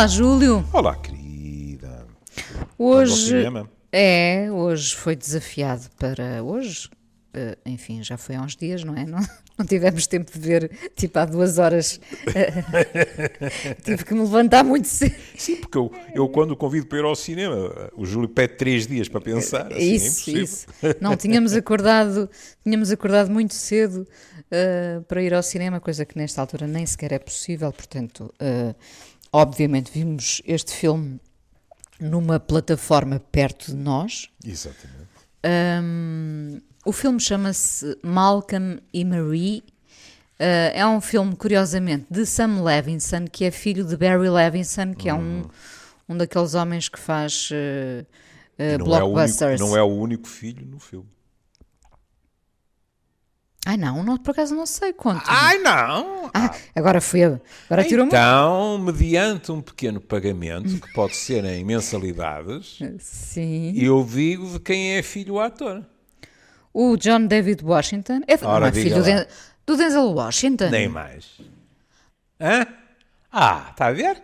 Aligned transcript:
Olá, 0.00 0.06
Júlio. 0.08 0.66
Olá, 0.72 0.96
querida. 0.96 2.06
Hoje 2.78 3.36
é, 3.92 4.48
hoje 4.50 4.96
foi 4.96 5.14
desafiado 5.14 5.90
para 5.98 6.42
hoje. 6.42 6.88
eh, 7.34 7.58
enfim, 7.66 8.02
já 8.02 8.16
foi 8.16 8.34
há 8.34 8.40
uns 8.40 8.56
dias, 8.56 8.82
não 8.82 8.96
é? 8.96 9.04
Não, 9.04 9.18
não 9.58 9.66
tivemos 9.66 10.06
tempo 10.06 10.32
de 10.32 10.38
ver, 10.38 10.70
tipo, 10.96 11.18
há 11.18 11.26
duas 11.26 11.58
horas. 11.58 12.00
eh, 12.34 13.74
tive 13.84 14.02
que 14.06 14.14
me 14.14 14.20
levantar 14.22 14.64
muito 14.64 14.88
cedo. 14.88 15.14
Sim, 15.36 15.56
porque 15.56 15.76
eu, 15.76 15.92
eu 16.14 16.26
quando 16.30 16.52
o 16.52 16.56
convido 16.56 16.86
para 16.86 16.98
ir 17.00 17.04
ao 17.04 17.14
cinema, 17.14 17.90
o 17.94 18.06
Júlio 18.06 18.30
pede 18.30 18.54
três 18.54 18.86
dias 18.86 19.06
para 19.06 19.20
pensar. 19.20 19.66
Assim, 19.66 19.74
é 19.74 19.82
isso, 19.84 20.30
impossível. 20.30 20.42
isso. 20.44 20.66
Não, 20.98 21.14
tínhamos 21.14 21.52
acordado, 21.52 22.26
tínhamos 22.64 22.90
acordado 22.90 23.30
muito 23.30 23.52
cedo 23.52 24.08
eh, 24.50 25.02
para 25.06 25.22
ir 25.22 25.34
ao 25.34 25.42
cinema, 25.42 25.78
coisa 25.78 26.06
que 26.06 26.16
nesta 26.16 26.40
altura 26.40 26.66
nem 26.66 26.86
sequer 26.86 27.12
é 27.12 27.18
possível. 27.18 27.70
Portanto, 27.70 28.32
obviamente, 29.32 29.90
vimos 29.92 30.42
este 30.44 30.72
filme 30.72 31.20
numa 32.00 32.40
plataforma 32.40 33.20
perto 33.30 33.72
de 33.72 33.76
nós. 33.76 34.28
Exatamente. 34.44 35.10
Um, 35.82 36.60
o 36.84 36.92
filme 36.92 37.20
chama-se 37.20 37.96
Malcolm 38.02 38.80
e 38.92 39.04
Marie. 39.04 39.62
Uh, 40.38 40.72
é 40.72 40.86
um 40.86 41.00
filme, 41.00 41.36
curiosamente, 41.36 42.06
de 42.10 42.24
Sam 42.24 42.62
Levinson, 42.62 43.26
que 43.26 43.44
é 43.44 43.50
filho 43.50 43.84
de 43.84 43.96
Barry 43.96 44.30
Levinson, 44.30 44.94
que 44.94 45.08
é 45.08 45.14
um, 45.14 45.44
um 46.08 46.16
daqueles 46.16 46.54
homens 46.54 46.88
que 46.88 46.98
faz 46.98 47.50
uh, 47.50 48.06
uh, 48.58 48.78
não, 48.78 48.96
é 48.96 49.02
o 49.02 49.06
único, 49.06 49.10
blockbusters. 49.10 49.60
não 49.60 49.76
é 49.76 49.82
o 49.82 49.86
único 49.86 50.26
filho 50.26 50.66
no 50.66 50.78
filme. 50.78 51.08
Ai 53.66 53.76
não, 53.76 54.02
não, 54.02 54.16
por 54.16 54.30
acaso 54.30 54.54
não 54.54 54.64
sei 54.64 54.92
quanto. 54.92 55.22
Ai, 55.26 55.58
não! 55.58 56.30
Ah, 56.32 56.50
agora 56.74 56.98
fui 57.00 57.22
a- 57.22 57.38
Agora 57.68 57.84
tirou-me. 57.86 58.08
Então, 58.10 58.78
mediante 58.78 59.52
um 59.52 59.60
pequeno 59.60 60.00
pagamento, 60.00 60.80
que 60.80 60.92
pode 60.94 61.14
ser 61.14 61.44
em 61.44 61.62
mensalidades, 61.64 62.78
Sim. 62.98 63.74
eu 63.76 64.02
digo 64.10 64.46
de 64.50 64.60
quem 64.60 64.92
é 64.96 65.02
filho 65.02 65.34
o 65.34 65.40
ator. 65.40 65.84
O 66.72 66.96
John 66.96 67.26
David 67.26 67.62
Washington 67.64 68.20
é, 68.26 68.34
Ora, 68.42 68.60
não 68.60 68.66
é 68.68 68.72
filho 68.72 68.96
do. 68.96 69.02
Den- 69.02 69.26
do 69.66 69.76
Denzel 69.76 70.06
Washington. 70.12 70.70
Nem 70.70 70.88
mais. 70.88 71.26
Hã? 72.40 72.66
Ah, 73.30 73.68
está 73.70 73.86
a 73.88 73.92
ver? 73.92 74.22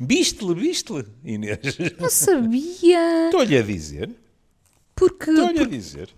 Viste-lhe, 0.00 0.54
viste-lhe, 0.54 1.06
Inês. 1.24 1.58
Não 2.00 2.08
sabia. 2.08 3.26
Estou-lhe 3.26 3.56
a 3.58 3.62
dizer. 3.62 4.10
Porque, 4.96 5.30
Estou-lhe 5.30 5.60
a 5.60 5.66
dizer. 5.66 6.08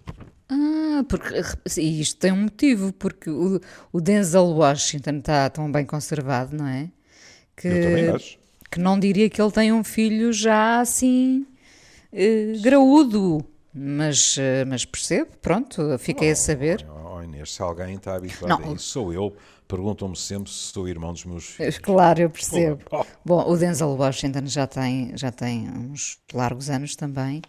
Ah, 0.48 1.04
porque 1.08 1.34
e 1.80 2.00
isto 2.00 2.18
tem 2.20 2.32
um 2.32 2.42
motivo, 2.42 2.92
porque 2.92 3.30
o, 3.30 3.60
o 3.92 4.00
Denzel 4.00 4.44
Washington 4.46 5.18
está 5.18 5.48
tão 5.50 5.70
bem 5.72 5.84
conservado, 5.86 6.56
não 6.56 6.66
é? 6.66 6.90
Que, 7.56 7.68
Eu 7.68 7.80
também 7.80 8.08
acho. 8.08 8.38
que 8.70 8.78
não 8.80 8.98
diria 8.98 9.28
que 9.30 9.40
ele 9.40 9.50
tem 9.52 9.72
um 9.72 9.82
filho 9.84 10.32
já 10.32 10.80
assim 10.80 11.46
eh, 12.12 12.54
graúdo, 12.60 13.44
mas, 13.72 14.36
eh, 14.38 14.64
mas 14.66 14.84
percebo, 14.84 15.30
pronto, 15.40 15.98
fiquei 15.98 16.30
a 16.32 16.36
saber. 16.36 16.86
Oh, 16.88 17.22
Inês, 17.22 17.52
se 17.54 17.62
alguém 17.62 17.96
está 17.96 18.14
habituado 18.16 18.62
Não, 18.62 18.72
a 18.72 18.74
isso, 18.74 18.84
sou 18.86 19.12
eu. 19.12 19.34
Perguntam-me 19.66 20.16
sempre 20.16 20.50
se 20.52 20.72
sou 20.72 20.86
irmão 20.88 21.12
dos 21.12 21.24
meus 21.24 21.44
filhos. 21.46 21.78
Claro, 21.78 22.20
eu 22.20 22.30
percebo. 22.30 22.82
Oh. 22.92 23.04
Bom, 23.24 23.48
o 23.50 23.56
Denzel 23.56 23.88
Washington 23.96 24.46
já 24.46 24.66
tem, 24.66 25.16
já 25.16 25.32
tem 25.32 25.68
uns 25.70 26.18
largos 26.32 26.68
anos 26.68 26.94
também. 26.94 27.40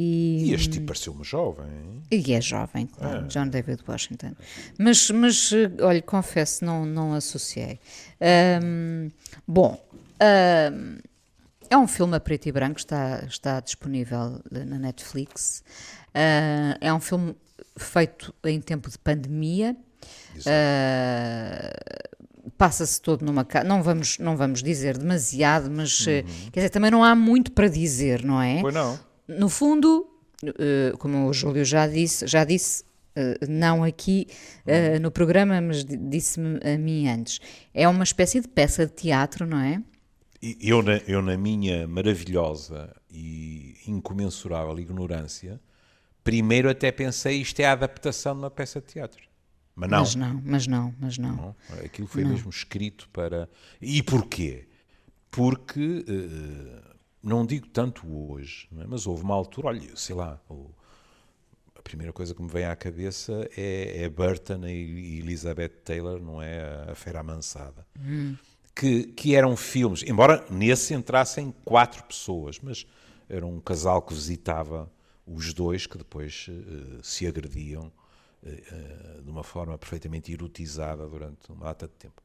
E 0.00 0.54
este 0.54 0.70
tipo 0.70 0.86
pareceu-me 0.86 1.24
jovem. 1.24 1.66
E 2.08 2.32
é 2.32 2.40
jovem, 2.40 2.86
claro, 2.86 3.26
John 3.26 3.48
David 3.48 3.82
Washington. 3.86 4.32
Mas, 4.78 5.10
mas 5.10 5.52
eh, 5.52 5.82
olha, 5.82 6.00
confesso, 6.00 6.64
não, 6.64 6.86
não 6.86 7.14
associei. 7.14 7.80
Ahm, 8.20 9.10
bom, 9.46 9.76
ahm, 10.20 10.98
é 11.68 11.76
um 11.76 11.88
filme 11.88 12.16
a 12.16 12.20
preto 12.20 12.48
e 12.48 12.52
branco, 12.52 12.78
está, 12.78 13.24
está 13.26 13.58
disponível 13.60 14.40
eh, 14.52 14.64
na 14.64 14.78
Netflix. 14.78 15.64
Ah, 16.14 16.78
é 16.80 16.92
um 16.92 17.00
filme 17.00 17.34
feito 17.76 18.32
em 18.44 18.60
tempo 18.60 18.88
de 18.88 18.98
pandemia. 18.98 19.76
Ah, 20.46 21.72
Passa-se 22.56 23.00
todo 23.00 23.24
numa 23.24 23.44
casa. 23.44 23.64
Não 23.66 23.82
vamos, 23.82 24.18
não 24.18 24.36
vamos 24.36 24.62
dizer 24.62 24.96
demasiado, 24.96 25.70
mas 25.70 26.06
eh, 26.08 26.24
quer 26.50 26.60
dizer, 26.60 26.70
também 26.70 26.90
não 26.90 27.04
há 27.04 27.14
muito 27.14 27.52
para 27.52 27.68
dizer, 27.68 28.24
não 28.24 28.40
é? 28.40 28.60
Pois 28.60 28.74
não. 28.74 28.98
No 29.28 29.48
fundo, 29.48 30.06
eh, 30.42 30.92
como 30.98 31.28
o 31.28 31.32
Júlio 31.32 31.64
já 31.64 31.86
disse, 31.86 32.26
já 32.26 32.44
disse 32.44 32.84
eh, 33.14 33.38
não 33.48 33.84
aqui 33.84 34.26
eh, 34.66 34.98
no 34.98 35.10
programa, 35.10 35.60
mas 35.60 35.84
di- 35.84 35.96
disse-me 35.96 36.58
a 36.64 36.78
mim 36.78 37.08
antes, 37.08 37.40
é 37.74 37.86
uma 37.88 38.04
espécie 38.04 38.40
de 38.40 38.48
peça 38.48 38.86
de 38.86 38.92
teatro, 38.92 39.46
não 39.46 39.58
é? 39.58 39.82
Eu 40.60 40.82
na, 40.82 40.96
eu, 40.98 41.20
na 41.20 41.36
minha 41.36 41.86
maravilhosa 41.88 42.94
e 43.10 43.74
incomensurável 43.86 44.78
ignorância, 44.78 45.60
primeiro 46.22 46.70
até 46.70 46.92
pensei 46.92 47.40
isto 47.40 47.58
é 47.60 47.64
a 47.64 47.72
adaptação 47.72 48.34
de 48.34 48.40
uma 48.42 48.50
peça 48.50 48.80
de 48.80 48.86
teatro. 48.86 49.26
Mas 49.74 49.90
não. 49.90 49.98
Mas 50.00 50.14
não, 50.14 50.42
mas 50.44 50.66
não, 50.66 50.94
mas 51.00 51.18
não. 51.18 51.36
Não, 51.36 51.56
Aquilo 51.84 52.06
foi 52.08 52.24
mesmo 52.24 52.50
escrito 52.50 53.08
para. 53.12 53.48
E 53.80 54.02
porquê? 54.02 54.66
Porque, 55.30 56.04
eh, 56.08 56.82
não 57.28 57.44
digo 57.46 57.66
tanto 57.68 58.06
hoje, 58.08 58.68
é? 58.78 58.84
mas 58.86 59.06
houve 59.06 59.22
uma 59.22 59.34
altura, 59.34 59.68
olha, 59.68 59.96
sei 59.96 60.14
lá, 60.14 60.40
o- 60.48 60.70
a 61.76 61.82
primeira 61.82 62.12
coisa 62.12 62.34
que 62.34 62.42
me 62.42 62.48
vem 62.48 62.64
à 62.64 62.74
cabeça 62.74 63.48
é, 63.56 64.02
é 64.02 64.08
Burton 64.08 64.66
e 64.66 65.18
Elizabeth 65.20 65.68
Taylor, 65.84 66.20
não 66.20 66.42
é? 66.42 66.60
A, 66.88 66.92
a 66.92 66.94
Fera 66.94 67.20
Amansada. 67.20 67.86
Que, 68.74 69.04
que 69.04 69.34
eram 69.34 69.56
filmes, 69.56 70.02
embora 70.04 70.44
nesse 70.50 70.94
entrassem 70.94 71.52
quatro 71.64 72.02
pessoas, 72.04 72.58
mas 72.60 72.86
era 73.28 73.44
um 73.46 73.58
casal 73.60 74.00
que 74.02 74.14
visitava 74.14 74.90
os 75.26 75.52
dois 75.52 75.86
que 75.86 75.98
depois 75.98 76.46
eh, 76.48 76.98
se 77.02 77.26
agrediam 77.26 77.90
eh, 78.42 78.62
eh, 78.70 79.20
de 79.22 79.30
uma 79.30 79.42
forma 79.42 79.76
perfeitamente 79.76 80.32
erotizada 80.32 81.06
durante 81.08 81.50
uma 81.50 81.66
data 81.66 81.86
de 81.88 81.94
tempo. 81.94 82.22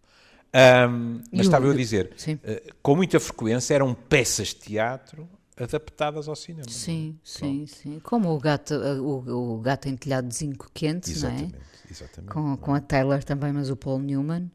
E 0.54 1.38
mas 1.38 1.48
estava 1.48 1.66
eu 1.66 1.72
a 1.72 1.76
dizer, 1.76 2.12
eh, 2.44 2.64
com 2.82 2.96
muita 2.96 3.20
frequência 3.20 3.74
eram 3.74 3.94
peças 3.96 4.50
de 4.50 4.56
teatro 4.56 5.28
adaptadas 5.58 6.28
ao 6.28 6.36
cinema. 6.36 6.70
Sim, 6.70 7.18
sim, 7.24 7.66
sim. 7.66 8.00
Como 8.00 8.30
o 8.30 8.40
gato, 8.40 8.74
eh, 8.76 9.00
o, 9.00 9.56
o 9.56 9.60
gato 9.60 9.88
em 9.90 9.96
telhado 9.98 10.28
de 10.28 10.36
zinco 10.36 10.70
quente, 10.74 11.10
não 11.20 11.30
é? 11.30 11.34
Exatamente, 11.34 11.58
exatamente. 11.90 12.34
Com, 12.34 12.58
com 12.58 12.74
a 12.74 12.80
Taylor 12.80 13.24
também, 13.24 13.52
mas 13.52 13.70
o 13.70 13.76
Paul 13.76 14.00
Newman. 14.00 14.52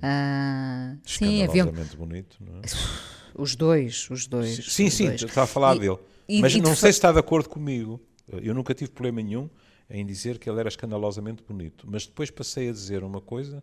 Ah, 0.00 0.94
sim, 1.04 1.42
havia 1.42 1.62
Escandalosamente 1.62 1.96
bonito, 1.96 2.36
não 2.40 2.58
é? 2.58 2.60
os 3.34 3.54
dois, 3.56 4.08
os 4.10 4.26
dois. 4.26 4.56
Sim, 4.72 4.86
os 4.86 4.94
sim, 4.94 5.06
dois. 5.06 5.22
está 5.22 5.42
a 5.42 5.46
falar 5.46 5.76
E- 5.76 5.80
dele. 5.80 5.98
e- 6.28 6.40
Mas 6.40 6.54
e 6.54 6.60
não 6.60 6.74
sei 6.74 6.92
se 6.92 6.98
está 6.98 7.12
de 7.12 7.18
acordo 7.18 7.48
comigo. 7.48 8.00
Eu 8.30 8.54
nunca 8.54 8.74
tive 8.74 8.90
problema 8.90 9.22
nenhum 9.22 9.48
em 9.90 10.04
dizer 10.04 10.38
que 10.38 10.48
ele 10.48 10.60
era 10.60 10.68
escandalosamente 10.68 11.42
bonito. 11.42 11.86
Mas 11.90 12.06
depois 12.06 12.30
passei 12.30 12.68
a 12.68 12.72
dizer 12.72 13.02
uma 13.02 13.20
coisa 13.22 13.62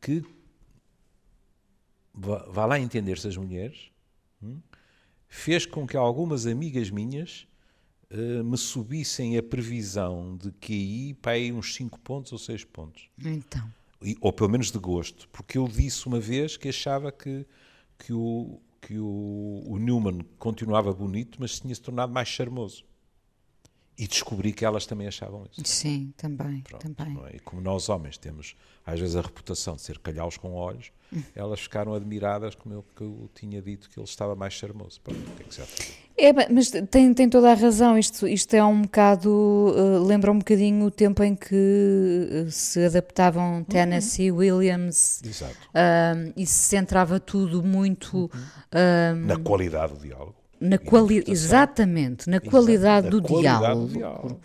que 0.00 0.24
vá, 2.14 2.66
lá 2.66 2.78
entender-se 2.80 3.26
as 3.28 3.36
mulheres 3.36 3.90
hum, 4.42 4.60
fez 5.28 5.66
com 5.66 5.86
que 5.86 5.96
algumas 5.96 6.46
amigas 6.46 6.90
minhas 6.90 7.46
eh, 8.10 8.42
me 8.42 8.56
subissem 8.56 9.36
a 9.36 9.42
previsão 9.42 10.36
de 10.36 10.52
QI 10.52 11.14
para 11.20 11.32
aí 11.32 11.52
uns 11.52 11.74
5 11.74 11.98
pontos 12.00 12.32
ou 12.32 12.38
6 12.38 12.64
pontos. 12.64 13.08
Então, 13.18 13.68
E- 14.02 14.16
ou 14.20 14.32
pelo 14.32 14.50
menos 14.50 14.70
de 14.70 14.78
gosto, 14.78 15.28
porque 15.30 15.58
eu 15.58 15.66
disse 15.66 16.06
uma 16.06 16.20
vez 16.20 16.56
que 16.56 16.68
achava 16.68 17.10
que, 17.10 17.44
que, 17.98 18.12
o, 18.12 18.60
que 18.80 18.98
o, 18.98 19.62
o 19.66 19.78
Newman 19.78 20.20
continuava 20.38 20.92
bonito, 20.92 21.38
mas 21.40 21.58
tinha 21.58 21.74
se 21.74 21.80
tornado 21.80 22.12
mais 22.12 22.28
charmoso. 22.28 22.84
E 24.04 24.06
descobri 24.06 24.52
que 24.52 24.66
elas 24.66 24.84
também 24.84 25.06
achavam 25.06 25.46
isso. 25.50 25.62
sim, 25.64 26.12
também, 26.14 26.60
Pronto, 26.60 26.94
também. 26.94 27.18
é? 27.26 27.36
E 27.36 27.40
como 27.40 27.62
nós 27.62 27.88
homens 27.88 28.18
temos 28.18 28.54
às 28.84 29.00
vezes 29.00 29.16
a 29.16 29.22
reputação 29.22 29.76
de 29.76 29.80
ser 29.80 29.98
calhaus 29.98 30.36
com 30.36 30.52
olhos, 30.52 30.92
elas 31.34 31.60
ficaram 31.60 31.94
admiradas 31.94 32.54
como 32.54 32.74
eu, 32.74 32.84
que 32.94 33.02
eu 33.02 33.30
tinha 33.34 33.62
dito 33.62 33.88
que 33.88 33.98
ele 33.98 34.04
estava 34.06 34.34
mais 34.36 34.52
charmoso. 34.52 35.00
Pronto, 35.00 35.18
o 35.18 35.36
que 35.36 35.42
é 35.42 35.46
que? 35.64 35.94
É, 36.18 36.52
mas 36.52 36.70
tem, 36.90 37.14
tem 37.14 37.30
toda 37.30 37.50
a 37.50 37.54
razão. 37.54 37.98
Isto, 37.98 38.28
isto 38.28 38.52
é 38.54 38.62
um 38.62 38.82
bocado. 38.82 39.74
eh, 39.74 39.98
lembra 40.06 40.30
um 40.30 40.38
bocadinho 40.38 40.84
o 40.84 40.90
tempo 40.90 41.22
em 41.22 41.34
que 41.34 42.28
eh, 42.30 42.50
se 42.50 42.84
adaptavam 42.84 43.64
Tennessee 43.64 44.30
Williams 44.30 45.22
Exato. 45.24 45.56
ahm, 45.72 46.30
e 46.36 46.44
se 46.46 46.68
centrava 46.68 47.18
tudo 47.18 47.62
muito 47.62 48.30
ahm, 48.70 49.26
Na 49.26 49.36
qualidade 49.38 49.94
do 49.94 50.00
diálogo. 50.00 50.43
Na 50.60 50.70
da 50.70 50.78
qualidade. 50.78 51.20
interpretação. 51.30 51.46
Exatamente, 51.58 52.30
na 52.30 52.40
qualidade, 52.40 53.04
na 53.06 53.10
do, 53.10 53.22
qualidade 53.22 53.60
diálogo. 53.60 53.86
do 53.86 53.92
diálogo. 53.92 54.40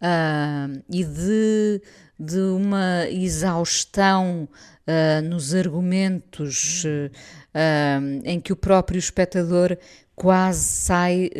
ahm, 0.00 0.80
e 0.90 1.04
de, 1.04 1.82
de 2.18 2.38
uma 2.40 3.06
exaustão 3.10 4.48
ah, 4.86 5.20
nos 5.22 5.54
argumentos 5.54 6.84
ahm, 7.54 8.20
em 8.24 8.40
que 8.40 8.52
o 8.52 8.56
próprio 8.56 8.98
espectador 8.98 9.76
quase 10.14 10.60
sai 10.64 11.30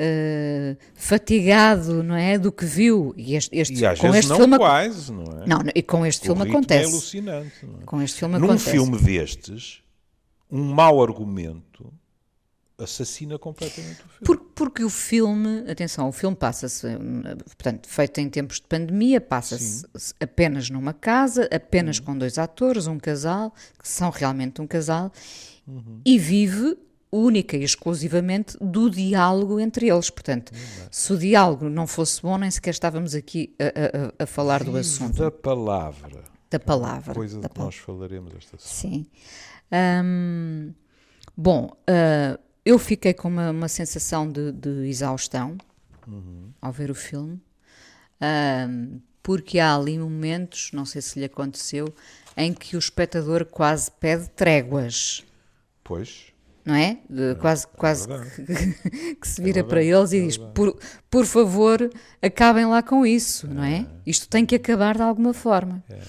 eh, 0.00 0.76
fatigado, 0.94 2.02
não 2.02 2.14
é, 2.16 2.38
do 2.38 2.50
que 2.52 2.64
viu. 2.64 3.12
E 3.16 3.34
este, 3.34 3.56
este- 3.58 3.74
E 3.82 3.84
às 3.86 3.98
com 3.98 4.06
vezes 4.10 4.20
este 4.20 4.28
não 4.30 4.36
filme 4.38 4.56
quase, 4.56 5.12
não 5.12 5.24
é? 5.42 5.46
não, 5.46 5.58
e 5.74 5.82
com 5.82 6.06
este 6.06 6.22
O 6.30 6.34
filme 6.34 6.48
É 6.48 6.50
acontece. 6.52 6.90
alucinante. 6.92 7.52
Não 7.66 7.80
é? 7.80 7.84
com 7.84 8.00
este 8.02 8.18
filme 8.18 8.38
Num 8.38 8.44
acontece. 8.46 8.70
filme 8.70 8.98
destes, 8.98 9.82
um 10.50 10.62
mau 10.72 11.02
argumento 11.02 11.92
assassina 12.78 13.38
completamente 13.38 14.00
o 14.00 14.08
filme. 14.08 14.24
Por, 14.24 14.38
porque 14.54 14.84
o 14.84 14.90
filme, 14.90 15.68
atenção, 15.70 16.08
o 16.08 16.12
filme 16.12 16.36
passa-se, 16.36 16.86
portanto, 17.46 17.88
feito 17.88 18.20
em 18.20 18.28
tempos 18.28 18.56
de 18.56 18.66
pandemia, 18.66 19.20
passa-se 19.20 19.84
apenas 20.20 20.70
numa 20.70 20.92
casa, 20.92 21.48
apenas 21.52 21.98
uhum. 21.98 22.04
com 22.04 22.18
dois 22.18 22.38
atores, 22.38 22.86
um 22.86 22.98
casal, 22.98 23.52
que 23.78 23.88
são 23.88 24.10
realmente 24.10 24.62
um 24.62 24.66
casal, 24.66 25.12
uhum. 25.66 26.00
e 26.04 26.18
vive 26.18 26.78
única 27.10 27.56
e 27.56 27.64
exclusivamente 27.64 28.56
do 28.60 28.88
diálogo 28.88 29.58
entre 29.58 29.88
eles. 29.88 30.10
Portanto, 30.10 30.52
uhum. 30.52 30.88
se 30.90 31.12
o 31.12 31.18
diálogo 31.18 31.68
não 31.68 31.86
fosse 31.86 32.22
bom, 32.22 32.38
nem 32.38 32.50
sequer 32.50 32.70
estávamos 32.70 33.14
aqui 33.14 33.54
a, 33.58 34.20
a, 34.20 34.24
a 34.24 34.26
falar 34.26 34.62
do 34.62 34.76
assunto. 34.76 35.18
Da 35.18 35.30
palavra. 35.30 36.22
Da 36.50 36.58
palavra. 36.58 37.14
coisa 37.14 37.40
da 37.40 37.48
que 37.48 37.58
nós 37.58 37.74
falaremos 37.76 38.32
esta 38.34 38.56
semana. 38.58 39.04
Sim. 39.04 40.74
Bom, 41.40 41.70
uh, 41.88 42.47
eu 42.68 42.78
fiquei 42.78 43.14
com 43.14 43.28
uma, 43.28 43.50
uma 43.50 43.66
sensação 43.66 44.30
de, 44.30 44.52
de 44.52 44.86
exaustão 44.86 45.56
uhum. 46.06 46.50
ao 46.60 46.70
ver 46.70 46.90
o 46.90 46.94
filme, 46.94 47.40
um, 48.68 49.00
porque 49.22 49.58
há 49.58 49.74
ali 49.74 49.98
momentos, 49.98 50.70
não 50.74 50.84
sei 50.84 51.00
se 51.00 51.18
lhe 51.18 51.24
aconteceu, 51.24 51.86
em 52.36 52.52
que 52.52 52.76
o 52.76 52.78
espectador 52.78 53.46
quase 53.46 53.90
pede 53.90 54.28
tréguas. 54.28 55.24
Pois. 55.82 56.26
Não 56.62 56.74
é? 56.74 56.98
De, 57.08 57.30
é 57.30 57.34
quase 57.36 57.64
é 57.64 57.68
quase 57.74 58.06
que, 58.06 59.14
que, 59.14 59.26
se 59.26 59.40
vira 59.40 59.60
é 59.60 59.62
para 59.62 59.82
eles 59.82 60.12
e 60.12 60.18
é 60.18 60.26
diz: 60.26 60.36
por, 60.36 60.78
por 61.08 61.24
favor, 61.24 61.90
acabem 62.20 62.66
lá 62.66 62.82
com 62.82 63.06
isso, 63.06 63.48
não 63.48 63.64
é? 63.64 63.78
é? 63.78 63.86
Isto 64.04 64.28
tem 64.28 64.44
que 64.44 64.54
acabar 64.54 64.94
de 64.94 65.02
alguma 65.02 65.32
forma. 65.32 65.82
É. 65.88 66.02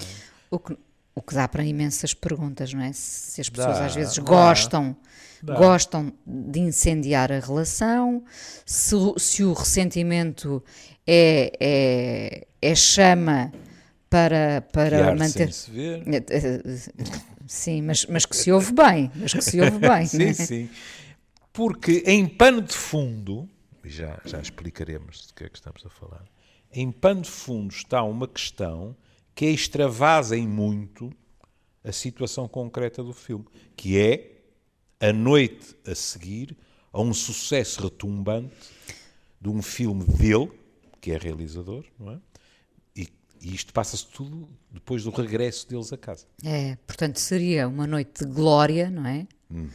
O, 0.50 0.58
que, 0.58 0.76
o 1.14 1.22
que 1.22 1.34
dá 1.34 1.48
para 1.48 1.64
imensas 1.64 2.14
perguntas, 2.14 2.72
não 2.72 2.82
é? 2.82 2.92
Se 2.92 3.40
as 3.40 3.48
pessoas 3.48 3.78
dá, 3.78 3.86
às 3.86 3.94
vezes 3.94 4.16
dá. 4.16 4.22
gostam 4.22 4.96
Dá. 5.42 5.54
gostam 5.54 6.12
de 6.26 6.60
incendiar 6.60 7.32
a 7.32 7.40
relação, 7.40 8.22
se, 8.66 8.94
se 9.16 9.42
o 9.42 9.54
ressentimento 9.54 10.62
é, 11.06 11.50
é, 11.58 12.46
é 12.60 12.74
chama 12.74 13.50
para, 14.10 14.62
para 14.72 15.14
manter. 15.14 15.52
se 15.52 15.70
ver. 15.70 16.04
Sim, 17.46 17.82
mas, 17.82 18.06
mas 18.06 18.26
que 18.26 18.36
se 18.36 18.52
ouve 18.52 18.72
bem. 18.72 19.10
Mas 19.16 19.32
que 19.32 19.42
se 19.42 19.60
ouve 19.60 19.78
bem. 19.78 20.06
sim, 20.06 20.18
né? 20.18 20.32
sim. 20.34 20.70
Porque 21.52 22.04
em 22.06 22.28
pano 22.28 22.62
de 22.62 22.74
fundo, 22.74 23.48
já, 23.84 24.20
já 24.24 24.40
explicaremos 24.40 25.26
de 25.26 25.34
que 25.34 25.44
é 25.44 25.48
que 25.48 25.58
estamos 25.58 25.84
a 25.84 25.90
falar, 25.90 26.24
em 26.72 26.92
pano 26.92 27.22
de 27.22 27.30
fundo 27.30 27.74
está 27.74 28.04
uma 28.04 28.28
questão 28.28 28.94
que 29.40 29.46
extravasa 29.46 30.36
em 30.36 30.46
muito 30.46 31.10
a 31.82 31.90
situação 31.92 32.46
concreta 32.46 33.02
do 33.02 33.14
filme, 33.14 33.46
que 33.74 33.98
é 33.98 34.32
a 35.00 35.14
noite 35.14 35.74
a 35.86 35.94
seguir 35.94 36.54
a 36.92 37.00
um 37.00 37.14
sucesso 37.14 37.82
retumbante 37.82 38.52
de 39.40 39.48
um 39.48 39.62
filme 39.62 40.04
dele, 40.04 40.52
que 41.00 41.10
é 41.10 41.16
realizador, 41.16 41.86
não 41.98 42.12
é? 42.12 42.18
E, 42.94 43.08
e 43.40 43.54
isto 43.54 43.72
passa-se 43.72 44.06
tudo 44.08 44.46
depois 44.70 45.04
do 45.04 45.10
regresso 45.10 45.66
deles 45.66 45.90
a 45.90 45.96
casa. 45.96 46.26
É, 46.44 46.76
portanto, 46.86 47.16
seria 47.16 47.66
uma 47.66 47.86
noite 47.86 48.26
de 48.26 48.30
glória, 48.30 48.90
não 48.90 49.06
é? 49.06 49.26
Uhum. 49.50 49.70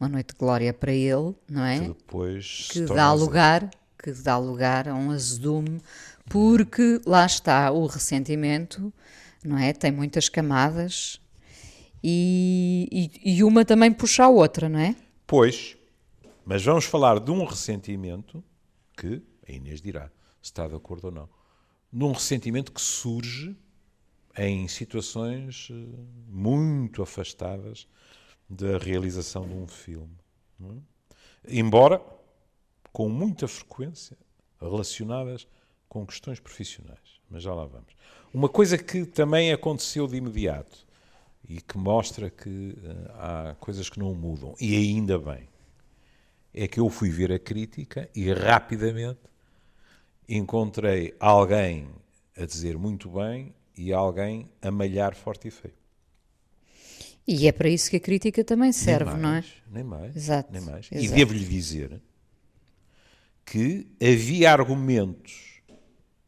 Uma 0.00 0.08
noite 0.08 0.32
de 0.32 0.36
glória 0.36 0.74
para 0.74 0.92
ele, 0.92 1.32
não 1.48 1.64
é? 1.64 1.78
Que 1.78 1.86
depois 1.86 2.68
que 2.72 2.80
dá 2.80 3.12
lugar, 3.12 3.70
que 3.96 4.10
dá 4.10 4.36
lugar 4.36 4.88
a 4.88 4.96
um 4.96 5.12
azedume, 5.12 5.80
porque 6.28 7.00
lá 7.06 7.24
está 7.26 7.70
o 7.70 7.86
ressentimento, 7.86 8.92
não 9.44 9.58
é? 9.58 9.72
Tem 9.72 9.90
muitas 9.90 10.28
camadas 10.28 11.20
e, 12.02 12.88
e, 13.24 13.36
e 13.36 13.44
uma 13.44 13.64
também 13.64 13.92
puxa 13.92 14.24
a 14.24 14.28
outra, 14.28 14.68
não 14.68 14.78
é? 14.78 14.94
Pois, 15.26 15.76
mas 16.44 16.64
vamos 16.64 16.84
falar 16.84 17.18
de 17.18 17.30
um 17.30 17.44
ressentimento 17.44 18.42
que 18.96 19.22
a 19.48 19.52
Inês 19.52 19.80
dirá 19.80 20.08
se 20.40 20.50
está 20.50 20.68
de 20.68 20.74
acordo 20.74 21.06
ou 21.06 21.10
não. 21.12 21.28
De 21.92 22.04
um 22.04 22.12
ressentimento 22.12 22.72
que 22.72 22.80
surge 22.80 23.56
em 24.36 24.68
situações 24.68 25.68
eh, 25.70 25.74
muito 26.28 27.02
afastadas 27.02 27.88
da 28.48 28.78
realização 28.78 29.46
de 29.46 29.54
um 29.54 29.66
filme. 29.66 30.16
É? 30.62 31.58
Embora 31.58 32.00
com 32.92 33.08
muita 33.08 33.48
frequência 33.48 34.16
relacionadas 34.60 35.46
com 35.88 36.06
questões 36.06 36.40
profissionais. 36.40 37.20
Mas 37.30 37.42
já 37.42 37.54
lá 37.54 37.64
vamos. 37.64 37.94
Uma 38.32 38.48
coisa 38.48 38.76
que 38.78 39.04
também 39.04 39.52
aconteceu 39.52 40.06
de 40.06 40.16
imediato 40.16 40.86
e 41.48 41.60
que 41.60 41.78
mostra 41.78 42.28
que 42.28 42.48
uh, 42.48 43.12
há 43.14 43.56
coisas 43.60 43.88
que 43.88 43.98
não 43.98 44.14
mudam, 44.14 44.54
e 44.60 44.76
ainda 44.76 45.18
bem, 45.18 45.48
é 46.52 46.66
que 46.66 46.80
eu 46.80 46.88
fui 46.88 47.10
ver 47.10 47.32
a 47.32 47.38
crítica 47.38 48.08
e 48.14 48.32
rapidamente 48.32 49.20
encontrei 50.28 51.14
alguém 51.20 51.88
a 52.36 52.44
dizer 52.44 52.76
muito 52.76 53.08
bem 53.10 53.54
e 53.76 53.92
alguém 53.92 54.50
a 54.60 54.70
malhar 54.70 55.14
forte 55.14 55.48
e 55.48 55.50
feio. 55.50 55.74
E 57.26 57.48
é 57.48 57.52
para 57.52 57.68
isso 57.68 57.90
que 57.90 57.96
a 57.96 58.00
crítica 58.00 58.44
também 58.44 58.72
serve, 58.72 59.10
mais, 59.10 59.20
não 59.20 59.34
é? 59.34 59.44
Nem 59.70 59.84
mais. 59.84 60.16
Exato. 60.16 60.52
Nem 60.52 60.62
mais. 60.62 60.88
Exato. 60.90 61.04
E 61.04 61.08
devo-lhe 61.08 61.44
dizer 61.44 62.00
que 63.44 63.86
havia 64.00 64.52
argumentos 64.52 65.55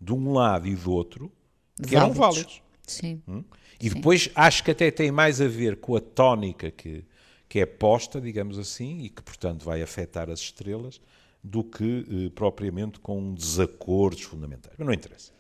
de 0.01 0.13
um 0.13 0.33
lado 0.33 0.67
e 0.67 0.75
do 0.75 0.91
outro 0.93 1.33
que 1.77 1.95
válidos. 1.95 2.03
eram 2.03 2.13
válidos. 2.13 2.63
Sim. 2.87 3.23
Hum? 3.29 3.45
E 3.81 3.91
depois 3.91 4.25
Sim. 4.25 4.31
acho 4.35 4.65
que 4.65 4.71
até 4.71 4.91
tem 4.91 5.11
mais 5.11 5.41
a 5.41 5.47
ver 5.47 5.77
com 5.77 5.95
a 5.97 6.01
tónica 6.01 6.71
que, 6.71 7.05
que 7.49 7.61
é 7.61 7.67
posta, 7.67 8.21
digamos 8.21 8.59
assim, 8.59 9.03
e 9.03 9.09
que, 9.09 9.23
portanto, 9.23 9.65
vai 9.65 9.83
afetar 9.83 10.29
as 10.29 10.41
estrelas, 10.41 11.01
do 11.43 11.63
que 11.63 12.05
eh, 12.11 12.31
propriamente 12.35 12.99
com 12.99 13.33
desacordos 13.33 14.23
fundamentais. 14.23 14.75
Mas 14.77 14.87
não 14.87 14.93
interessa. 14.93 15.31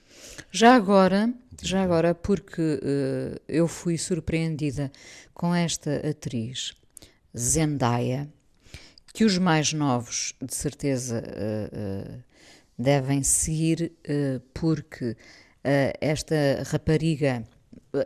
Já 0.50 0.74
agora, 0.74 1.32
já 1.60 1.82
agora 1.82 2.14
porque 2.14 2.62
uh, 2.62 3.40
eu 3.48 3.66
fui 3.68 3.98
surpreendida 3.98 4.90
com 5.34 5.54
esta 5.54 6.08
atriz, 6.08 6.72
Zendaya, 7.36 8.28
que 9.12 9.24
os 9.24 9.36
mais 9.36 9.72
novos, 9.72 10.34
de 10.40 10.54
certeza, 10.54 11.22
uh, 11.22 12.16
uh, 12.16 12.24
devem 12.78 13.22
seguir, 13.22 13.92
porque 14.54 15.16
esta 16.00 16.62
rapariga 16.70 17.44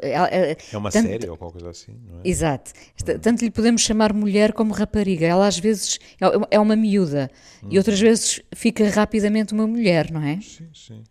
é 0.00 0.76
uma 0.76 0.90
tanto, 0.90 1.08
série 1.08 1.28
ou 1.28 1.36
qualquer 1.36 1.58
coisa 1.58 1.70
assim, 1.70 1.92
não 2.08 2.20
é? 2.20 2.20
Exato. 2.24 2.72
Tanto 3.20 3.44
lhe 3.44 3.50
podemos 3.50 3.82
chamar 3.82 4.12
mulher 4.12 4.52
como 4.52 4.72
rapariga. 4.72 5.26
Ela 5.26 5.46
às 5.46 5.58
vezes 5.58 5.98
é, 6.20 6.56
é 6.56 6.60
uma 6.60 6.76
miúda 6.76 7.30
hum. 7.62 7.68
e 7.70 7.78
outras 7.78 8.00
vezes 8.00 8.40
fica 8.54 8.88
rapidamente 8.88 9.52
uma 9.52 9.66
mulher, 9.66 10.10
não 10.10 10.22
é? 10.22 10.40
Sim, 10.40 10.68
sim. 10.72 11.02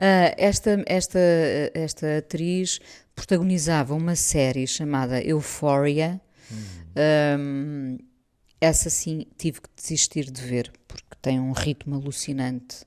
Uh, 0.00 0.32
esta, 0.36 0.82
esta, 0.86 1.18
esta 1.74 2.18
atriz 2.18 2.78
protagonizava 3.16 3.94
uma 3.94 4.14
série 4.14 4.66
chamada 4.66 5.20
Euphoria. 5.22 6.20
Hum. 6.52 6.56
Um, 7.38 7.98
essa 8.60 8.90
sim 8.90 9.26
tive 9.36 9.60
que 9.60 9.68
desistir 9.76 10.30
de 10.30 10.42
ver 10.42 10.72
porque 10.86 11.04
tem 11.20 11.38
um 11.38 11.52
ritmo 11.52 11.94
alucinante 11.94 12.84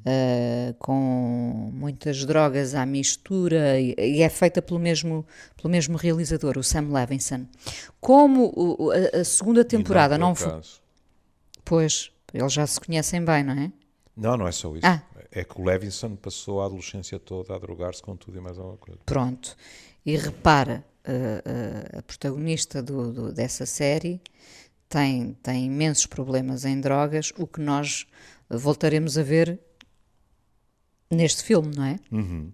uh, 0.00 0.74
com 0.78 1.70
muitas 1.72 2.24
drogas 2.24 2.74
à 2.74 2.84
mistura 2.86 3.80
e, 3.80 3.94
e, 3.98 4.22
é 4.22 4.28
feita 4.28 4.62
pelo 4.62 4.78
mesmo, 4.78 5.26
pelo 5.56 5.70
mesmo 5.70 5.96
realizador, 5.96 6.58
o 6.58 6.62
Sam 6.62 6.88
Levinson. 6.92 7.46
Como 8.00 8.52
o, 8.56 8.90
a, 8.90 9.20
a, 9.20 9.24
segunda 9.24 9.64
temporada 9.64 10.16
não, 10.16 10.28
não 10.28 10.34
foi. 10.34 10.60
Pois, 11.64 12.10
eles 12.32 12.52
já 12.52 12.66
se 12.66 12.80
conhecem 12.80 13.24
bem, 13.24 13.44
não 13.44 13.54
é? 13.54 13.72
Não, 14.16 14.36
não 14.36 14.46
é 14.46 14.52
só 14.52 14.74
isso. 14.74 14.86
Ah. 14.86 15.02
É 15.32 15.44
que 15.44 15.60
o 15.60 15.64
Levinson 15.64 16.16
passou 16.16 16.60
a 16.60 16.66
adolescência 16.66 17.18
toda 17.18 17.54
a 17.54 17.58
drogar-se 17.58 18.02
com 18.02 18.16
tudo 18.16 18.38
e 18.38 18.40
mais 18.40 18.58
alguma 18.58 18.76
coisa. 18.76 19.00
Pronto. 19.06 19.56
E 20.04 20.16
repara, 20.16 20.84
a, 21.04 21.96
a, 21.96 21.98
a 21.98 22.02
protagonista 22.02 22.82
do, 22.82 23.12
do, 23.12 23.32
dessa 23.32 23.64
série 23.64 24.20
tem, 24.90 25.34
tem 25.40 25.66
imensos 25.66 26.04
problemas 26.04 26.64
em 26.64 26.80
drogas, 26.80 27.32
o 27.38 27.46
que 27.46 27.60
nós 27.60 28.06
voltaremos 28.50 29.16
a 29.16 29.22
ver 29.22 29.58
neste 31.08 31.44
filme, 31.44 31.74
não 31.74 31.84
é? 31.84 31.96
Uhum. 32.10 32.52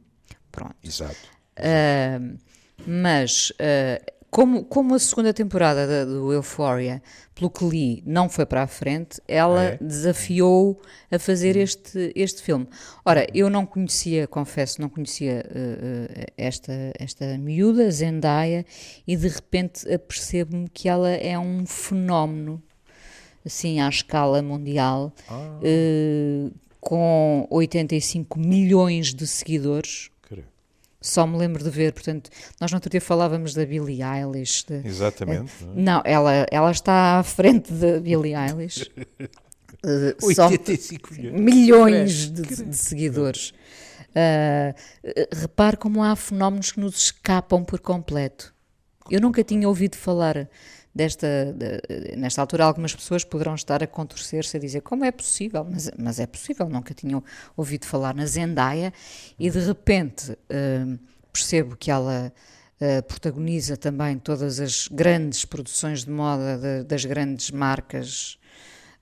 Pronto. 0.52 0.76
Exato. 0.84 1.16
Uh, 1.58 2.38
mas, 2.86 3.50
uh, 3.52 4.15
como, 4.30 4.64
como 4.64 4.94
a 4.94 4.98
segunda 4.98 5.32
temporada 5.32 6.04
do 6.04 6.32
Euphoria, 6.32 7.02
pelo 7.34 7.50
que 7.50 7.64
li, 7.64 8.02
não 8.06 8.28
foi 8.28 8.44
para 8.44 8.62
a 8.62 8.66
frente, 8.66 9.20
ela 9.26 9.64
é. 9.64 9.78
desafiou 9.80 10.80
a 11.10 11.18
fazer 11.18 11.56
uhum. 11.56 11.62
este, 11.62 12.12
este 12.14 12.42
filme. 12.42 12.66
Ora, 13.04 13.26
eu 13.34 13.48
não 13.48 13.64
conhecia, 13.64 14.26
confesso, 14.26 14.80
não 14.80 14.88
conhecia 14.88 15.44
uh, 15.46 16.24
esta, 16.36 16.92
esta 16.98 17.38
miúda, 17.38 17.90
Zendaya, 17.90 18.64
e 19.06 19.16
de 19.16 19.28
repente 19.28 19.90
apercebo-me 19.92 20.68
que 20.68 20.88
ela 20.88 21.10
é 21.10 21.38
um 21.38 21.64
fenómeno 21.66 22.62
assim 23.44 23.80
à 23.80 23.88
escala 23.88 24.42
mundial, 24.42 25.12
ah. 25.28 25.60
uh, 25.62 26.52
com 26.80 27.46
85 27.50 28.38
milhões 28.38 29.14
de 29.14 29.26
seguidores. 29.26 30.10
Só 31.08 31.26
me 31.26 31.36
lembro 31.36 31.62
de 31.62 31.70
ver. 31.70 31.92
Portanto, 31.92 32.30
nós 32.60 32.70
no 32.70 32.76
outro 32.76 32.90
dia 32.90 33.00
falávamos 33.00 33.54
da 33.54 33.64
Billie 33.64 34.02
Eilish. 34.02 34.64
de- 34.66 34.86
Exatamente. 34.86 35.52
não, 35.74 36.02
ela, 36.04 36.46
ela 36.50 36.70
está 36.70 37.18
à 37.18 37.22
frente 37.22 37.72
da 37.72 37.98
Billie 38.00 38.34
Eilish. 38.34 38.90
Eh, 39.84 40.16
só 40.34 40.46
85 40.48 41.14
milhões. 41.14 41.40
milhões 41.40 42.30
de, 42.30 42.64
de 42.64 42.76
seguidores. 42.76 43.52
Ah, 44.14 44.74
eh, 45.04 45.28
repare 45.32 45.76
como 45.76 46.02
há 46.02 46.16
fenómenos 46.16 46.72
que 46.72 46.80
nos 46.80 46.96
escapam 46.96 47.62
por 47.62 47.78
completo. 47.78 48.52
Eu 49.10 49.20
nunca 49.20 49.44
tinha 49.44 49.68
ouvido 49.68 49.94
falar 49.96 50.48
desta. 50.96 51.26
de- 51.54 52.16
nesta 52.16 52.40
altura, 52.40 52.64
algumas 52.64 52.94
pessoas 52.94 53.22
poderão 53.24 53.54
estar 53.54 53.82
a 53.82 53.86
contorcer-se 53.86 54.56
a 54.56 54.60
dizer 54.60 54.80
como 54.80 55.04
é 55.04 55.12
possível, 55.12 55.64
mas, 55.70 55.90
mas 55.98 56.18
é 56.18 56.26
possível, 56.26 56.68
nunca 56.68 56.92
tinham 56.94 57.22
ouvido 57.56 57.84
falar 57.86 58.14
na 58.14 58.26
Zendaya 58.26 58.92
e 59.38 59.50
de 59.50 59.58
repente 59.60 60.32
ah, 60.50 60.98
percebo 61.32 61.76
que 61.76 61.90
ela. 61.90 62.32
ah, 62.80 63.02
protagoniza 63.02 63.76
também 63.76 64.18
todas 64.18 64.60
as 64.60 64.86
grandes 64.88 65.44
produções 65.44 66.04
de 66.04 66.10
moda 66.10 66.58
de- 66.58 66.84
das 66.84 67.04
grandes 67.04 67.50
marcas 67.50 68.38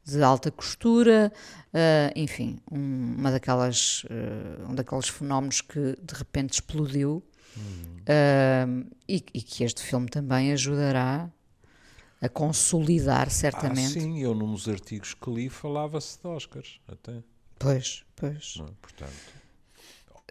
de 0.07 0.23
alta 0.23 0.51
costura, 0.51 1.33
ah, 1.73 2.13
enfim, 2.15 2.61
um- 2.71 3.15
uma 3.19 3.31
daquelas, 3.33 4.05
ah, 4.11 4.71
um 4.71 4.75
daqueles 4.75 5.09
fenómenos 5.09 5.61
que 5.61 5.81
de 5.81 6.15
repente 6.15 6.53
explodiu 6.55 7.23
ah, 8.07 8.67
e, 9.09 9.25
e 9.33 9.41
que 9.43 9.65
este 9.65 9.83
filme 9.83 10.09
também 10.09 10.53
ajudará 10.53 11.29
a 12.25 12.29
consolidar 12.29 13.27
Ah, 13.27 13.31
certamente. 13.31 14.01
sim, 14.01 14.21
eu 14.21 14.35
nos 14.35 14.69
artigos 14.69 15.15
que 15.15 15.31
li 15.31 15.49
falava-se 15.49 16.19
de 16.21 16.27
Oscars, 16.27 16.81
até. 16.89 17.23
Pois, 17.59 18.05
pois. 18.17 18.55
não 18.57 18.67
é? 18.67 18.71
Portanto, 18.81 19.13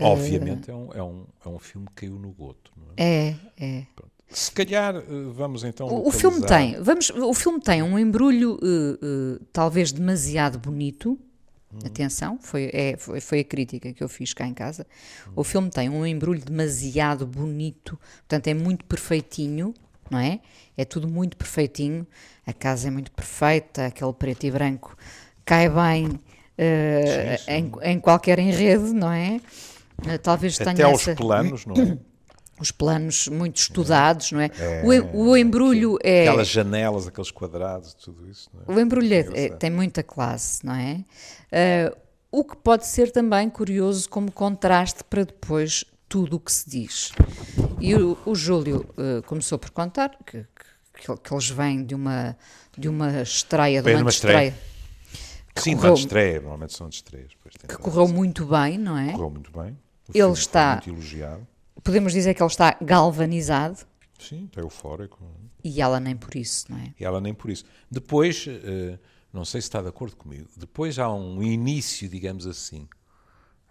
obviamente 0.01 0.71
é, 0.71 0.73
um, 0.73 0.89
é, 0.93 1.03
um, 1.03 1.25
é 1.45 1.49
um 1.49 1.59
filme 1.59 1.87
que 1.87 1.93
caiu 1.93 2.17
no 2.17 2.31
goto. 2.31 2.71
Não 2.75 2.87
é? 2.97 3.35
É, 3.57 3.65
é. 3.65 3.87
Se 4.29 4.51
calhar, 4.51 4.95
eh, 4.95 5.03
vamos 5.31 5.63
então. 5.63 5.87
O, 5.87 6.07
o 6.07 6.11
filme 6.11 6.41
tem, 6.45 6.81
vamos, 6.81 7.11
o 7.11 7.33
filme 7.33 7.59
tem 7.61 7.83
um 7.83 7.99
embrulho 7.99 8.57
eh, 8.63 9.37
eh, 9.39 9.45
talvez 9.53 9.91
demasiado 9.91 10.57
bonito. 10.57 11.19
Atenção, 11.83 12.37
foi, 12.39 12.69
é, 12.71 12.95
foi, 12.97 13.19
foi 13.19 13.39
a 13.39 13.43
crítica 13.43 13.91
que 13.91 14.03
eu 14.03 14.07
fiz 14.07 14.31
cá 14.31 14.45
em 14.45 14.53
casa. 14.53 14.85
O 15.35 15.43
filme 15.43 15.71
tem 15.71 15.89
um 15.89 16.05
embrulho 16.05 16.39
demasiado 16.39 17.25
bonito, 17.25 17.99
portanto 18.19 18.47
é 18.47 18.53
muito 18.53 18.85
perfeitinho, 18.85 19.73
não 20.13 20.19
é? 20.19 20.39
É 20.77 20.85
tudo 20.85 21.07
muito 21.07 21.35
perfeitinho. 21.35 22.05
A 22.45 22.53
casa 22.53 22.87
é 22.87 22.91
muito 22.91 23.11
perfeita, 23.11 23.85
aquele 23.87 24.13
preto 24.13 24.45
e 24.45 24.51
branco 24.51 24.95
cai 25.45 25.69
bem 25.69 26.19
eh, 26.57 27.37
Sim, 27.37 27.45
sim. 27.45 27.51
Em, 27.83 27.91
em 27.93 27.99
qualquer 27.99 28.39
enredo, 28.39 28.93
não 28.93 29.11
é? 29.11 29.39
Eh, 30.07 30.17
Talvez 30.17 30.57
tenha 30.57 30.71
Até 30.71 30.91
essa 30.91 31.15
planos, 31.15 31.65
não 31.65 31.75
é? 31.75 31.97
os 32.59 32.71
planos 32.71 33.27
muito 33.27 33.57
estudados, 33.57 34.31
não 34.31 34.39
é? 34.39 34.49
o, 34.83 34.93
em- 34.93 35.09
o 35.13 35.35
embrulho 35.35 35.97
é. 36.03 36.21
Aquelas 36.21 36.47
janelas, 36.47 37.07
aqueles 37.07 37.31
quadrados, 37.31 37.93
tudo 37.95 38.29
isso. 38.29 38.49
Não 38.53 38.61
é? 38.75 38.77
O 38.77 38.79
embrulho 38.81 39.13
é- 39.13 39.45
é- 39.45 39.49
tem 39.49 39.69
muita 39.71 40.03
classe, 40.03 40.65
não 40.65 40.75
é? 40.75 41.03
Ah, 41.51 41.95
o 42.31 42.43
que 42.43 42.55
pode 42.57 42.85
ser 42.87 43.11
também 43.11 43.49
curioso 43.49 44.09
como 44.09 44.31
contraste 44.31 45.03
para 45.03 45.23
depois 45.25 45.85
tudo 46.13 46.35
o 46.35 46.39
que 46.39 46.51
se 46.51 46.69
diz. 46.69 47.11
E 47.81 47.95
o, 47.95 48.15
o 48.23 48.35
Júlio 48.35 48.87
ah, 48.95 49.23
começou 49.25 49.57
por 49.57 49.71
contar 49.71 50.15
que, 50.23 50.45
que, 50.93 51.17
que 51.17 51.33
eles 51.33 51.49
vêm 51.49 51.83
de 51.83 51.95
uma, 51.95 52.37
de 52.77 52.87
uma 52.87 53.23
estreia, 53.23 53.81
de 53.81 53.95
uma 53.95 54.11
estreia, 54.11 54.55
Sim, 55.55 55.75
correu- 55.75 55.95
de 55.95 56.01
estreia, 56.01 56.39
normalmente 56.39 56.73
são 56.77 56.87
de 56.87 56.97
estreias. 56.97 57.31
Que 57.67 57.77
correu 57.77 58.07
muito 58.07 58.45
bem, 58.45 58.77
não 58.77 58.95
é? 58.95 59.11
Correu 59.13 59.31
muito 59.31 59.51
bem. 59.51 59.75
O 60.07 60.11
Ele 60.13 60.33
está- 60.33 60.73
muito 60.73 60.89
elogiado. 60.91 61.47
Podemos 61.83 62.13
dizer 62.13 62.35
que 62.35 62.43
ele 62.43 62.47
está 62.51 62.77
galvanizado 62.79 63.79
Sim, 64.19 64.45
está 64.45 64.61
eufórico. 64.61 65.19
e 65.63 65.81
ela 65.81 65.99
nem 65.99 66.15
por 66.15 66.35
isso, 66.35 66.65
não 66.71 66.77
é? 66.77 66.93
E 66.99 67.03
ela 67.03 67.19
nem 67.19 67.33
por 67.33 67.49
isso. 67.49 67.65
Depois, 67.89 68.45
eh, 68.47 68.99
não 69.33 69.43
sei 69.43 69.61
se 69.61 69.65
está 69.67 69.81
de 69.81 69.87
acordo 69.87 70.15
comigo, 70.15 70.47
depois 70.55 70.99
há 70.99 71.11
um 71.11 71.41
início, 71.41 72.07
digamos 72.07 72.45
assim, 72.45 72.87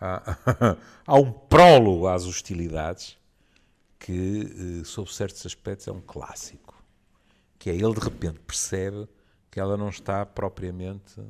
há, 0.02 0.76
há 1.06 1.14
um 1.16 1.30
prólogo 1.32 2.06
às 2.08 2.24
hostilidades 2.24 3.16
que, 3.98 4.80
eh, 4.80 4.84
sob 4.84 5.12
certos 5.12 5.44
aspectos, 5.46 5.86
é 5.88 5.92
um 5.92 6.00
clássico. 6.00 6.74
Que 7.58 7.70
é 7.70 7.74
ele 7.74 7.94
de 7.94 8.00
repente 8.00 8.40
percebe 8.40 9.06
que 9.50 9.60
ela 9.60 9.76
não 9.76 9.88
está 9.88 10.26
propriamente 10.26 11.20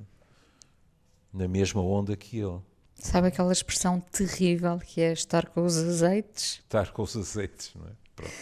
na 1.33 1.47
mesma 1.47 1.83
onda 1.83 2.17
que 2.17 2.38
ele. 2.38 2.61
Sabe 2.95 3.29
aquela 3.29 3.52
expressão 3.52 4.00
terrível 4.00 4.79
que 4.79 5.00
é 5.00 5.12
estar 5.12 5.49
com 5.49 5.64
os 5.64 5.76
azeites? 5.76 6.61
Estar 6.64 6.91
com 6.93 7.02
os 7.02 7.17
azeites, 7.17 7.73
não 7.75 7.87
é? 7.87 7.91
Pronto. 8.14 8.33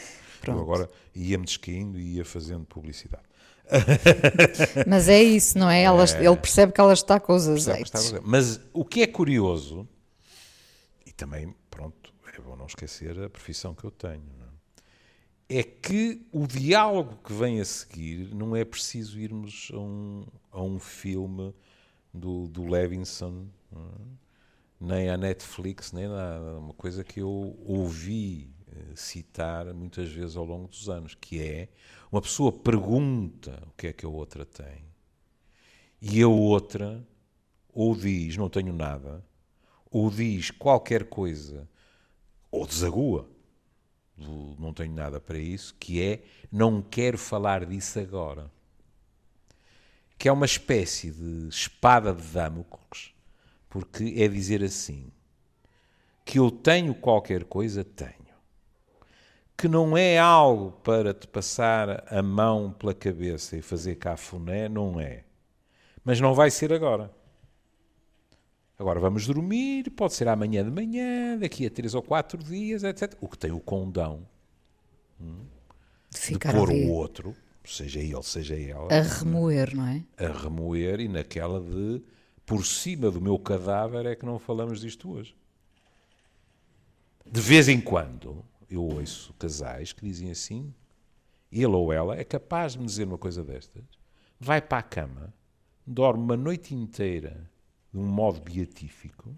Pronto. 0.41 0.59
Eu 0.59 0.63
agora 0.63 0.91
ia-me 1.15 1.45
descaindo 1.45 1.99
e 1.99 2.17
ia 2.17 2.25
fazendo 2.25 2.65
publicidade. 2.65 3.25
Mas 4.87 5.09
é 5.09 5.23
isso, 5.23 5.59
não 5.59 5.71
é? 5.71 5.83
Ela- 5.83 6.05
Ele 6.19 6.37
percebe 6.37 6.73
que 6.73 6.81
ela 6.81 6.93
está 6.93 7.21
com 7.21 7.35
os 7.35 7.47
azeites. 7.49 8.13
Mas 8.23 8.61
o 8.73 8.85
que 8.85 9.03
é 9.03 9.07
curioso, 9.07 9.89
também, 11.21 11.55
pronto, 11.71 12.15
é 12.35 12.41
bom 12.41 12.57
não 12.57 12.65
esquecer 12.65 13.23
a 13.23 13.29
profissão 13.29 13.75
que 13.75 13.85
eu 13.85 13.91
tenho, 13.91 14.25
é? 15.51 15.59
é 15.59 15.63
que 15.63 16.27
o 16.33 16.47
diálogo 16.47 17.19
que 17.23 17.35
vem 17.35 17.61
a 17.61 17.65
seguir 17.65 18.35
não 18.35 18.57
é 18.57 18.65
preciso 18.65 19.21
irmos 19.21 19.71
a 19.75 19.79
um, 19.79 20.27
a 20.51 20.63
um 20.63 20.79
filme 20.79 21.55
do, 22.15 22.49
do 22.49 22.67
Levinson, 22.67 23.49
é? 23.71 23.77
nem 24.81 25.11
à 25.11 25.19
Netflix, 25.19 25.93
nem 25.93 26.09
nada. 26.09 26.59
Uma 26.59 26.73
coisa 26.73 27.05
que 27.05 27.21
eu 27.21 27.55
ouvi 27.67 28.51
eh, 28.73 28.95
citar 28.97 29.75
muitas 29.75 30.11
vezes 30.11 30.39
ao 30.39 30.45
longo 30.47 30.69
dos 30.69 30.89
anos, 30.89 31.15
que 31.15 31.43
é 31.43 31.69
uma 32.11 32.23
pessoa 32.23 32.51
pergunta 32.51 33.63
o 33.67 33.73
que 33.77 33.89
é 33.89 33.93
que 33.93 34.07
a 34.07 34.09
outra 34.09 34.47
tem 34.47 34.87
e 36.01 36.23
a 36.23 36.29
outra 36.29 37.07
ou 37.75 37.95
diz 37.95 38.39
não 38.39 38.49
tenho 38.49 38.73
nada, 38.73 39.23
ou 39.91 40.11
diz 40.11 40.51
qualquer 40.51 41.05
coisa, 41.05 41.69
ou 42.51 42.67
desagua, 42.67 43.29
não 44.59 44.73
tenho 44.73 44.93
nada 44.93 45.21
para 45.21 45.39
isso, 45.39 45.75
que 45.79 46.03
é 46.03 46.23
não 46.53 46.83
quero 46.83 47.17
falar 47.17 47.65
disso 47.65 47.99
agora. 47.99 48.51
Que 50.19 50.29
é 50.29 50.33
uma 50.33 50.45
espécie 50.45 51.11
de 51.11 51.49
espada 51.49 52.13
de 52.13 52.23
Damocles, 52.23 53.15
porque 53.69 54.15
é 54.19 54.29
dizer 54.29 54.63
assim: 54.63 55.11
que 56.25 56.39
eu 56.39 56.51
tenho 56.51 56.95
qualquer 56.95 57.45
coisa, 57.45 57.83
tenho. 57.83 58.15
Que 59.57 59.67
não 59.67 59.97
é 59.97 60.19
algo 60.19 60.73
para 60.83 61.13
te 61.15 61.27
passar 61.27 62.05
a 62.13 62.23
mão 62.23 62.73
pela 62.73 62.95
cabeça 62.95 63.57
e 63.57 63.63
fazer 63.63 63.97
cafuné, 63.97 64.69
não 64.69 65.01
é. 65.01 65.25
Mas 66.05 66.21
não 66.21 66.35
vai 66.35 66.51
ser 66.51 66.73
agora. 66.73 67.11
Agora 68.81 68.99
vamos 68.99 69.27
dormir, 69.27 69.91
pode 69.91 70.15
ser 70.15 70.27
amanhã 70.27 70.65
de 70.65 70.71
manhã, 70.71 71.37
daqui 71.37 71.67
a 71.67 71.71
três 71.71 71.95
ou 71.95 72.01
quatro 72.01 72.43
dias, 72.43 72.83
etc. 72.83 73.15
O 73.21 73.29
que 73.29 73.37
tem 73.37 73.53
o 73.53 73.61
condão 73.61 74.27
De 76.11 76.33
de 76.33 76.39
pôr 76.39 76.71
o 76.71 76.89
outro, 76.89 77.37
seja 77.63 78.01
ele, 78.01 78.23
seja 78.23 78.59
ela, 78.59 78.91
a 78.91 79.03
remoer, 79.03 79.77
não 79.77 79.87
é? 79.87 80.03
a 80.17 80.29
remoer 80.33 80.99
e 80.99 81.09
naquela 81.09 81.61
de 81.61 82.03
por 82.47 82.65
cima 82.65 83.11
do 83.11 83.21
meu 83.21 83.39
cadáver 83.39 84.07
é 84.07 84.17
que 84.17 84.25
não 84.25 84.39
falamos 84.39 84.81
disto 84.81 85.11
hoje. 85.11 85.37
De 87.31 87.41
vez 87.43 87.69
em 87.69 87.83
quando 87.83 88.43
eu 88.71 88.83
ouço 88.83 89.35
casais 89.35 89.93
que 89.93 90.07
dizem 90.07 90.31
assim, 90.31 90.73
ele 91.53 91.67
ou 91.67 91.93
ela 91.93 92.17
é 92.17 92.25
capaz 92.25 92.73
de 92.73 92.79
me 92.79 92.87
dizer 92.87 93.05
uma 93.05 93.19
coisa 93.19 93.45
destas, 93.45 93.85
vai 94.39 94.63
para 94.63 94.79
a 94.79 94.83
cama, 94.83 95.35
dorme 95.87 96.23
uma 96.23 96.37
noite 96.39 96.75
inteira 96.75 97.50
de 97.93 97.99
um 97.99 98.07
modo 98.07 98.41
beatífico, 98.41 99.35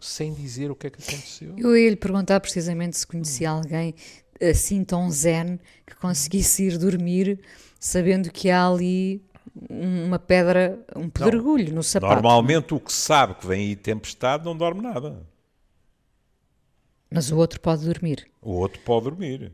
sem 0.00 0.32
dizer 0.32 0.70
o 0.70 0.76
que 0.76 0.86
é 0.86 0.90
que 0.90 1.02
aconteceu. 1.02 1.54
Eu 1.56 1.76
ia 1.76 1.90
lhe 1.90 1.96
perguntar 1.96 2.40
precisamente 2.40 2.96
se 2.96 3.06
conhecia 3.06 3.50
alguém 3.50 3.94
assim 4.40 4.84
tão 4.84 5.10
zen 5.10 5.60
que 5.86 5.94
conseguisse 5.94 6.64
ir 6.64 6.78
dormir 6.78 7.38
sabendo 7.78 8.30
que 8.30 8.50
há 8.50 8.68
ali 8.68 9.22
uma 9.68 10.18
pedra, 10.18 10.78
um 10.96 11.10
pedregulho 11.10 11.74
no 11.74 11.82
sapato. 11.82 12.14
Normalmente 12.14 12.74
o 12.74 12.80
que 12.80 12.92
sabe 12.92 13.34
que 13.34 13.46
vem 13.46 13.68
aí 13.68 13.76
tempestade 13.76 14.44
não 14.44 14.56
dorme 14.56 14.80
nada. 14.80 15.26
Mas 17.10 17.30
o 17.30 17.36
outro 17.36 17.60
pode 17.60 17.84
dormir. 17.84 18.26
O 18.40 18.52
outro 18.52 18.80
pode 18.82 19.04
dormir. 19.04 19.52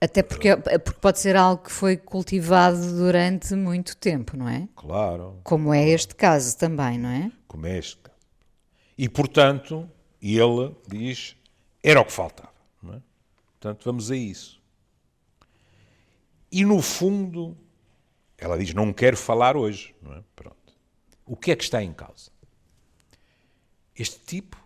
Até 0.00 0.22
porque, 0.22 0.54
porque 0.56 1.00
pode 1.00 1.18
ser 1.18 1.36
algo 1.36 1.62
que 1.62 1.72
foi 1.72 1.96
cultivado 1.96 2.78
durante 2.96 3.54
muito 3.54 3.96
tempo, 3.96 4.36
não 4.36 4.48
é? 4.48 4.68
claro. 4.76 5.40
Como 5.42 5.72
é 5.72 5.88
este 5.88 6.14
caso 6.14 6.56
também, 6.58 6.98
não 6.98 7.08
é? 7.08 7.32
como 7.56 7.66
é 7.66 7.78
este 7.78 7.96
caso. 7.96 8.16
E, 8.98 9.08
portanto, 9.08 9.88
ele 10.20 10.76
diz, 10.86 11.36
era 11.82 12.00
o 12.00 12.04
que 12.04 12.12
faltava. 12.12 12.52
É? 12.84 13.00
Portanto, 13.52 13.84
vamos 13.84 14.10
a 14.10 14.16
isso. 14.16 14.60
E, 16.52 16.64
no 16.64 16.82
fundo, 16.82 17.56
ela 18.36 18.58
diz, 18.58 18.74
não 18.74 18.92
quero 18.92 19.16
falar 19.16 19.56
hoje. 19.56 19.94
É? 20.04 20.22
Pronto. 20.34 20.74
O 21.24 21.36
que 21.36 21.50
é 21.50 21.56
que 21.56 21.64
está 21.64 21.82
em 21.82 21.92
causa? 21.92 22.30
Este 23.94 24.20
tipo, 24.20 24.62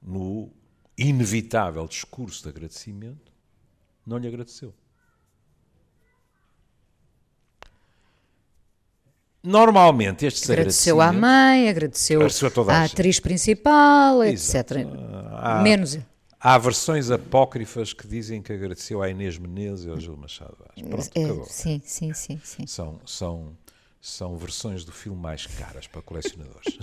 no 0.00 0.52
inevitável 0.96 1.86
discurso 1.88 2.44
de 2.44 2.48
agradecimento, 2.50 3.31
não 4.06 4.18
lhe 4.18 4.28
agradeceu. 4.28 4.72
Normalmente 9.42 10.24
estes 10.24 10.48
agradeceu 10.48 11.00
à 11.00 11.12
mãe, 11.12 11.68
agradeceu, 11.68 12.20
agradeceu 12.20 12.70
à 12.70 12.74
a 12.74 12.84
atriz 12.84 13.18
principal, 13.18 14.22
Exato. 14.22 14.74
etc. 14.74 14.86
Há, 15.32 15.60
Menos. 15.62 15.98
Há 16.38 16.56
versões 16.58 17.10
apócrifas 17.10 17.92
que 17.92 18.06
dizem 18.06 18.40
que 18.40 18.52
agradeceu 18.52 19.02
à 19.02 19.10
Inês 19.10 19.38
Menezes 19.38 19.86
e 19.86 19.90
ao 19.90 19.98
Gil 19.98 20.16
Machado 20.16 20.56
Vaz. 20.58 20.70
Pronto, 20.88 21.10
é, 21.16 21.44
sim, 21.46 21.82
sim, 21.84 22.12
sim, 22.12 22.40
sim. 22.42 22.66
São, 22.68 23.00
são, 23.04 23.56
são 24.00 24.36
versões 24.36 24.84
do 24.84 24.92
filme 24.92 25.20
mais 25.20 25.44
caras 25.46 25.88
para 25.88 26.02
colecionadores. 26.02 26.76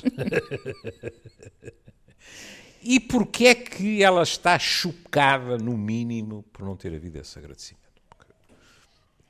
e 2.81 2.99
porquê 2.99 3.47
é 3.47 3.55
que 3.55 4.03
ela 4.03 4.23
está 4.23 4.57
chocada, 4.57 5.57
no 5.57 5.77
mínimo, 5.77 6.43
por 6.53 6.65
não 6.65 6.75
ter 6.75 6.93
havido 6.93 7.19
esse 7.19 7.37
agradecimento? 7.37 8.01
Porque, 8.09 8.31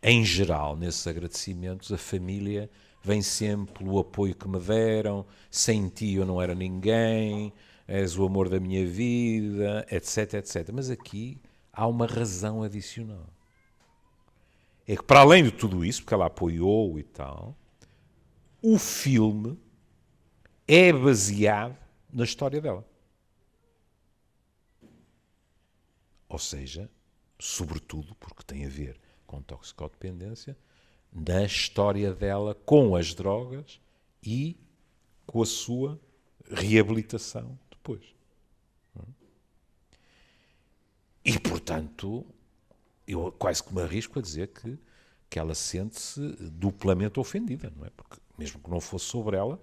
em 0.03 0.24
geral, 0.24 0.75
nesses 0.75 1.06
agradecimentos, 1.08 1.91
a 1.91 1.98
família 1.98 2.70
vem 3.03 3.22
sempre 3.22 3.84
pelo 3.84 4.00
apoio 4.00 4.36
que 4.36 4.48
me 4.48 4.60
deram, 4.60 5.25
sem 5.50 5.88
ti 5.88 6.13
eu 6.13 6.25
não 6.25 6.41
era 6.41 6.53
ninguém, 6.53 7.53
és 7.88 8.18
o 8.18 8.25
amor 8.25 8.50
da 8.50 8.60
minha 8.60 8.86
vida, 8.86 9.86
etc, 9.89 10.36
etc. 10.36 10.70
Mas 10.72 10.89
aqui 10.89 11.41
há 11.74 11.88
uma 11.88 12.06
razão 12.06 12.62
adicional. 12.62 13.27
É 14.88 14.96
que, 14.96 15.03
para 15.03 15.22
além 15.22 15.44
de 15.44 15.51
tudo 15.51 15.84
isso, 15.84 16.01
porque 16.01 16.13
ela 16.13 16.27
apoiou 16.27 17.00
e 17.00 17.03
tal, 17.03 17.56
o 18.62 18.77
filme 18.77 19.58
é 20.68 20.91
baseado 20.91 21.75
na 22.12 22.24
história 22.24 22.60
dela. 22.60 22.88
Ou 26.29 26.39
seja, 26.39 26.89
sobretudo 27.39 28.15
porque 28.15 28.43
tem 28.43 28.65
a 28.65 28.69
ver 28.69 29.00
com 29.25 29.41
toxicodependência, 29.41 30.57
na 31.12 31.43
história 31.43 32.13
dela 32.13 32.53
com 32.53 32.95
as 32.95 33.13
drogas 33.13 33.81
e 34.24 34.55
com 35.25 35.41
a 35.41 35.45
sua 35.45 36.00
reabilitação 36.50 37.57
depois. 37.69 38.15
E, 41.24 41.38
portanto, 41.39 42.25
eu 43.07 43.31
quase 43.31 43.63
que 43.63 43.74
me 43.74 43.81
arrisco 43.81 44.17
a 44.17 44.21
dizer 44.21 44.48
que, 44.48 44.79
que 45.29 45.38
ela 45.38 45.53
sente-se 45.53 46.21
duplamente 46.51 47.19
ofendida, 47.19 47.71
não 47.75 47.86
é? 47.86 47.89
Porque, 47.89 48.17
mesmo 48.38 48.59
que 48.59 48.69
não 48.69 48.79
fosse 48.79 49.05
sobre 49.05 49.36
ela, 49.36 49.62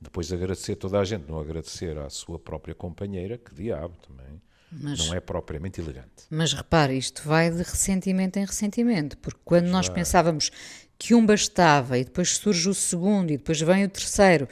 depois 0.00 0.28
de 0.28 0.34
agradecer 0.34 0.76
toda 0.76 1.00
a 1.00 1.04
gente, 1.04 1.28
não 1.28 1.40
agradecer 1.40 1.98
à 1.98 2.08
sua 2.10 2.38
própria 2.38 2.74
companheira, 2.74 3.38
que 3.38 3.54
diabo 3.54 3.96
também. 3.96 4.40
Mas, 4.72 5.06
não 5.06 5.14
é 5.14 5.20
propriamente 5.20 5.80
elegante. 5.80 6.24
Mas 6.30 6.52
repare, 6.52 6.96
isto 6.96 7.22
vai 7.26 7.50
de 7.50 7.58
ressentimento 7.58 8.38
em 8.38 8.44
ressentimento, 8.44 9.18
porque 9.18 9.40
quando 9.44 9.66
nós 9.66 9.88
pensávamos 9.88 10.50
que 10.98 11.14
um 11.14 11.24
bastava 11.24 11.98
e 11.98 12.04
depois 12.04 12.36
surge 12.36 12.68
o 12.68 12.74
segundo 12.74 13.30
e 13.32 13.36
depois 13.36 13.60
vem 13.60 13.84
o 13.84 13.88
terceiro 13.88 14.46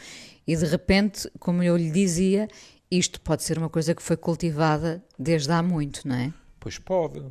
e 0.47 0.57
de 0.57 0.65
repente, 0.65 1.31
como 1.39 1.63
eu 1.63 1.77
lhe 1.77 1.91
dizia, 1.91 2.49
isto 2.91 3.21
pode 3.21 3.43
ser 3.43 3.59
uma 3.59 3.69
coisa 3.69 3.95
que 3.95 4.03
foi 4.03 4.17
cultivada 4.17 5.05
desde 5.19 5.53
há 5.53 5.63
muito, 5.63 6.09
não 6.09 6.17
é? 6.17 6.33
Pois 6.59 6.79
pode, 6.79 7.23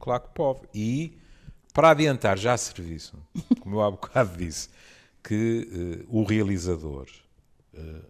claro 0.00 0.24
que 0.24 0.28
pode. 0.34 0.60
E 0.74 1.16
para 1.72 1.90
adiantar 1.90 2.36
já 2.36 2.56
serviço, 2.56 3.16
como 3.60 3.76
eu 3.76 3.82
há 3.82 3.90
bocado 3.90 4.36
disse, 4.36 4.68
que 5.22 6.04
uh, 6.10 6.18
o 6.18 6.24
realizador 6.24 7.06
uh, 7.72 8.02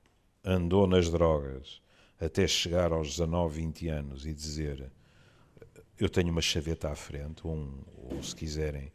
andou 0.43 0.87
nas 0.87 1.11
drogas 1.11 1.83
até 2.21 2.47
chegar 2.47 2.93
aos 2.93 3.11
19, 3.11 3.57
20 3.63 3.89
anos 3.89 4.27
e 4.27 4.33
dizer 4.33 4.91
eu 5.99 6.09
tenho 6.09 6.31
uma 6.31 6.43
chaveta 6.43 6.91
à 6.91 6.95
frente, 6.95 7.47
ou, 7.47 7.55
um, 7.55 7.79
ou 8.11 8.23
se 8.23 8.35
quiserem, 8.35 8.93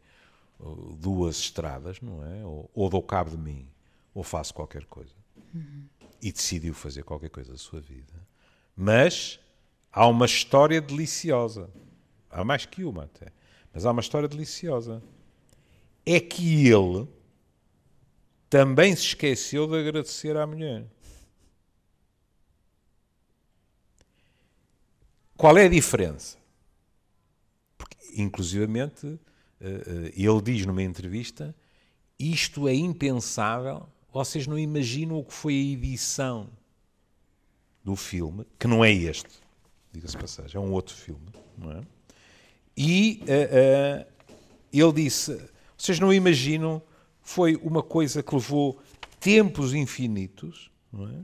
duas 0.98 1.38
estradas, 1.38 2.00
não 2.00 2.24
é? 2.24 2.44
Ou, 2.44 2.70
ou 2.74 2.90
dou 2.90 3.02
cabo 3.02 3.30
de 3.30 3.38
mim, 3.38 3.66
ou 4.14 4.22
faço 4.22 4.52
qualquer 4.52 4.84
coisa. 4.84 5.14
Uhum. 5.54 5.84
E 6.20 6.30
decidiu 6.30 6.74
fazer 6.74 7.02
qualquer 7.02 7.30
coisa 7.30 7.52
da 7.52 7.58
sua 7.58 7.80
vida. 7.80 8.12
Mas 8.76 9.40
há 9.90 10.06
uma 10.06 10.26
história 10.26 10.80
deliciosa. 10.80 11.70
Há 12.30 12.44
mais 12.44 12.66
que 12.66 12.84
uma 12.84 13.04
até. 13.04 13.32
Mas 13.72 13.86
há 13.86 13.90
uma 13.90 14.02
história 14.02 14.28
deliciosa. 14.28 15.02
É 16.04 16.20
que 16.20 16.68
ele 16.68 17.08
também 18.50 18.94
se 18.94 19.02
esqueceu 19.02 19.66
de 19.66 19.78
agradecer 19.78 20.36
à 20.36 20.46
mulher. 20.46 20.84
Qual 25.40 25.56
é 25.56 25.64
a 25.64 25.68
diferença? 25.68 26.36
Porque, 27.78 27.96
inclusivamente, 28.14 29.18
eh, 29.58 29.82
eh, 29.86 30.12
ele 30.14 30.42
diz 30.42 30.66
numa 30.66 30.82
entrevista: 30.82 31.56
Isto 32.18 32.68
é 32.68 32.74
impensável, 32.74 33.88
vocês 34.12 34.46
não 34.46 34.58
imaginam 34.58 35.18
o 35.18 35.24
que 35.24 35.32
foi 35.32 35.54
a 35.54 35.72
edição 35.72 36.46
do 37.82 37.96
filme, 37.96 38.46
que 38.58 38.68
não 38.68 38.84
é 38.84 38.92
este, 38.92 39.30
diga-se 39.90 40.18
passagem, 40.18 40.58
é 40.58 40.60
um 40.60 40.72
outro 40.72 40.94
filme, 40.94 41.30
não 41.56 41.72
é? 41.72 41.80
E 42.76 43.22
uh, 43.22 44.02
uh, 44.02 44.06
ele 44.70 44.92
disse: 44.92 45.40
Vocês 45.74 45.98
não 45.98 46.12
imaginam, 46.12 46.82
foi 47.22 47.56
uma 47.56 47.82
coisa 47.82 48.22
que 48.22 48.34
levou 48.34 48.78
tempos 49.18 49.72
infinitos, 49.72 50.70
não 50.92 51.08
é? 51.08 51.22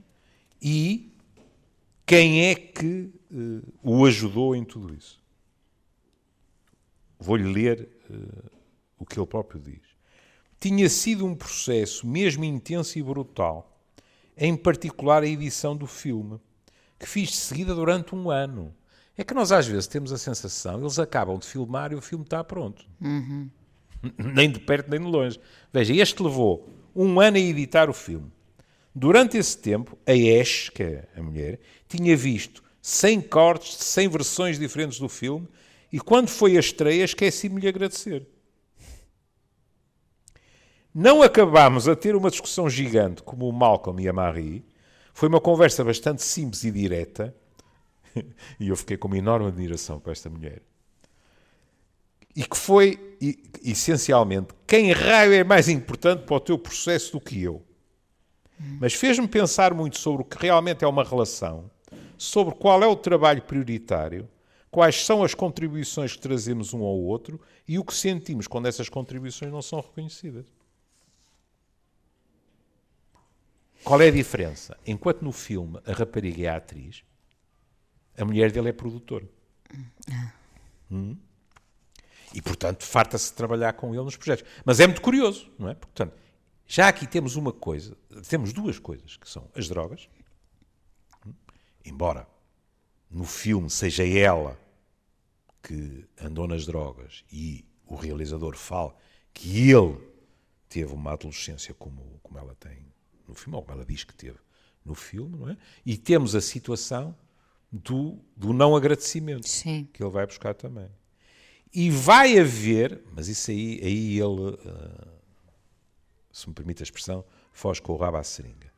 E 0.62 1.12
quem 2.06 2.46
é 2.46 2.54
que 2.54 3.10
uh, 3.32 3.74
o 3.82 4.06
ajudou 4.06 4.54
em 4.54 4.64
tudo 4.64 4.94
isso? 4.94 5.20
Vou-lhe 7.18 7.52
ler 7.52 7.88
uh, 8.08 8.50
o 8.96 9.04
que 9.04 9.18
ele 9.18 9.26
próprio 9.26 9.60
diz. 9.60 9.82
Tinha 10.60 10.88
sido 10.88 11.26
um 11.26 11.34
processo 11.34 12.06
mesmo 12.06 12.44
intenso 12.44 12.96
e 12.98 13.02
brutal, 13.02 13.76
em 14.36 14.56
particular 14.56 15.24
a 15.24 15.26
edição 15.26 15.76
do 15.76 15.86
filme, 15.86 16.40
que 16.98 17.06
fiz 17.06 17.30
de 17.30 17.36
seguida 17.36 17.74
durante 17.74 18.14
um 18.14 18.30
ano. 18.30 18.72
É 19.18 19.24
que 19.24 19.34
nós 19.34 19.50
às 19.50 19.66
vezes 19.66 19.86
temos 19.86 20.12
a 20.12 20.18
sensação, 20.18 20.80
eles 20.80 20.98
acabam 20.98 21.38
de 21.38 21.46
filmar 21.46 21.90
e 21.90 21.96
o 21.96 22.00
filme 22.00 22.24
está 22.24 22.44
pronto. 22.44 22.86
Uhum. 23.00 23.50
Nem 24.18 24.50
de 24.50 24.60
perto 24.60 24.90
nem 24.90 25.00
de 25.00 25.06
longe. 25.06 25.40
Veja, 25.72 25.92
este 25.94 26.22
levou 26.22 26.68
um 26.94 27.18
ano 27.18 27.36
a 27.36 27.40
editar 27.40 27.90
o 27.90 27.94
filme. 27.94 28.30
Durante 28.98 29.36
esse 29.36 29.58
tempo, 29.58 29.98
a 30.06 30.40
Ash, 30.40 30.70
que 30.70 30.82
é 30.82 31.04
a 31.14 31.22
mulher, 31.22 31.60
tinha 31.86 32.16
visto 32.16 32.64
100 32.80 33.20
cortes, 33.20 33.76
100 33.76 34.08
versões 34.08 34.58
diferentes 34.58 34.98
do 34.98 35.06
filme 35.06 35.46
e 35.92 36.00
quando 36.00 36.28
foi 36.28 36.56
a 36.56 36.60
estreia, 36.60 37.04
esqueci-me 37.04 37.60
de 37.60 37.68
agradecer. 37.68 38.26
Não 40.94 41.22
acabámos 41.22 41.86
a 41.86 41.94
ter 41.94 42.16
uma 42.16 42.30
discussão 42.30 42.70
gigante 42.70 43.22
como 43.22 43.46
o 43.46 43.52
Malcolm 43.52 44.02
e 44.02 44.08
a 44.08 44.14
Marie. 44.14 44.64
Foi 45.12 45.28
uma 45.28 45.42
conversa 45.42 45.84
bastante 45.84 46.22
simples 46.22 46.64
e 46.64 46.70
direta. 46.70 47.36
E 48.58 48.68
eu 48.68 48.76
fiquei 48.78 48.96
com 48.96 49.08
uma 49.08 49.18
enorme 49.18 49.48
admiração 49.48 50.00
para 50.00 50.12
esta 50.12 50.30
mulher. 50.30 50.62
E 52.34 52.44
que 52.44 52.56
foi, 52.56 53.18
essencialmente, 53.62 54.54
quem 54.66 54.90
raio 54.90 55.34
é 55.34 55.44
mais 55.44 55.68
importante 55.68 56.24
para 56.24 56.36
o 56.36 56.40
teu 56.40 56.58
processo 56.58 57.12
do 57.12 57.20
que 57.20 57.42
eu. 57.42 57.65
Mas 58.58 58.94
fez-me 58.94 59.28
pensar 59.28 59.74
muito 59.74 59.98
sobre 59.98 60.22
o 60.22 60.24
que 60.24 60.38
realmente 60.38 60.84
é 60.84 60.88
uma 60.88 61.04
relação, 61.04 61.70
sobre 62.16 62.54
qual 62.54 62.82
é 62.82 62.86
o 62.86 62.96
trabalho 62.96 63.42
prioritário 63.42 64.28
quais 64.76 65.06
são 65.06 65.24
as 65.24 65.32
contribuições 65.32 66.12
que 66.12 66.18
trazemos 66.18 66.74
um 66.74 66.82
ao 66.82 66.98
outro 66.98 67.40
e 67.66 67.78
o 67.78 67.84
que 67.84 67.94
sentimos 67.94 68.46
quando 68.46 68.66
essas 68.66 68.90
contribuições 68.90 69.50
não 69.50 69.62
são 69.62 69.80
reconhecidas. 69.80 70.44
Qual 73.82 73.98
é 74.02 74.08
a 74.08 74.10
diferença? 74.10 74.76
Enquanto 74.86 75.22
no 75.22 75.32
filme 75.32 75.80
a 75.86 75.92
rapariga 75.92 76.42
é 76.42 76.48
a 76.48 76.56
atriz, 76.56 77.04
a 78.18 78.24
mulher 78.26 78.52
dele 78.52 78.68
é 78.68 78.72
produtora. 78.74 79.26
Hum? 80.90 81.16
E, 82.34 82.42
portanto, 82.42 82.82
farta-se 82.84 83.30
de 83.30 83.34
trabalhar 83.34 83.72
com 83.72 83.94
ele 83.94 84.04
nos 84.04 84.16
projetos. 84.16 84.44
Mas 84.62 84.78
é 84.78 84.86
muito 84.86 85.00
curioso, 85.00 85.50
não 85.58 85.70
é? 85.70 85.74
Portanto, 85.74 86.14
já 86.66 86.88
aqui 86.88 87.06
temos 87.06 87.36
uma 87.36 87.52
coisa, 87.52 87.96
temos 88.28 88.52
duas 88.52 88.78
coisas, 88.78 89.16
que 89.16 89.28
são 89.28 89.48
as 89.54 89.68
drogas, 89.68 90.08
embora 91.84 92.26
no 93.10 93.24
filme 93.24 93.70
seja 93.70 94.06
ela 94.06 94.58
que 95.62 96.04
andou 96.20 96.46
nas 96.46 96.66
drogas 96.66 97.24
e 97.32 97.64
o 97.86 97.94
realizador 97.94 98.56
fala 98.56 98.94
que 99.32 99.70
ele 99.70 99.96
teve 100.68 100.92
uma 100.92 101.12
adolescência 101.12 101.72
como, 101.74 102.18
como 102.22 102.38
ela 102.38 102.54
tem 102.54 102.86
no 103.26 103.34
filme, 103.34 103.56
ou 103.56 103.62
como 103.62 103.78
ela 103.78 103.86
diz 103.86 104.04
que 104.04 104.14
teve 104.14 104.38
no 104.84 104.94
filme, 104.94 105.36
não 105.36 105.48
é? 105.50 105.56
E 105.84 105.96
temos 105.96 106.34
a 106.34 106.40
situação 106.40 107.16
do, 107.70 108.18
do 108.36 108.52
não 108.52 108.76
agradecimento 108.76 109.48
Sim. 109.48 109.88
que 109.92 110.02
ele 110.02 110.10
vai 110.10 110.26
buscar 110.26 110.54
também. 110.54 110.88
E 111.72 111.90
vai 111.90 112.38
haver, 112.38 113.02
mas 113.12 113.28
isso 113.28 113.50
aí, 113.50 113.80
aí 113.82 114.18
ele, 114.18 114.24
uh, 114.24 115.15
se 116.36 116.46
me 116.46 116.54
permite 116.54 116.82
a 116.82 116.84
expressão, 116.84 117.24
foge 117.50 117.80
com 117.80 117.94
o 117.94 117.96
rabo 117.96 118.18
à 118.18 118.22
seringa. 118.22 118.70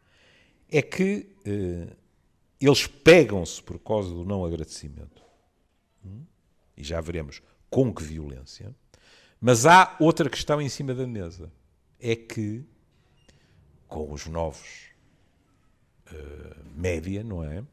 É 0.70 0.80
que 0.80 1.28
uh, 1.44 1.96
eles 2.60 2.86
pegam-se 2.86 3.60
por 3.60 3.80
causa 3.80 4.10
do 4.10 4.24
não 4.24 4.44
agradecimento. 4.44 5.24
Hum? 6.06 6.22
E 6.76 6.84
já 6.84 7.00
veremos 7.00 7.42
com 7.68 7.92
que 7.92 8.00
violência. 8.00 8.72
Mas 9.40 9.66
há 9.66 9.96
outra 9.98 10.30
questão 10.30 10.62
em 10.62 10.68
cima 10.68 10.94
da 10.94 11.04
mesa. 11.04 11.52
É 11.98 12.14
que, 12.14 12.64
com 13.88 14.12
os 14.12 14.26
novos 14.28 14.90
uh, 16.12 16.64
média, 16.76 17.24
não 17.24 17.42
é? 17.42 17.64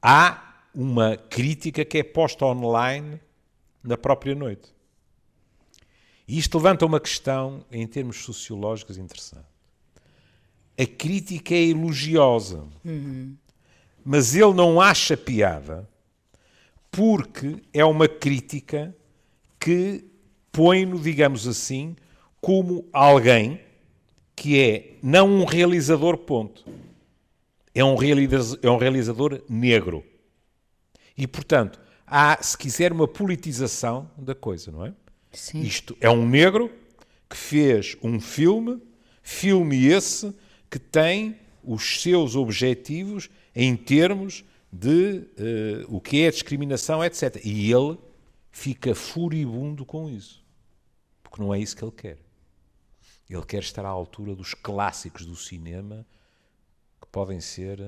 Há 0.00 0.64
uma 0.74 1.18
crítica 1.18 1.84
que 1.84 1.98
é 1.98 2.02
posta 2.02 2.46
online 2.46 3.20
na 3.84 3.98
própria 3.98 4.34
noite. 4.34 4.74
E 6.26 6.38
isto 6.38 6.56
levanta 6.58 6.86
uma 6.86 7.00
questão, 7.00 7.64
em 7.70 7.86
termos 7.86 8.18
sociológicos, 8.18 8.96
interessante. 8.96 9.46
A 10.78 10.86
crítica 10.86 11.54
é 11.54 11.64
elogiosa, 11.64 12.64
uhum. 12.84 13.36
mas 14.04 14.34
ele 14.34 14.54
não 14.54 14.80
acha 14.80 15.16
piada 15.16 15.88
porque 16.90 17.56
é 17.72 17.84
uma 17.84 18.06
crítica 18.06 18.94
que 19.58 20.04
põe-no, 20.50 20.98
digamos 20.98 21.46
assim, 21.46 21.96
como 22.40 22.86
alguém 22.92 23.60
que 24.36 24.60
é 24.60 24.96
não 25.02 25.28
um 25.28 25.44
realizador, 25.44 26.18
ponto. 26.18 26.64
É 27.74 27.82
um 27.82 27.96
realizador, 27.96 28.58
é 28.62 28.70
um 28.70 28.76
realizador 28.76 29.42
negro. 29.48 30.04
E, 31.16 31.26
portanto, 31.26 31.80
há, 32.06 32.42
se 32.42 32.56
quiser, 32.58 32.92
uma 32.92 33.08
politização 33.08 34.10
da 34.16 34.34
coisa, 34.34 34.70
não 34.70 34.84
é? 34.84 34.92
Sim. 35.32 35.60
Isto 35.62 35.96
é 36.00 36.10
um 36.10 36.28
negro 36.28 36.70
que 37.28 37.36
fez 37.36 37.96
um 38.02 38.20
filme, 38.20 38.80
filme 39.22 39.86
esse 39.86 40.34
que 40.70 40.78
tem 40.78 41.38
os 41.64 42.02
seus 42.02 42.36
objetivos 42.36 43.30
em 43.54 43.76
termos 43.76 44.44
de 44.72 45.28
uh, 45.88 45.96
o 45.96 46.00
que 46.00 46.22
é 46.22 46.30
discriminação, 46.30 47.04
etc. 47.04 47.40
E 47.44 47.72
ele 47.72 47.98
fica 48.50 48.94
furibundo 48.94 49.84
com 49.84 50.08
isso. 50.08 50.42
Porque 51.22 51.40
não 51.42 51.52
é 51.54 51.58
isso 51.58 51.76
que 51.76 51.84
ele 51.84 51.92
quer. 51.92 52.18
Ele 53.28 53.44
quer 53.44 53.62
estar 53.62 53.84
à 53.84 53.88
altura 53.88 54.34
dos 54.34 54.54
clássicos 54.54 55.24
do 55.24 55.36
cinema 55.36 56.06
que 57.00 57.06
podem 57.08 57.40
ser 57.40 57.80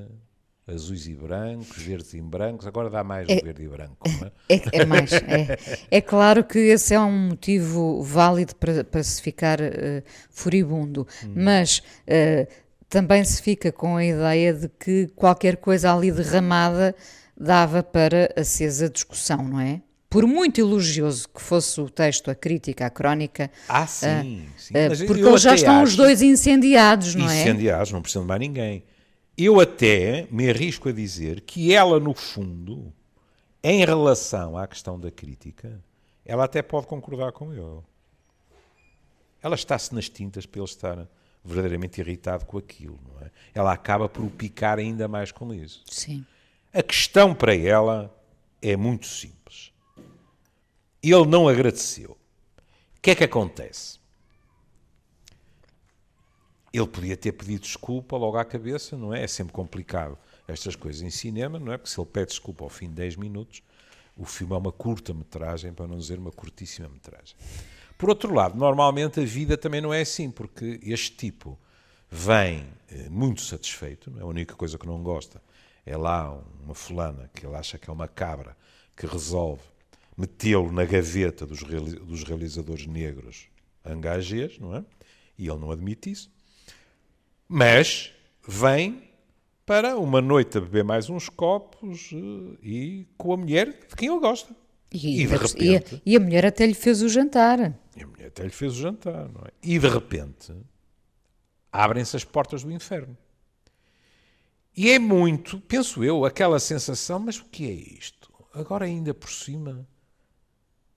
azuis 0.67 1.07
e 1.07 1.15
brancos, 1.15 1.77
verdes 1.83 2.15
e 2.15 2.21
brancos, 2.21 2.67
agora 2.67 2.89
dá 2.89 3.05
mais 3.05 3.29
é, 3.29 3.37
verde 3.41 3.65
e 3.65 3.69
branco. 3.69 3.97
É? 4.49 4.55
É, 4.55 4.63
é? 4.73 4.85
mais. 4.87 5.11
É, 5.25 5.99
é, 5.99 6.01
claro 6.01 6.45
que 6.45 6.59
esse 6.59 6.95
é 6.95 7.01
um 7.01 7.29
motivo 7.29 8.03
válido 8.03 8.55
para, 8.57 8.85
para 8.85 9.03
se 9.03 9.21
ficar 9.21 9.61
uh, 9.61 10.03
furibundo, 10.31 11.07
hum. 11.25 11.33
mas 11.37 11.79
uh, 11.79 12.47
também 12.89 13.25
se 13.25 13.43
fica 13.43 13.71
com 13.73 13.97
a 13.97 14.05
ideia 14.05 14.55
de 14.55 14.69
que 14.69 15.09
qualquer 15.15 15.57
coisa 15.57 15.93
ali 15.95 16.11
derramada 16.11 16.95
dava 17.39 17.83
para 17.83 18.33
acesa 18.37 18.89
discussão, 18.89 19.43
não 19.45 19.61
é? 19.61 19.81
Por 20.09 20.27
muito 20.27 20.61
elogioso 20.61 21.29
que 21.29 21.43
fosse 21.43 21.81
o 21.81 21.91
texto, 21.91 22.31
a 22.31 22.35
crítica, 22.37 22.87
a 22.87 22.91
crónica. 22.91 23.51
Ah, 23.69 23.87
sim. 23.87 24.47
Uh, 24.71 24.95
sim. 24.95 25.07
porque 25.07 25.37
já 25.39 25.55
estão 25.55 25.83
os 25.83 25.97
dois 25.97 26.23
incendiados, 26.23 27.15
não 27.15 27.29
é? 27.29 27.43
Incendiados, 27.43 27.91
não 27.91 28.01
precisam 28.01 28.23
de 28.23 28.29
mais 28.29 28.41
ninguém. 28.41 28.85
Eu 29.37 29.61
até 29.61 30.29
me 30.31 30.49
arrisco 30.49 30.89
a 30.89 30.93
dizer 30.93 31.41
que 31.41 31.73
ela, 31.73 31.99
no 31.99 32.15
fundo, 32.15 32.93
em 33.63 33.85
relação 33.85 34.57
à 34.57 34.67
questão 34.67 34.99
da 34.99 35.11
crítica, 35.11 35.83
ela 36.25 36.45
até 36.45 36.63
pode 36.63 36.87
concordar 36.87 37.33
com 37.33 37.53
eu. 37.53 37.85
Ela 39.43 39.57
está-se 39.57 39.95
nas 39.95 40.09
tintas 40.09 40.47
para 40.47 40.61
ele 40.61 40.69
estar 40.69 41.09
verdadeiramente 41.45 42.01
irritado 42.01 42.47
com 42.47 42.57
aquilo, 42.57 42.99
não 43.07 43.27
é? 43.27 43.31
Ela 43.53 43.73
acaba 43.73 44.09
por 44.09 44.25
o 44.25 44.31
picar 44.31 44.79
ainda 44.79 45.07
mais 45.07 45.31
com 45.31 45.53
isso. 45.53 45.83
Sim. 45.91 46.25
A 46.73 46.83
questão 46.83 47.35
para 47.35 47.55
ela 47.55 48.15
é 48.63 48.77
muito 48.77 49.07
simples. 49.07 49.73
Ele 51.03 51.27
não 51.27 51.49
agradeceu. 51.49 52.13
O 52.97 53.01
que 53.03 53.11
é 53.11 53.15
que 53.15 53.25
acontece? 53.25 53.99
Ele 56.75 56.89
podia 56.89 57.17
ter 57.17 57.33
pedido 57.33 57.63
desculpa 57.63 58.17
logo 58.17 58.37
à 58.37 58.45
cabeça, 58.45 58.97
não 58.97 59.15
é? 59.15 59.23
É 59.23 59.27
sempre 59.29 59.53
complicado 59.53 60.19
estas 60.49 60.75
coisas 60.75 61.03
em 61.03 61.11
cinema, 61.11 61.59
não 61.59 61.73
é? 61.73 61.79
Porque 61.79 61.91
se 61.91 62.01
ele 62.01 62.09
pede 62.09 62.27
desculpa 62.29 62.65
ao 62.65 62.69
fim 62.69 62.89
de 62.89 62.95
10 62.95 63.17
minutos, 63.17 63.63
o 64.17 64.25
filme 64.25 64.55
é 64.55 64.57
uma 64.57 64.73
curta-metragem, 64.73 65.73
para 65.73 65.87
não 65.87 65.97
dizer 65.97 66.19
uma 66.19 66.33
curtíssima 66.33 66.89
metragem. 66.89 67.37
Por 67.97 68.09
outro 68.09 68.35
lado, 68.35 68.59
normalmente 68.59 69.21
a 69.21 69.25
vida 69.25 69.57
também 69.57 69.81
não 69.81 69.95
é 69.95 70.01
assim, 70.01 70.31
porque 70.31 70.81
este 70.83 71.13
tipo 71.13 71.57
vem 72.11 72.67
eh, 72.91 73.09
muito 73.09 73.43
satisfeito, 73.43 74.13
é? 74.19 74.23
a 74.23 74.27
única 74.27 74.55
coisa 74.55 74.77
que 74.77 74.87
não 74.87 75.03
gosta 75.03 75.41
é 75.87 75.97
lá 75.97 76.33
uma 76.63 76.75
fulana 76.75 77.31
que 77.33 77.47
ele 77.47 77.55
acha 77.55 77.79
que 77.79 77.89
é 77.89 77.93
uma 77.93 78.09
cabra 78.09 78.57
que 78.97 79.07
resolve 79.07 79.63
metê-lo 80.17 80.71
na 80.73 80.85
gaveta 80.85 81.47
dos, 81.47 81.63
realizadores 81.63 82.87
negros 82.87 83.49
engagés, 83.85 84.59
não 84.59 84.77
é? 84.77 84.85
E 85.37 85.49
ele 85.49 85.59
não 85.59 85.71
admite 85.71 86.11
isso. 86.11 86.31
Mas 87.49 88.13
vem 88.47 89.03
para 89.67 89.97
uma 89.99 90.21
noite 90.21 90.59
a 90.59 90.61
beber 90.61 90.85
mais 90.85 91.09
uns 91.09 91.29
copos 91.29 92.11
eh, 92.13 92.59
e 92.63 93.07
com 93.17 93.33
a 93.33 93.37
mulher 93.37 93.67
de 93.89 93.97
quem 93.97 94.09
ele 94.09 94.21
gosta. 94.21 94.55
E, 94.93 95.23
e 95.23 95.27
de 95.27 95.37
repente. 95.37 95.59
E 95.61 95.77
a, 95.77 96.01
e 96.07 96.17
a, 96.17 96.21
mulher 96.21 96.47
até 96.47 96.67
lhe 96.67 96.75
fez 96.75 97.03
o 97.03 97.09
jantar. 97.09 97.79
E 97.97 98.03
a 98.03 98.07
mulher 98.07 98.29
até 98.29 98.45
lhe 98.45 98.51
fez 98.51 98.73
o 98.75 98.77
jantar, 98.77 99.29
não 99.29 99.43
é? 99.43 99.51
E 99.63 99.79
de 99.79 99.89
repente 99.89 100.55
abrem-se 101.73 102.17
as 102.17 102.25
portas 102.25 102.63
do 102.63 102.71
inferno. 102.71 103.17
E 104.77 104.91
é 104.91 104.99
muito, 104.99 105.61
penso 105.61 106.05
eu, 106.05 106.25
aquela 106.25 106.61
sensação, 106.61 107.19
mas 107.19 107.39
o 107.39 107.45
que 107.45 107.69
é 107.69 107.73
isto? 107.73 108.33
Agora 108.53 108.85
ainda 108.85 109.13
por 109.13 109.31
cima 109.31 109.87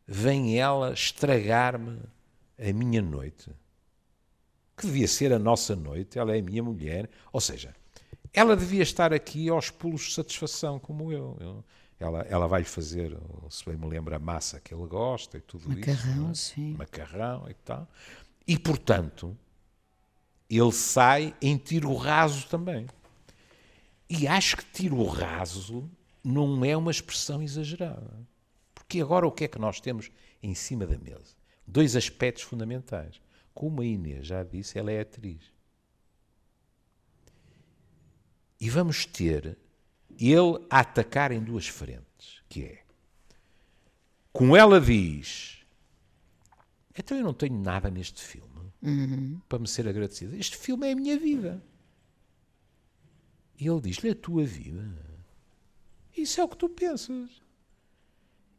vem 0.07 0.59
ela 0.59 0.93
estragar-me 0.93 1.99
a 2.59 2.73
minha 2.73 3.01
noite 3.01 3.51
que 4.77 4.85
devia 4.85 5.07
ser 5.07 5.33
a 5.33 5.39
nossa 5.39 5.75
noite, 5.75 6.19
ela 6.19 6.35
é 6.35 6.39
a 6.39 6.43
minha 6.43 6.61
mulher, 6.61 7.09
ou 7.33 7.41
seja, 7.41 7.75
ela 8.31 8.55
devia 8.55 8.83
estar 8.83 9.11
aqui 9.11 9.49
aos 9.49 9.71
pulos 9.71 10.03
de 10.03 10.13
satisfação, 10.13 10.79
como 10.79 11.11
eu. 11.11 11.35
eu 11.41 11.65
ela, 11.99 12.21
ela 12.29 12.47
vai-lhe 12.47 12.67
fazer, 12.67 13.17
se 13.49 13.65
bem 13.65 13.75
me 13.75 13.87
lembro, 13.87 14.13
a 14.13 14.19
massa 14.19 14.59
que 14.59 14.71
ele 14.71 14.85
gosta 14.85 15.39
e 15.39 15.41
tudo 15.41 15.67
Macarrão, 15.67 15.91
isso. 15.91 16.05
Macarrão, 16.07 16.29
é? 16.29 16.33
sim. 16.35 16.75
Macarrão 16.77 17.49
e 17.49 17.53
tal. 17.55 17.87
E, 18.47 18.59
portanto, 18.59 19.35
ele 20.47 20.71
sai 20.71 21.33
em 21.41 21.57
tiro 21.57 21.95
raso 21.95 22.47
também. 22.47 22.85
E 24.07 24.27
acho 24.27 24.57
que 24.57 24.65
tiro 24.65 25.03
raso 25.05 25.89
não 26.23 26.63
é 26.63 26.77
uma 26.77 26.91
expressão 26.91 27.41
exagerada. 27.41 28.13
Porque 28.75 29.01
agora 29.01 29.25
o 29.25 29.31
que 29.31 29.45
é 29.45 29.47
que 29.47 29.57
nós 29.57 29.79
temos 29.79 30.11
em 30.41 30.53
cima 30.53 30.85
da 30.85 30.99
mesa? 30.99 31.35
Dois 31.65 31.95
aspectos 31.95 32.43
fundamentais. 32.43 33.19
Como 33.57 33.81
a 33.81 33.85
Inês 33.85 34.27
já 34.27 34.43
disse, 34.43 34.77
ela 34.77 34.91
é 34.91 34.99
atriz. 34.99 35.51
E 38.61 38.69
vamos 38.69 39.03
ter 39.03 39.57
ele 40.11 40.63
a 40.69 40.81
atacar 40.81 41.31
em 41.31 41.43
duas 41.43 41.67
frentes, 41.67 42.43
que 42.47 42.65
é, 42.65 42.83
como 44.31 44.55
ela 44.55 44.79
diz, 44.79 45.65
então 46.95 47.17
eu 47.17 47.23
não 47.23 47.33
tenho 47.33 47.59
nada 47.59 47.89
neste 47.89 48.21
filme 48.21 48.71
uhum. 48.79 49.41
para 49.49 49.57
me 49.57 49.67
ser 49.67 49.87
agradecido. 49.87 50.35
Este 50.35 50.55
filme 50.55 50.89
é 50.89 50.91
a 50.91 50.95
minha 50.95 51.17
vida. 51.17 51.59
E 53.59 53.67
ele 53.67 53.81
diz-lhe 53.81 54.11
a 54.11 54.15
tua 54.15 54.43
vida. 54.43 54.87
Isso 56.15 56.39
é 56.39 56.43
o 56.43 56.47
que 56.47 56.57
tu 56.57 56.69
pensas. 56.69 57.41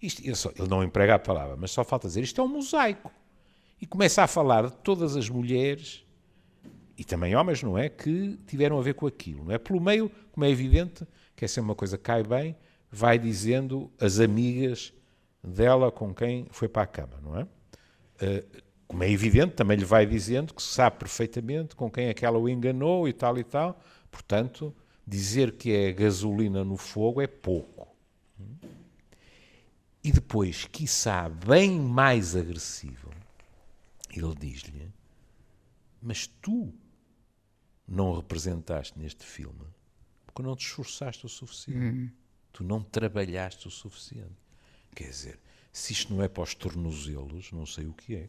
Isto, 0.03 0.23
ele, 0.23 0.35
só, 0.35 0.51
ele 0.57 0.67
não 0.67 0.83
emprega 0.83 1.15
a 1.15 1.21
palavra, 1.21 1.57
mas 1.57 1.71
só 1.71 1.85
falta 1.85 2.09
dizer 2.09 2.23
isto 2.23 2.41
é 2.41 2.43
um 2.43 2.49
mosaico 2.49 3.13
e 3.81 3.87
começa 3.87 4.23
a 4.23 4.27
falar 4.27 4.67
de 4.67 4.77
todas 4.79 5.17
as 5.17 5.29
mulheres 5.29 6.05
e 6.97 7.05
também 7.05 7.37
homens, 7.37 7.63
não 7.63 7.79
é? 7.79 7.89
Que 7.89 8.39
tiveram 8.47 8.79
a 8.79 8.83
ver 8.83 8.95
com 8.95 9.07
aquilo, 9.07 9.45
não 9.45 9.53
é? 9.53 9.59
Pelo 9.59 9.81
meio, 9.81 10.11
como 10.33 10.45
é 10.45 10.51
evidente, 10.51 11.07
que 11.37 11.45
essa 11.45 11.61
é 11.61 11.63
uma 11.63 11.75
coisa 11.75 11.97
que 11.97 12.03
cai 12.03 12.25
bem, 12.25 12.57
vai 12.91 13.19
dizendo 13.19 13.91
as 14.01 14.19
amigas 14.19 14.93
dela 15.43 15.93
com 15.93 16.13
quem 16.13 16.47
foi 16.51 16.69
para 16.69 16.83
a 16.83 16.87
cama, 16.87 17.21
não 17.23 17.39
é? 17.39 17.47
Eh, 18.21 18.45
como 18.89 19.05
é 19.05 19.11
evidente, 19.11 19.55
também 19.55 19.77
lhe 19.77 19.85
vai 19.85 20.07
dizendo 20.07 20.55
que 20.55 20.63
sabe 20.63 20.97
perfeitamente 20.97 21.77
com 21.77 21.91
quem 21.91 22.09
aquela 22.09 22.39
o 22.39 22.49
enganou 22.49 23.07
e 23.07 23.13
tal 23.13 23.39
e 23.39 23.45
tal. 23.45 23.79
Portanto, 24.11 24.75
dizer 25.07 25.53
que 25.53 25.73
é 25.73 25.93
gasolina 25.93 26.65
no 26.65 26.77
fogo 26.77 27.21
é 27.21 27.27
pouco. 27.27 27.87
E 30.03 30.11
depois, 30.11 30.65
quiçá, 30.65 31.29
bem 31.29 31.79
mais 31.79 32.35
agressivo, 32.35 33.11
ele 34.17 34.35
diz-lhe: 34.35 34.93
Mas 36.01 36.27
tu 36.27 36.73
não 37.87 38.15
representaste 38.15 38.99
neste 38.99 39.25
filme 39.25 39.67
porque 40.27 40.43
não 40.43 40.55
te 40.55 40.67
esforçaste 40.67 41.27
o 41.27 41.29
suficiente. 41.29 41.79
Uhum. 41.79 42.11
Tu 42.53 42.63
não 42.63 42.83
trabalhaste 42.83 43.67
o 43.67 43.71
suficiente. 43.71 44.37
Quer 44.95 45.11
dizer, 45.11 45.39
se 45.73 45.93
isto 45.93 46.15
não 46.15 46.23
é 46.23 46.29
para 46.29 46.43
os 46.43 46.55
tornozelos, 46.55 47.51
não 47.51 47.67
sei 47.67 47.87
o 47.87 47.93
que 47.93 48.15
é. 48.15 48.29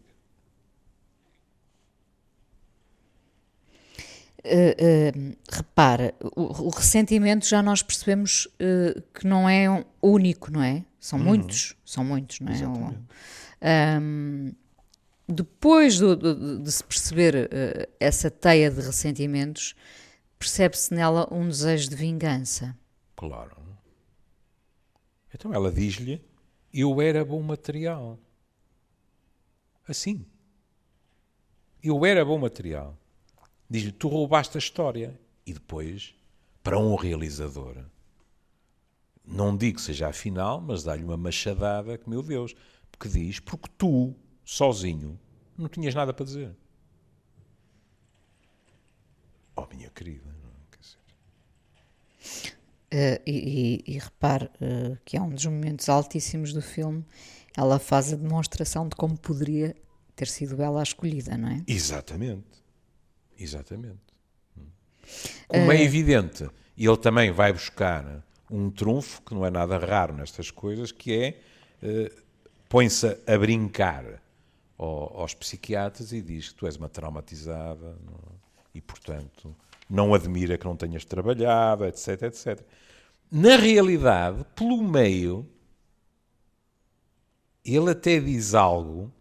uh, 4.45 5.37
repara, 5.51 6.13
o, 6.35 6.67
o, 6.67 6.69
ressentimento 6.69 7.45
já 7.45 7.61
nós 7.61 7.81
percebemos 7.81 8.45
uh, 8.45 9.01
que 9.13 9.27
não 9.27 9.49
é 9.49 9.69
um 9.69 9.83
único, 10.01 10.51
não 10.51 10.63
é? 10.63 10.85
São 10.99 11.19
uhum. 11.19 11.25
muitos, 11.25 11.75
são 11.85 12.03
muitos, 12.03 12.39
não 12.39 12.53
é? 12.53 12.67
Um, 12.67 14.01
um, 14.01 14.53
depois 15.29 15.99
do, 15.99 16.15
do, 16.15 16.59
de 16.59 16.71
se 16.71 16.83
perceber 16.83 17.49
essa 17.99 18.31
teia 18.31 18.71
de 18.71 18.81
ressentimentos, 18.81 19.75
percebe-se 20.37 20.93
nela 20.93 21.27
um 21.31 21.47
desejo 21.47 21.89
de 21.89 21.95
vingança. 21.95 22.75
Claro. 23.15 23.57
Então 25.33 25.53
ela 25.53 25.71
diz-lhe: 25.71 26.21
Eu 26.73 27.01
era 27.01 27.23
bom 27.23 27.41
material. 27.41 28.17
Assim. 29.87 30.25
Eu 31.81 32.05
era 32.05 32.25
bom 32.25 32.37
material. 32.37 32.97
Diz-lhe: 33.69 33.91
Tu 33.91 34.07
roubaste 34.07 34.57
a 34.57 34.59
história. 34.59 35.19
E 35.45 35.53
depois, 35.53 36.13
para 36.61 36.77
um 36.77 36.95
realizador, 36.95 37.75
não 39.25 39.57
digo 39.57 39.77
que 39.77 39.81
seja 39.81 40.07
a 40.07 40.13
final, 40.13 40.61
mas 40.61 40.83
dá-lhe 40.83 41.03
uma 41.03 41.17
machadada 41.17 41.97
que, 41.97 42.09
meu 42.09 42.21
Deus, 42.21 42.55
porque 42.91 43.09
diz: 43.09 43.39
Porque 43.39 43.69
tu, 43.77 44.15
sozinho, 44.49 45.19
não 45.55 45.69
tinhas 45.69 45.93
nada 45.93 46.11
para 46.11 46.25
dizer. 46.25 46.51
Oh, 49.55 49.67
minha 49.71 49.89
querida. 49.91 50.27
Uh, 52.91 53.21
e, 53.23 53.83
e, 53.85 53.93
e, 53.93 53.99
repare 53.99 54.45
uh, 54.45 54.97
que 55.05 55.15
é 55.15 55.21
um 55.21 55.29
dos 55.29 55.45
momentos 55.45 55.87
altíssimos 55.87 56.51
do 56.51 56.63
filme. 56.63 57.05
Ela 57.55 57.77
faz 57.77 58.11
a 58.11 58.15
demonstração 58.15 58.89
de 58.89 58.95
como 58.95 59.15
poderia 59.15 59.75
ter 60.15 60.27
sido 60.27 60.59
ela 60.59 60.79
a 60.79 60.83
escolhida, 60.83 61.37
não 61.37 61.49
é? 61.49 61.63
Exatamente. 61.67 62.63
Exatamente. 63.37 63.99
Como 65.47 65.67
uh, 65.67 65.71
é 65.71 65.83
evidente, 65.83 66.49
ele 66.75 66.97
também 66.97 67.31
vai 67.31 67.53
buscar 67.53 68.25
um 68.49 68.71
trunfo 68.71 69.21
que 69.21 69.35
não 69.35 69.45
é 69.45 69.51
nada 69.51 69.77
raro 69.77 70.15
nestas 70.15 70.49
coisas, 70.49 70.91
que 70.91 71.13
é 71.13 71.39
põe-se 72.67 73.15
a 73.27 73.37
brincar 73.37 74.19
ao, 74.79 75.21
aos 75.21 75.33
psiquiatras 75.33 76.13
e 76.13 76.21
diz 76.21 76.49
que 76.49 76.55
tu 76.55 76.65
és 76.65 76.77
uma 76.77 76.87
traumatizada 76.87 77.97
não? 78.03 78.15
É? 78.15 78.39
e, 78.73 78.81
portanto, 78.81 79.55
não 79.89 80.13
admira 80.13 80.57
que 80.57 80.65
não 80.65 80.77
tenhas 80.77 81.03
trabalhado, 81.03 81.85
etc, 81.85 82.23
etc. 82.23 82.65
Na 83.29 83.57
realidade, 83.57 84.45
pelo 84.55 84.81
meio, 84.81 85.47
ele 87.65 87.91
até 87.91 88.19
diz 88.19 88.53
algo 88.53 89.11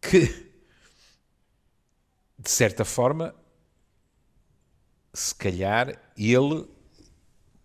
que, 0.00 0.26
de 2.38 2.50
certa 2.50 2.84
forma, 2.84 3.34
se 5.12 5.34
calhar 5.34 6.00
ele 6.16 6.68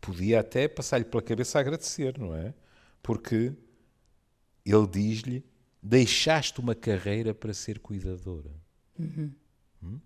podia 0.02 0.40
até 0.40 0.68
passar-lhe 0.68 1.06
pela 1.06 1.22
cabeça 1.22 1.58
a 1.58 1.62
agradecer, 1.62 2.18
não 2.18 2.36
é? 2.36 2.54
Porque 3.02 3.54
ele 4.72 4.88
diz-lhe: 4.88 5.46
deixaste 5.82 6.60
uma 6.60 6.76
carreira 6.76 7.34
para 7.34 7.54
ser 7.54 7.80
cuidadora. 7.80 8.52
Uhum. 8.98 9.32
Hum? 9.84 10.00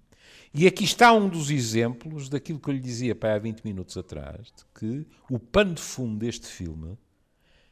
E 0.54 0.67
aqui 0.67 0.84
está 0.84 1.13
um 1.13 1.30
dos 1.30 1.50
exemplos 1.50 2.30
daquilo 2.30 2.60
que 2.60 2.69
eu 2.69 2.74
lhe 2.74 2.80
dizia 2.80 3.15
para 3.15 3.36
há 3.36 3.39
20 3.39 3.62
minutos 3.62 3.97
atrás, 3.97 4.47
de 4.47 4.65
que 4.74 5.08
o 5.30 5.39
pano 5.39 5.74
de 5.74 5.82
fundo 5.82 6.19
deste 6.19 6.47
filme 6.47 6.97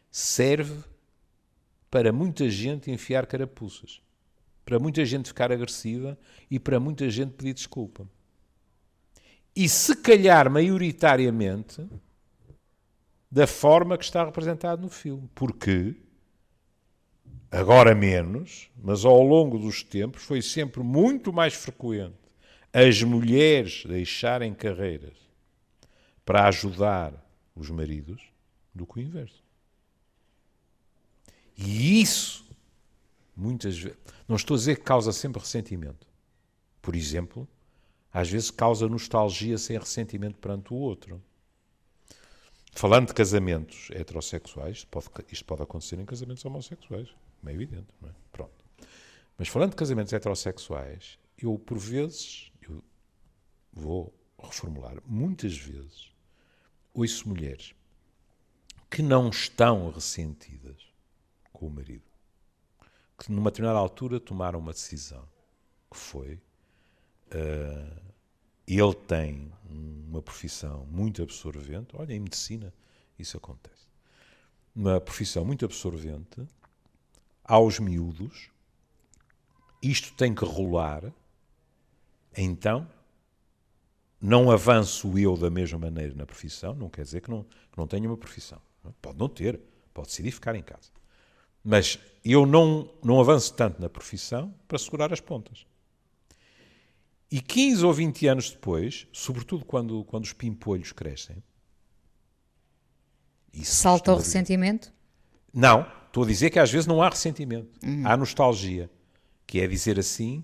serve 0.09 0.83
para 1.91 2.11
muita 2.11 2.49
gente 2.49 2.89
enfiar 2.89 3.25
carapuças, 3.25 4.01
para 4.63 4.79
muita 4.79 5.03
gente 5.05 5.27
ficar 5.27 5.51
agressiva 5.51 6.17
e 6.49 6.59
para 6.59 6.79
muita 6.79 7.09
gente 7.09 7.33
pedir 7.33 7.53
desculpa. 7.53 8.07
E 9.55 9.67
se 9.67 9.95
calhar 9.95 10.49
maioritariamente 10.49 11.85
da 13.31 13.45
forma 13.45 13.97
que 13.97 14.03
está 14.03 14.25
representado 14.25 14.81
no 14.81 14.89
filme. 14.89 15.29
Porque, 15.35 15.95
agora 17.51 17.95
menos, 17.95 18.69
mas 18.81 19.05
ao 19.05 19.21
longo 19.21 19.57
dos 19.57 19.83
tempos 19.83 20.23
foi 20.23 20.41
sempre 20.41 20.81
muito 20.81 21.33
mais 21.33 21.53
frequente 21.53 22.17
as 22.71 23.01
mulheres 23.01 23.83
deixarem 23.85 24.53
carreiras 24.53 25.17
para 26.23 26.47
ajudar 26.47 27.13
os 27.55 27.69
maridos 27.69 28.21
do 28.73 28.85
que 28.85 28.99
o 28.99 29.01
inverso. 29.01 29.43
E 31.57 32.01
isso, 32.01 32.47
muitas 33.35 33.77
vezes, 33.77 33.97
não 34.27 34.35
estou 34.35 34.55
a 34.55 34.57
dizer 34.57 34.77
que 34.77 34.83
causa 34.83 35.11
sempre 35.11 35.41
ressentimento. 35.41 36.07
Por 36.81 36.95
exemplo, 36.95 37.47
às 38.13 38.29
vezes 38.29 38.51
causa 38.51 38.87
nostalgia 38.87 39.57
sem 39.57 39.77
ressentimento 39.77 40.37
perante 40.37 40.73
o 40.73 40.77
outro. 40.77 41.21
Falando 42.71 43.07
de 43.07 43.13
casamentos 43.13 43.89
heterossexuais, 43.91 44.85
pode, 44.85 45.07
isto 45.31 45.43
pode 45.43 45.63
acontecer 45.63 45.99
em 45.99 46.05
casamentos 46.05 46.45
homossexuais, 46.45 47.09
é 47.47 47.53
evidente, 47.53 47.87
não 48.01 48.09
é? 48.09 48.13
Pronto. 48.31 48.65
Mas 49.37 49.47
falando 49.47 49.71
de 49.71 49.75
casamentos 49.75 50.11
heterossexuais, 50.11 51.17
eu, 51.37 51.57
por 51.57 51.77
vezes, 51.77 52.51
vou 53.71 54.13
reformular, 54.41 54.97
muitas 55.05 55.57
vezes 55.57 56.11
ouço 56.93 57.27
mulheres 57.27 57.73
que 58.89 59.01
não 59.01 59.29
estão 59.29 59.91
ressentidas 59.91 60.87
com 61.53 61.67
o 61.67 61.69
marido, 61.69 62.03
que 63.17 63.31
numa 63.31 63.51
determinada 63.51 63.79
altura 63.79 64.19
tomaram 64.19 64.59
uma 64.59 64.71
decisão, 64.71 65.27
que 65.91 65.97
foi 65.97 66.35
uh, 67.31 68.09
ele 68.67 68.93
tem 69.07 69.51
uma 69.69 70.21
profissão 70.21 70.85
muito 70.85 71.21
absorvente, 71.21 71.95
olha, 71.95 72.13
em 72.13 72.19
medicina 72.19 72.73
isso 73.17 73.37
acontece, 73.37 73.87
uma 74.75 74.99
profissão 74.99 75.45
muito 75.45 75.65
absorvente, 75.65 76.47
aos 77.49 77.79
miúdos, 77.79 78.51
isto 79.81 80.13
tem 80.13 80.35
que 80.35 80.45
rolar, 80.45 81.11
então 82.37 82.87
não 84.21 84.51
avanço 84.51 85.17
eu 85.17 85.35
da 85.35 85.49
mesma 85.49 85.79
maneira 85.79 86.13
na 86.13 86.27
profissão, 86.27 86.75
não 86.75 86.89
quer 86.89 87.01
dizer 87.01 87.21
que 87.21 87.31
não, 87.31 87.43
que 87.43 87.77
não 87.77 87.87
tenha 87.87 88.07
uma 88.07 88.17
profissão. 88.17 88.61
Pode 89.01 89.17
não 89.17 89.27
ter, 89.27 89.59
pode 89.93 90.09
decidir 90.09 90.31
ficar 90.31 90.55
em 90.55 90.61
casa. 90.61 90.91
Mas 91.63 91.97
eu 92.23 92.45
não, 92.45 92.93
não 93.03 93.19
avanço 93.19 93.51
tanto 93.55 93.81
na 93.81 93.89
profissão 93.89 94.53
para 94.67 94.77
segurar 94.77 95.11
as 95.11 95.19
pontas. 95.19 95.65
E 97.31 97.41
15 97.41 97.83
ou 97.83 97.93
20 97.93 98.27
anos 98.27 98.51
depois, 98.51 99.07
sobretudo 99.11 99.65
quando, 99.65 100.03
quando 100.05 100.25
os 100.25 100.33
pimpolhos 100.33 100.91
crescem. 100.91 101.43
Salta 103.63 104.13
o 104.13 104.17
ressentimento? 104.17 104.93
Não, 105.51 105.98
estou 106.09 106.23
a 106.23 106.27
dizer 106.27 106.49
que 106.49 106.59
às 106.59 106.69
vezes 106.69 106.87
não 106.87 107.01
há 107.01 107.09
ressentimento. 107.09 107.69
Uhum. 107.83 108.03
Há 108.05 108.17
nostalgia, 108.17 108.89
que 109.47 109.61
é 109.61 109.67
dizer 109.67 109.97
assim, 109.97 110.43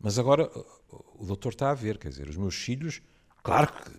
mas 0.00 0.18
agora 0.18 0.50
o 1.14 1.26
doutor 1.26 1.50
está 1.50 1.70
a 1.70 1.74
ver, 1.74 1.98
quer 1.98 2.08
dizer, 2.08 2.28
os 2.28 2.36
meus 2.36 2.54
filhos, 2.54 3.02
claro 3.42 3.72
que 3.72 3.90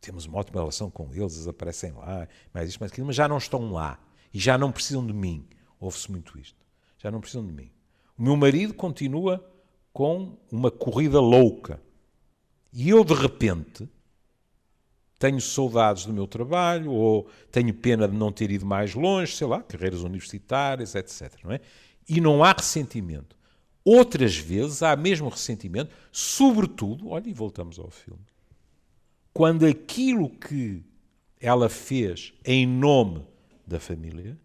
temos 0.00 0.26
uma 0.26 0.38
ótima 0.38 0.60
relação 0.60 0.90
com 0.90 1.04
eles, 1.12 1.34
eles 1.34 1.46
aparecem 1.46 1.92
lá, 1.92 2.26
mais 2.52 2.68
isto, 2.68 2.80
mais 2.80 2.90
aquilo, 2.90 3.06
mas 3.06 3.16
já 3.16 3.28
não 3.28 3.38
estão 3.38 3.72
lá 3.72 4.00
e 4.32 4.38
já 4.38 4.56
não 4.56 4.72
precisam 4.72 5.06
de 5.06 5.12
mim. 5.12 5.46
Ouve-se 5.78 6.10
muito 6.10 6.38
isto. 6.38 6.58
Já 6.98 7.10
não 7.10 7.20
precisam 7.20 7.44
de 7.46 7.52
mim. 7.52 7.70
O 8.16 8.22
meu 8.22 8.36
marido 8.36 8.74
continua 8.74 9.44
com 9.92 10.38
uma 10.50 10.70
corrida 10.70 11.20
louca. 11.20 11.80
E 12.72 12.88
eu, 12.88 13.04
de 13.04 13.14
repente, 13.14 13.88
tenho 15.22 15.40
saudades 15.40 16.04
do 16.04 16.12
meu 16.12 16.26
trabalho, 16.26 16.90
ou 16.90 17.30
tenho 17.52 17.72
pena 17.72 18.08
de 18.08 18.16
não 18.16 18.32
ter 18.32 18.50
ido 18.50 18.66
mais 18.66 18.92
longe, 18.92 19.36
sei 19.36 19.46
lá, 19.46 19.62
carreiras 19.62 20.02
universitárias, 20.02 20.96
etc. 20.96 21.32
Não 21.44 21.52
é? 21.52 21.60
E 22.08 22.20
não 22.20 22.42
há 22.42 22.50
ressentimento. 22.50 23.36
Outras 23.84 24.36
vezes 24.36 24.82
há 24.82 24.96
mesmo 24.96 25.28
ressentimento, 25.28 25.94
sobretudo, 26.10 27.08
olha, 27.08 27.28
e 27.28 27.32
voltamos 27.32 27.78
ao 27.78 27.88
filme, 27.88 28.24
quando 29.32 29.64
aquilo 29.64 30.28
que 30.28 30.82
ela 31.40 31.68
fez 31.68 32.32
em 32.44 32.66
nome 32.66 33.24
da 33.64 33.78
família 33.78 34.36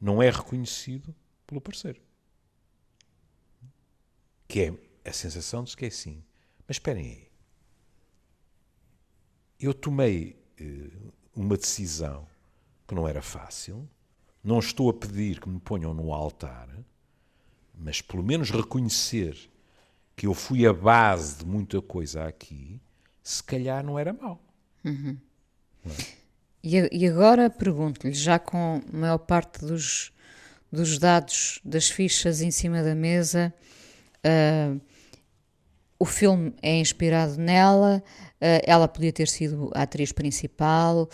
não 0.00 0.22
é 0.22 0.30
reconhecido 0.30 1.12
pelo 1.48 1.60
parceiro. 1.60 2.00
Que 4.46 4.60
é 4.60 5.10
a 5.10 5.12
sensação 5.12 5.64
de 5.64 5.76
que 5.76 5.84
é 5.84 5.88
assim. 5.88 6.22
Mas 6.68 6.76
esperem 6.76 7.06
aí. 7.06 7.29
Eu 9.60 9.74
tomei 9.74 10.36
uh, 10.60 11.12
uma 11.36 11.56
decisão 11.56 12.26
que 12.88 12.94
não 12.94 13.06
era 13.06 13.20
fácil, 13.20 13.88
não 14.42 14.58
estou 14.58 14.88
a 14.88 14.94
pedir 14.94 15.38
que 15.38 15.48
me 15.48 15.60
ponham 15.60 15.92
no 15.92 16.12
altar, 16.12 16.68
mas 17.74 18.00
pelo 18.00 18.22
menos 18.22 18.50
reconhecer 18.50 19.36
que 20.16 20.26
eu 20.26 20.34
fui 20.34 20.66
a 20.66 20.72
base 20.72 21.38
de 21.38 21.46
muita 21.46 21.80
coisa 21.80 22.26
aqui, 22.26 22.80
se 23.22 23.42
calhar 23.42 23.84
não 23.84 23.98
era 23.98 24.12
mau. 24.12 24.42
Uhum. 24.84 25.16
Não 25.84 25.92
é? 25.92 25.96
e, 26.62 27.04
e, 27.04 27.06
agora 27.06 27.48
pergunto-lhe, 27.48 28.12
já 28.12 28.38
com 28.38 28.82
a 28.92 28.96
maior 28.96 29.18
parte 29.18 29.64
dos, 29.64 30.12
dos 30.72 30.98
dados 30.98 31.60
das 31.64 31.88
fichas 31.88 32.40
em 32.40 32.50
cima 32.50 32.82
da 32.82 32.94
mesa, 32.94 33.52
uh, 34.24 34.80
o 36.00 36.06
filme 36.06 36.54
é 36.62 36.78
inspirado 36.78 37.36
nela, 37.36 38.02
uh, 38.40 38.62
ela 38.64 38.88
podia 38.88 39.12
ter 39.12 39.28
sido 39.28 39.70
a 39.74 39.82
atriz 39.82 40.12
principal, 40.12 41.02
uh, 41.02 41.08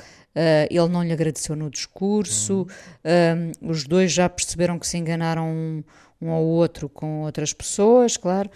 ele 0.71 0.89
não 0.89 1.03
lhe 1.03 1.13
agradeceu 1.13 1.57
no 1.57 1.69
discurso, 1.69 2.69
uhum. 3.05 3.69
os 3.69 3.85
dois 3.85 4.13
já 4.13 4.29
perceberam 4.29 4.79
que 4.79 4.87
se 4.87 4.97
enganaram 4.97 5.49
um, 5.49 5.85
um 6.23 6.31
ao 6.31 6.43
outro 6.45 6.89
com 6.89 7.23
outras 7.23 7.53
pessoas, 7.53 8.17
claro. 8.17 8.49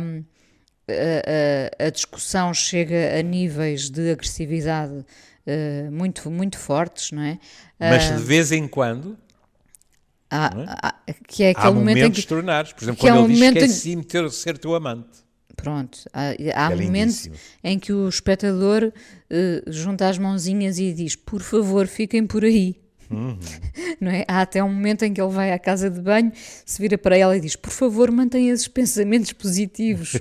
Um, 0.00 0.24
a, 0.88 1.82
a, 1.82 1.86
a, 1.86 1.90
discussão 1.90 2.54
chega 2.54 3.18
a 3.18 3.22
níveis 3.22 3.90
de 3.90 4.12
agressividade 4.12 4.92
uh, 4.92 5.90
muito, 5.90 6.30
muito 6.30 6.58
fortes, 6.58 7.10
não 7.10 7.22
é? 7.22 7.38
Mas 7.78 8.08
de 8.08 8.22
vez 8.22 8.52
em 8.52 8.68
quando. 8.68 9.18
Há, 10.28 10.46
é? 10.46 11.10
há, 11.12 11.14
que 11.26 11.42
é 11.42 11.50
aquele 11.50 11.66
há 11.66 11.72
momento 11.72 11.96
momentos 11.96 12.08
em 12.08 12.12
que, 12.12 12.20
extraordinários. 12.20 12.72
Por 12.72 12.84
exemplo, 12.84 13.00
quando 13.00 13.16
é 13.16 13.20
um 13.20 13.24
ele 13.24 13.34
diz 13.34 13.70
esqueci-me 13.70 14.04
de 14.04 14.30
ser 14.34 14.58
teu 14.58 14.74
amante. 14.74 15.29
Pronto, 15.62 15.98
há, 16.12 16.30
há 16.54 16.72
é 16.72 16.74
momentos 16.74 17.28
em 17.62 17.78
que 17.78 17.92
o 17.92 18.08
espectador 18.08 18.92
uh, 18.92 19.72
junta 19.72 20.08
as 20.08 20.18
mãozinhas 20.18 20.78
e 20.78 20.92
diz: 20.92 21.16
Por 21.16 21.42
favor, 21.42 21.86
fiquem 21.86 22.26
por 22.26 22.44
aí. 22.44 22.76
Uhum. 23.10 23.36
Não 24.00 24.10
é? 24.10 24.24
Há 24.28 24.42
até 24.42 24.62
um 24.62 24.72
momento 24.72 25.04
em 25.04 25.12
que 25.12 25.20
ele 25.20 25.32
vai 25.32 25.52
à 25.52 25.58
casa 25.58 25.90
de 25.90 26.00
banho, 26.00 26.32
se 26.64 26.80
vira 26.80 26.96
para 26.96 27.16
ela 27.16 27.36
e 27.36 27.40
diz: 27.40 27.56
Por 27.56 27.70
favor, 27.70 28.10
mantenha 28.10 28.52
esses 28.52 28.68
pensamentos 28.68 29.32
positivos. 29.32 30.14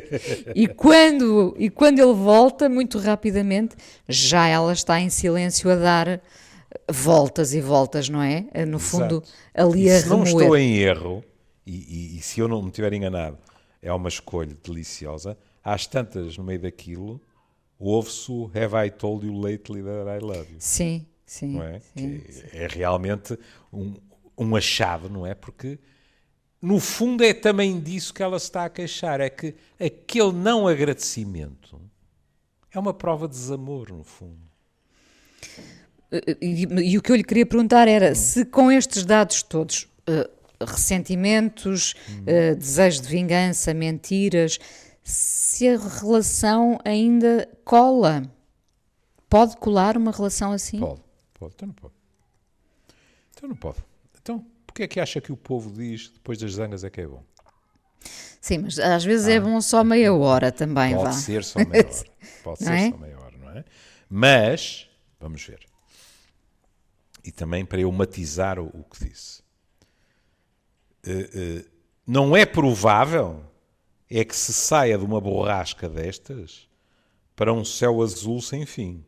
e, 0.54 0.68
quando, 0.68 1.56
e 1.58 1.70
quando 1.70 1.98
ele 1.98 2.12
volta, 2.12 2.68
muito 2.68 2.98
rapidamente, 2.98 3.74
já 4.08 4.46
ela 4.46 4.72
está 4.72 5.00
em 5.00 5.08
silêncio 5.08 5.70
a 5.70 5.76
dar 5.76 6.20
voltas 6.90 7.54
e 7.54 7.60
voltas, 7.60 8.08
não 8.08 8.22
é? 8.22 8.44
No 8.66 8.78
fundo, 8.78 9.22
Exato. 9.24 9.32
ali 9.54 9.84
e 9.84 9.90
a 9.90 10.00
se 10.00 10.08
remoer. 10.08 10.18
não 10.18 10.40
estou 10.40 10.56
em 10.56 10.76
erro, 10.76 11.24
e, 11.66 11.72
e, 11.72 12.18
e 12.18 12.22
se 12.22 12.38
eu 12.38 12.46
não 12.46 12.62
me 12.62 12.70
tiver 12.70 12.92
enganado, 12.92 13.38
é 13.86 13.92
uma 13.92 14.08
escolha 14.08 14.54
deliciosa. 14.64 15.38
Às 15.62 15.86
tantas, 15.86 16.36
no 16.36 16.44
meio 16.44 16.60
daquilo, 16.60 17.20
ouve-se 17.78 18.30
o 18.30 18.50
Have 18.54 18.86
I 18.86 18.90
Told 18.90 19.24
You 19.24 19.34
Lately 19.34 19.82
That 19.82 20.08
I 20.10 20.18
Love 20.20 20.52
You. 20.52 20.56
Sim, 20.58 21.06
sim. 21.24 21.60
É? 21.60 21.80
Sim, 21.96 22.20
sim. 22.28 22.42
é 22.52 22.66
realmente 22.66 23.38
um, 23.72 23.94
um 24.36 24.56
achado, 24.56 25.08
não 25.08 25.24
é? 25.24 25.34
Porque, 25.34 25.78
no 26.60 26.80
fundo, 26.80 27.22
é 27.22 27.32
também 27.32 27.78
disso 27.78 28.12
que 28.12 28.22
ela 28.22 28.38
se 28.40 28.46
está 28.46 28.64
a 28.64 28.70
queixar. 28.70 29.20
É 29.20 29.30
que 29.30 29.54
aquele 29.78 30.32
não 30.32 30.66
agradecimento 30.66 31.80
é 32.72 32.78
uma 32.78 32.92
prova 32.92 33.28
de 33.28 33.34
desamor, 33.34 33.92
no 33.92 34.02
fundo. 34.02 34.46
E, 36.40 36.66
e, 36.92 36.98
o 36.98 37.02
que 37.02 37.10
eu 37.10 37.16
lhe 37.16 37.24
queria 37.24 37.46
perguntar 37.46 37.88
era 37.88 38.12
hum. 38.12 38.14
se 38.14 38.44
com 38.44 38.70
estes 38.70 39.04
dados 39.04 39.42
todos 39.42 39.88
uh, 40.08 40.35
ressentimentos, 40.60 41.94
uh, 42.22 42.56
desejo 42.56 43.02
de 43.02 43.08
vingança, 43.08 43.74
mentiras, 43.74 44.58
se 45.02 45.68
a 45.68 45.78
relação 45.78 46.78
ainda 46.84 47.48
cola. 47.64 48.22
Pode 49.28 49.56
colar 49.56 49.96
uma 49.96 50.10
relação 50.10 50.52
assim? 50.52 50.80
Pode, 50.80 51.00
pode, 51.34 51.54
então 51.54 51.68
não 51.68 51.74
pode. 51.74 51.94
Então 53.32 53.48
não 53.48 53.56
pode. 53.56 53.78
Então, 54.20 54.46
porquê 54.66 54.84
é 54.84 54.88
que 54.88 55.00
acha 55.00 55.20
que 55.20 55.32
o 55.32 55.36
povo 55.36 55.70
diz 55.70 56.08
depois 56.08 56.38
das 56.38 56.52
zangas 56.52 56.84
é 56.84 56.90
que 56.90 57.00
é 57.00 57.06
bom? 57.06 57.22
Sim, 58.40 58.58
mas 58.58 58.78
às 58.78 59.04
vezes 59.04 59.26
é 59.26 59.32
ah, 59.32 59.34
é 59.34 59.40
bom 59.40 59.60
só 59.60 59.82
meia 59.82 60.14
hora 60.14 60.52
também, 60.52 60.94
pode 60.94 61.04
vá. 61.04 61.12
ser 61.12 61.42
só 61.44 61.58
meia 61.66 61.84
hora. 61.84 62.04
Pode 62.44 62.58
ser 62.64 62.72
é? 62.72 62.90
só 62.90 62.96
meia 62.96 63.18
hora, 63.18 63.36
não 63.38 63.50
é? 63.50 63.64
Mas, 64.08 64.88
vamos 65.20 65.44
ver. 65.44 65.66
E 67.24 67.32
também 67.32 67.64
para 67.64 67.80
eu 67.80 67.90
matizar 67.90 68.58
o, 68.60 68.66
o 68.66 68.84
que 68.84 69.08
disse. 69.08 69.42
Eh, 71.06 71.30
eh, 71.34 71.64
não 72.06 72.36
é 72.36 72.44
provável 72.44 73.44
é 74.10 74.24
que 74.24 74.34
se 74.34 74.52
saia 74.52 74.98
de 74.98 75.04
uma 75.04 75.20
borrasca 75.20 75.88
destas 75.88 76.68
para 77.34 77.52
um 77.52 77.64
céu 77.64 78.02
azul 78.02 78.40
sem 78.40 78.66
fim. 78.66 79.04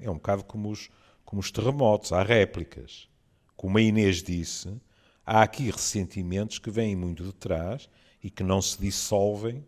É? 0.00 0.06
é? 0.06 0.10
um 0.10 0.14
bocado 0.14 0.44
como 0.44 0.70
os, 0.70 0.90
como 1.24 1.40
os 1.40 1.50
terremotos, 1.50 2.12
há 2.12 2.22
réplicas. 2.22 3.08
Como 3.56 3.78
a 3.78 3.82
Inês 3.82 4.22
disse, 4.22 4.80
há 5.24 5.42
aqui 5.42 5.70
ressentimentos 5.70 6.58
que 6.58 6.70
vêm 6.70 6.94
muito 6.94 7.24
de 7.24 7.32
trás 7.32 7.88
e 8.22 8.30
que 8.30 8.42
não 8.42 8.60
se 8.62 8.78
dissolvem 8.80 9.66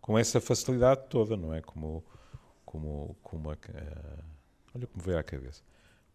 com 0.00 0.18
essa 0.18 0.40
facilidade 0.40 1.02
toda, 1.08 1.36
não 1.36 1.54
é? 1.54 1.60
Como, 1.60 2.04
como, 2.64 3.16
como 3.22 3.50
a, 3.50 3.56
olha 4.74 4.86
como 4.86 5.04
veio 5.04 5.18
à 5.18 5.22
cabeça 5.22 5.67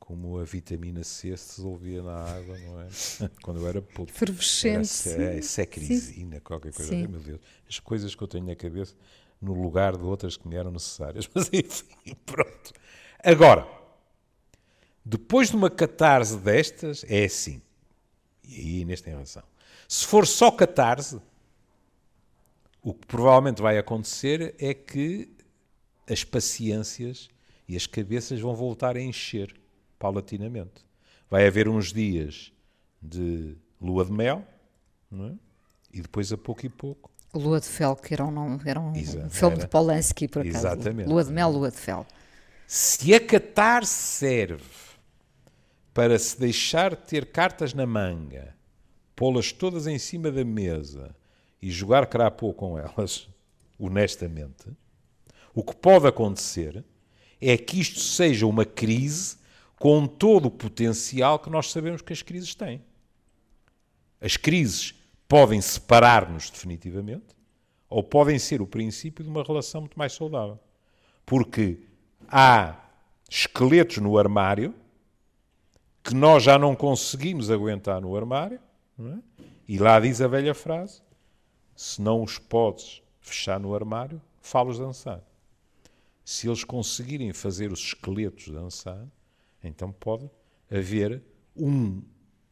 como 0.03 0.37
a 0.37 0.43
vitamina 0.43 1.01
C 1.01 1.35
se 1.37 1.55
dissolvia 1.55 2.03
na 2.03 2.13
água, 2.13 2.57
não 2.57 2.81
é? 2.81 2.87
Quando 3.41 3.61
eu 3.61 3.67
era 3.69 3.81
puto. 3.81 4.11
Efervescente. 4.11 5.09
Era 5.09 5.41
secrisina, 5.41 6.41
qualquer 6.41 6.73
coisa. 6.73 6.93
Ai, 6.93 7.07
meu 7.07 7.21
Deus, 7.21 7.39
as 7.69 7.79
coisas 7.79 8.13
que 8.13 8.21
eu 8.21 8.27
tenho 8.27 8.45
na 8.45 8.53
cabeça 8.53 8.93
no 9.41 9.53
lugar 9.53 9.95
de 9.95 10.03
outras 10.03 10.35
que 10.35 10.45
me 10.45 10.57
eram 10.57 10.71
necessárias. 10.71 11.29
Mas 11.33 11.49
enfim, 11.53 12.15
pronto. 12.25 12.73
Agora, 13.23 13.65
depois 15.05 15.49
de 15.49 15.55
uma 15.55 15.69
catarse 15.69 16.35
destas, 16.35 17.05
é 17.07 17.23
assim. 17.23 17.61
E 18.43 18.55
aí 18.55 18.79
Inês 18.81 18.99
tem 18.99 19.13
razão. 19.13 19.43
Se 19.87 20.05
for 20.05 20.27
só 20.27 20.51
catarse, 20.51 21.21
o 22.81 22.93
que 22.93 23.07
provavelmente 23.07 23.61
vai 23.61 23.77
acontecer 23.77 24.53
é 24.59 24.73
que 24.73 25.29
as 26.09 26.25
paciências 26.25 27.29
e 27.69 27.77
as 27.77 27.87
cabeças 27.87 28.41
vão 28.41 28.53
voltar 28.53 28.97
a 28.97 29.01
encher 29.01 29.62
paulatinamente. 30.03 30.85
Vai 31.29 31.47
haver 31.47 31.69
uns 31.69 31.93
dias 31.93 32.51
de 33.01 33.55
lua 33.79 34.03
de 34.03 34.11
mel, 34.11 34.45
é? 35.13 35.31
e 35.93 36.01
depois 36.01 36.29
a 36.33 36.37
pouco 36.37 36.65
e 36.65 36.69
pouco. 36.69 37.09
Lua 37.33 37.61
de 37.61 37.67
Fel, 37.67 37.95
que 37.95 38.13
era 38.13 38.25
um, 38.25 38.29
nome, 38.29 38.59
era 38.65 38.81
um 38.81 38.93
Exato, 38.93 39.29
filme 39.29 39.55
era. 39.55 39.63
de 39.63 39.69
Polanski, 39.69 40.27
por 40.27 40.41
acaso. 40.41 40.57
Exatamente. 40.57 41.07
Lua 41.07 41.23
de 41.23 41.31
Mel, 41.31 41.49
Lua 41.49 41.71
de 41.71 41.77
Fel. 41.77 42.05
Se 42.67 43.13
a 43.13 43.19
Qatar 43.19 43.85
serve 43.85 44.65
para 45.93 46.19
se 46.19 46.37
deixar 46.37 46.97
ter 46.97 47.27
cartas 47.27 47.73
na 47.73 47.85
manga, 47.85 48.53
pô-las 49.15 49.53
todas 49.53 49.87
em 49.87 49.97
cima 49.97 50.29
da 50.29 50.43
mesa 50.43 51.15
e 51.61 51.71
jogar 51.71 52.07
crapô 52.07 52.53
com 52.53 52.77
elas, 52.77 53.29
honestamente, 53.79 54.65
o 55.55 55.63
que 55.63 55.75
pode 55.75 56.07
acontecer 56.07 56.83
é 57.39 57.57
que 57.57 57.79
isto 57.79 58.01
seja 58.01 58.45
uma 58.45 58.65
crise 58.65 59.37
com 59.83 60.07
todo 60.07 60.45
o 60.45 60.51
potencial 60.51 61.37
que 61.37 61.49
nós 61.49 61.69
sabemos 61.69 62.01
que 62.01 62.13
as 62.13 62.21
crises 62.21 62.55
têm. 62.55 62.81
As 64.21 64.37
crises 64.37 64.93
podem 65.27 65.59
separar-nos 65.59 66.49
definitivamente 66.49 67.35
ou 67.89 68.01
podem 68.01 68.39
ser 68.39 68.61
o 68.61 68.65
princípio 68.65 69.25
de 69.25 69.29
uma 69.29 69.43
relação 69.43 69.81
muito 69.81 69.99
mais 69.99 70.13
saudável. 70.13 70.57
Porque 71.25 71.81
há 72.29 72.79
esqueletos 73.29 73.97
no 73.97 74.17
armário 74.17 74.73
que 76.01 76.15
nós 76.15 76.43
já 76.43 76.57
não 76.57 76.77
conseguimos 76.77 77.51
aguentar 77.51 77.99
no 77.99 78.15
armário, 78.15 78.61
é? 78.97 79.17
e 79.67 79.77
lá 79.77 79.99
diz 79.99 80.21
a 80.21 80.29
velha 80.29 80.53
frase: 80.53 81.01
se 81.75 82.01
não 82.01 82.23
os 82.23 82.39
podes 82.39 83.03
fechar 83.19 83.59
no 83.59 83.75
armário, 83.75 84.21
fá-los 84.39 84.79
dançar. 84.79 85.21
Se 86.23 86.47
eles 86.47 86.63
conseguirem 86.63 87.33
fazer 87.33 87.69
os 87.69 87.79
esqueletos 87.81 88.47
dançar, 88.47 89.05
então 89.63 89.91
pode 89.91 90.29
haver 90.69 91.23
um, 91.55 92.01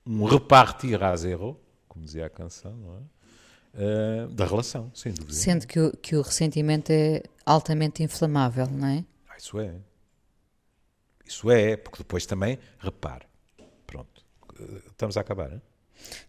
um 0.05 0.25
repartir 0.25 1.01
a 1.03 1.15
zero, 1.15 1.59
como 1.87 2.05
dizia 2.05 2.25
a 2.25 2.29
canção, 2.29 2.75
não 2.75 2.97
é? 2.97 3.01
Uh, 3.73 4.27
da 4.27 4.45
relação, 4.45 4.91
sem 4.93 5.13
dúvida. 5.13 5.33
Sendo 5.33 5.65
que 5.65 5.79
o, 5.79 5.95
que 5.95 6.15
o 6.15 6.21
ressentimento 6.21 6.91
é 6.91 7.23
altamente 7.45 8.03
inflamável, 8.03 8.67
não 8.67 8.87
é? 8.87 9.05
Ah, 9.29 9.37
isso 9.37 9.59
é. 9.59 9.75
Isso 11.25 11.49
é, 11.49 11.77
porque 11.77 11.99
depois 11.99 12.25
também, 12.25 12.59
repare, 12.77 13.25
pronto, 13.87 14.25
estamos 14.87 15.15
a 15.15 15.21
acabar, 15.21 15.53
hein? 15.53 15.61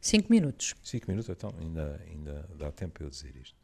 Cinco 0.00 0.30
minutos. 0.30 0.74
Cinco 0.84 1.11
minutos, 1.11 1.28
então 1.28 1.52
ainda, 1.59 2.00
ainda 2.07 2.48
dá 2.57 2.70
tempo 2.70 3.02
eu 3.02 3.11
dizer 3.11 3.34
isto. 3.36 3.57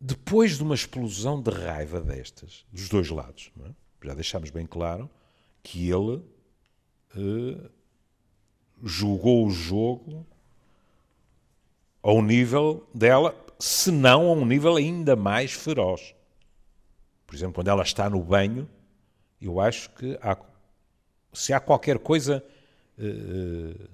Depois 0.00 0.56
de 0.56 0.62
uma 0.62 0.74
explosão 0.74 1.40
de 1.40 1.50
raiva 1.50 2.00
destas, 2.00 2.64
dos 2.72 2.88
dois 2.88 3.10
lados, 3.10 3.52
é? 3.64 3.70
já 4.02 4.14
deixámos 4.14 4.50
bem 4.50 4.66
claro 4.66 5.10
que 5.62 5.90
ele 5.90 6.22
uh, 7.16 7.70
julgou 8.82 9.46
o 9.46 9.50
jogo 9.50 10.26
ao 12.02 12.22
nível 12.22 12.88
dela, 12.94 13.34
se 13.58 13.90
não 13.90 14.28
a 14.28 14.32
um 14.32 14.44
nível 14.44 14.76
ainda 14.76 15.14
mais 15.14 15.52
feroz. 15.52 16.14
Por 17.26 17.34
exemplo, 17.34 17.54
quando 17.54 17.68
ela 17.68 17.82
está 17.82 18.08
no 18.08 18.20
banho, 18.22 18.68
eu 19.40 19.60
acho 19.60 19.90
que 19.90 20.18
há, 20.22 20.36
se 21.32 21.52
há 21.52 21.60
qualquer 21.60 21.98
coisa 21.98 22.44
uh, 22.98 23.88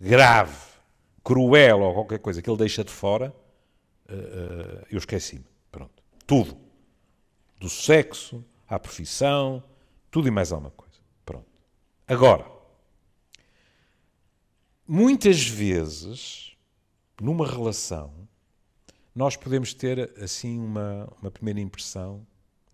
grave, 0.00 0.56
cruel 1.24 1.80
ou 1.80 1.94
qualquer 1.94 2.18
coisa 2.20 2.40
que 2.40 2.48
ele 2.48 2.56
deixa 2.56 2.84
de 2.84 2.90
fora, 2.90 3.34
eu 4.90 4.96
esqueci-me. 4.96 5.44
Pronto. 5.70 6.02
Tudo. 6.26 6.56
Do 7.60 7.68
sexo 7.68 8.42
à 8.66 8.78
profissão, 8.78 9.62
tudo 10.10 10.28
e 10.28 10.30
mais 10.30 10.52
alguma 10.52 10.70
coisa. 10.70 10.98
Pronto. 11.24 11.46
Agora, 12.06 12.50
muitas 14.86 15.46
vezes, 15.46 16.56
numa 17.20 17.46
relação, 17.46 18.28
nós 19.14 19.36
podemos 19.36 19.74
ter 19.74 20.12
assim 20.22 20.58
uma, 20.58 21.12
uma 21.20 21.30
primeira 21.30 21.60
impressão 21.60 22.26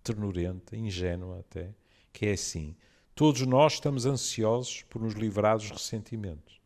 ternurenta, 0.02 0.76
ingênua 0.76 1.40
até, 1.40 1.74
que 2.12 2.26
é 2.26 2.32
assim: 2.32 2.76
todos 3.14 3.40
nós 3.42 3.74
estamos 3.74 4.04
ansiosos 4.04 4.82
por 4.82 5.00
nos 5.00 5.14
livrar 5.14 5.56
dos 5.56 5.70
ressentimentos. 5.70 6.60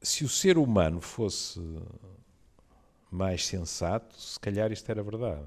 Se 0.00 0.24
o 0.24 0.28
ser 0.28 0.56
humano 0.56 1.00
fosse 1.00 1.60
mais 3.10 3.44
sensato, 3.44 4.18
se 4.20 4.38
calhar 4.38 4.70
isto 4.70 4.88
era 4.88 5.02
verdade. 5.02 5.46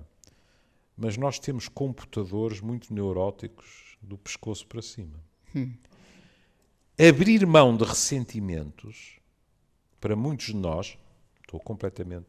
Mas 1.01 1.15
nós 1.15 1.39
temos 1.39 1.69
computadores 1.69 2.59
muito 2.59 2.93
neuróticos 2.93 3.97
do 4.01 4.17
pescoço 4.17 4.67
para 4.67 4.81
cima. 4.81 5.23
Hum. 5.55 5.73
Abrir 6.99 7.45
mão 7.47 7.77
de 7.77 7.85
ressentimentos, 7.85 9.17
para 10.01 10.13
muitos 10.13 10.47
de 10.47 10.57
nós, 10.57 10.97
estou 11.41 11.57
completamente 11.57 12.27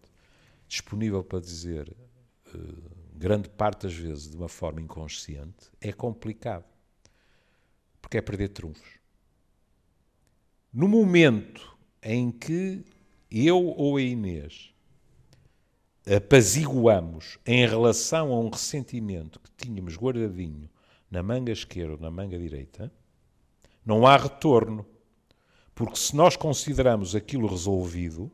disponível 0.69 1.25
para 1.25 1.41
dizer, 1.41 1.97
uh, 2.55 2.91
grande 3.13 3.49
parte 3.49 3.89
das 3.89 3.95
vezes 3.95 4.31
de 4.31 4.37
uma 4.37 4.49
forma 4.49 4.81
inconsciente, 4.81 5.69
é 5.81 5.93
complicado. 5.93 6.65
Porque 8.01 8.19
é 8.19 8.23
perder 8.23 8.51
trunfos. 8.51 9.01
No 10.73 10.87
momento 10.87 11.77
em 12.01 12.31
que 12.31 12.85
eu 13.29 13.67
ou 13.67 13.97
a 13.97 14.01
Inês 14.01 14.73
apaziguamos 16.07 17.39
em 17.47 17.67
relação 17.67 18.33
a 18.33 18.39
um 18.39 18.49
ressentimento 18.49 19.41
que 19.41 19.51
tínhamos 19.57 19.97
guardadinho 19.97 20.69
na 21.11 21.23
manga 21.23 21.53
esquerda 21.53 21.95
ou 21.95 22.01
na 22.01 22.11
manga 22.11 22.39
direita, 22.39 22.91
não 23.85 24.07
há 24.07 24.17
retorno. 24.17 24.87
Porque 25.75 25.97
se 25.97 26.15
nós 26.15 26.37
consideramos 26.37 27.17
aquilo 27.17 27.47
resolvido, 27.47 28.31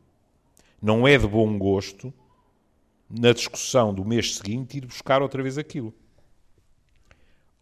não 0.81 1.07
é 1.07 1.17
de 1.17 1.27
bom 1.27 1.57
gosto, 1.57 2.13
na 3.09 3.31
discussão 3.31 3.93
do 3.93 4.03
mês 4.03 4.35
seguinte, 4.35 4.77
ir 4.77 4.85
buscar 4.85 5.21
outra 5.21 5.41
vez 5.41 5.57
aquilo. 5.57 5.93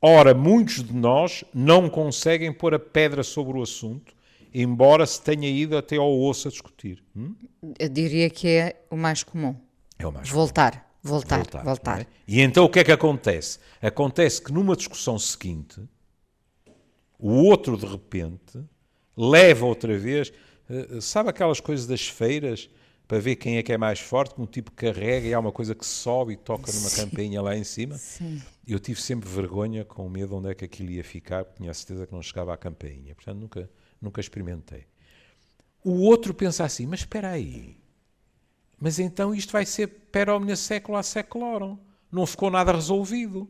Ora, 0.01 0.33
muitos 0.33 0.83
de 0.83 0.93
nós 0.93 1.43
não 1.53 1.89
conseguem 1.89 2.51
pôr 2.51 2.73
a 2.73 2.79
pedra 2.79 3.23
sobre 3.23 3.57
o 3.57 3.61
assunto, 3.61 4.13
embora 4.53 5.05
se 5.05 5.21
tenha 5.21 5.49
ido 5.49 5.77
até 5.77 5.97
ao 5.97 6.19
osso 6.19 6.47
a 6.47 6.51
discutir. 6.51 7.03
Hum? 7.15 7.35
Eu 7.79 7.89
diria 7.89 8.29
que 8.29 8.47
é 8.47 8.85
o 8.89 8.95
mais 8.95 9.23
comum. 9.23 9.55
É 9.97 10.05
o 10.05 10.11
mais 10.11 10.29
voltar, 10.29 10.89
voltar, 11.01 11.37
voltar. 11.37 11.63
voltar. 11.63 12.01
É? 12.01 12.07
E 12.27 12.41
então 12.41 12.65
o 12.65 12.69
que 12.69 12.79
é 12.79 12.83
que 12.83 12.91
acontece? 12.91 13.59
Acontece 13.81 14.41
que 14.41 14.51
numa 14.51 14.75
discussão 14.75 15.17
seguinte, 15.17 15.81
o 17.17 17.31
outro 17.31 17.77
de 17.77 17.85
repente 17.85 18.59
leva 19.15 19.65
outra 19.65 19.97
vez. 19.97 20.31
Eh, 20.69 20.99
sabe 21.01 21.29
aquelas 21.29 21.59
coisas 21.59 21.87
das 21.87 22.07
feiras 22.07 22.69
para 23.07 23.19
ver 23.19 23.35
quem 23.35 23.57
é 23.57 23.63
que 23.63 23.71
é 23.71 23.77
mais 23.77 23.99
forte, 23.99 24.33
que 24.33 24.41
um 24.41 24.45
tipo 24.45 24.71
carrega 24.71 25.27
e 25.27 25.33
há 25.33 25.39
uma 25.39 25.51
coisa 25.51 25.75
que 25.75 25.85
sobe 25.85 26.33
e 26.33 26.35
toca 26.35 26.71
numa 26.71 26.89
Sim. 26.89 27.05
campainha 27.05 27.41
lá 27.41 27.55
em 27.55 27.63
cima? 27.63 27.97
Sim. 27.97 28.41
Eu 28.67 28.79
tive 28.79 28.99
sempre 28.99 29.29
vergonha, 29.29 29.85
com 29.85 30.09
medo 30.09 30.29
de 30.29 30.33
onde 30.33 30.49
é 30.49 30.55
que 30.55 30.65
aquilo 30.65 30.89
ia 30.89 31.03
ficar, 31.03 31.45
porque 31.45 31.59
tinha 31.59 31.69
a 31.69 31.73
certeza 31.73 32.07
que 32.07 32.13
não 32.13 32.21
chegava 32.21 32.53
à 32.53 32.57
campainha. 32.57 33.13
Portanto, 33.13 33.37
nunca, 33.37 33.69
nunca 34.01 34.19
experimentei. 34.19 34.85
O 35.83 36.01
outro 36.01 36.33
pensa 36.33 36.63
assim, 36.63 36.87
mas 36.87 37.01
espera 37.01 37.29
aí, 37.29 37.77
mas 38.79 38.99
então 38.99 39.33
isto 39.33 39.51
vai 39.51 39.65
ser 39.65 39.87
per 39.87 40.29
omnia 40.29 40.55
século 40.55 40.97
a 40.97 41.03
seculorum. 41.03 41.77
Não 42.11 42.25
ficou 42.25 42.49
nada 42.49 42.71
resolvido. 42.71 43.49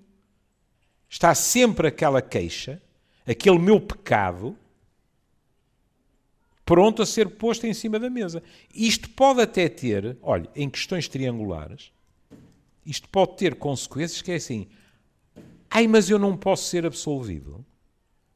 Está 1.09 1.33
sempre 1.35 1.87
aquela 1.87 2.21
queixa, 2.21 2.81
aquele 3.25 3.59
meu 3.59 3.79
pecado, 3.79 4.57
pronto 6.65 7.01
a 7.01 7.05
ser 7.05 7.29
posto 7.29 7.65
em 7.67 7.73
cima 7.73 7.99
da 7.99 8.09
mesa. 8.09 8.41
Isto 8.73 9.09
pode 9.11 9.41
até 9.41 9.69
ter, 9.69 10.17
olha, 10.21 10.49
em 10.55 10.69
questões 10.69 11.07
triangulares, 11.07 11.91
isto 12.85 13.07
pode 13.09 13.37
ter 13.37 13.55
consequências 13.55 14.21
que 14.21 14.31
é 14.31 14.35
assim, 14.35 14.67
ai, 15.69 15.87
mas 15.87 16.09
eu 16.09 16.19
não 16.19 16.35
posso 16.35 16.65
ser 16.65 16.85
absolvido. 16.85 17.65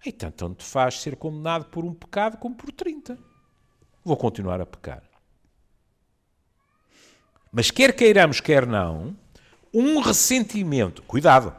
Então, 0.05 0.31
tanto 0.31 0.63
faz 0.63 1.01
ser 1.01 1.15
condenado 1.15 1.65
por 1.65 1.83
um 1.83 1.93
pecado 1.93 2.37
como 2.37 2.55
por 2.55 2.71
30. 2.71 3.17
Vou 4.03 4.15
continuar 4.15 4.61
a 4.61 4.65
pecar. 4.65 5.08
Mas 7.51 7.71
quer 7.71 7.95
queiramos, 7.95 8.39
quer 8.39 8.65
não, 8.65 9.15
um 9.73 9.99
ressentimento, 9.99 11.01
cuidado, 11.03 11.55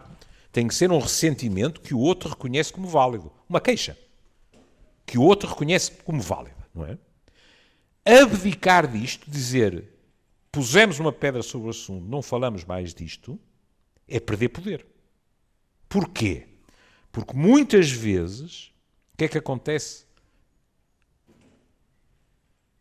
tem 0.52 0.66
que 0.66 0.74
ser 0.74 0.90
um 0.90 0.98
ressentimento 0.98 1.80
que 1.80 1.94
o 1.94 1.98
outro 1.98 2.28
reconhece 2.28 2.72
como 2.72 2.88
válido, 2.88 3.32
uma 3.48 3.60
queixa, 3.60 3.96
que 5.06 5.18
o 5.18 5.22
outro 5.22 5.48
reconhece 5.48 5.92
como 6.04 6.20
válida, 6.20 6.66
não 6.74 6.84
é? 6.86 6.98
Abdicar 8.04 8.86
disto, 8.86 9.30
dizer 9.30 9.84
pusemos 10.50 10.98
uma 10.98 11.12
pedra 11.12 11.42
sobre 11.42 11.68
o 11.68 11.70
assunto, 11.70 12.06
não 12.06 12.22
falamos 12.22 12.64
mais 12.64 12.92
disto, 12.92 13.38
é 14.08 14.18
perder 14.18 14.48
poder. 14.48 14.86
Porquê? 15.88 16.48
Porque 17.12 17.36
muitas 17.36 17.90
vezes, 17.90 18.72
o 19.12 19.16
que 19.16 19.24
é 19.24 19.28
que 19.28 19.38
acontece? 19.38 20.04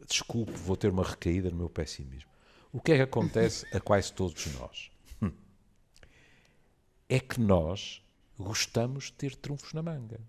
Desculpe, 0.07 0.51
vou 0.53 0.75
ter 0.75 0.89
uma 0.89 1.03
recaída 1.03 1.49
no 1.49 1.57
meu 1.57 1.69
pessimismo. 1.69 2.28
O 2.71 2.79
que 2.79 2.91
é 2.91 2.95
que 2.97 3.01
acontece 3.01 3.65
a 3.75 3.79
quase 3.79 4.13
todos 4.13 4.45
nós? 4.59 4.91
Hum. 5.21 5.31
É 7.07 7.19
que 7.19 7.39
nós 7.39 8.01
gostamos 8.37 9.05
de 9.05 9.13
ter 9.13 9.35
trunfos 9.35 9.73
na 9.73 9.81
manga. 9.81 10.19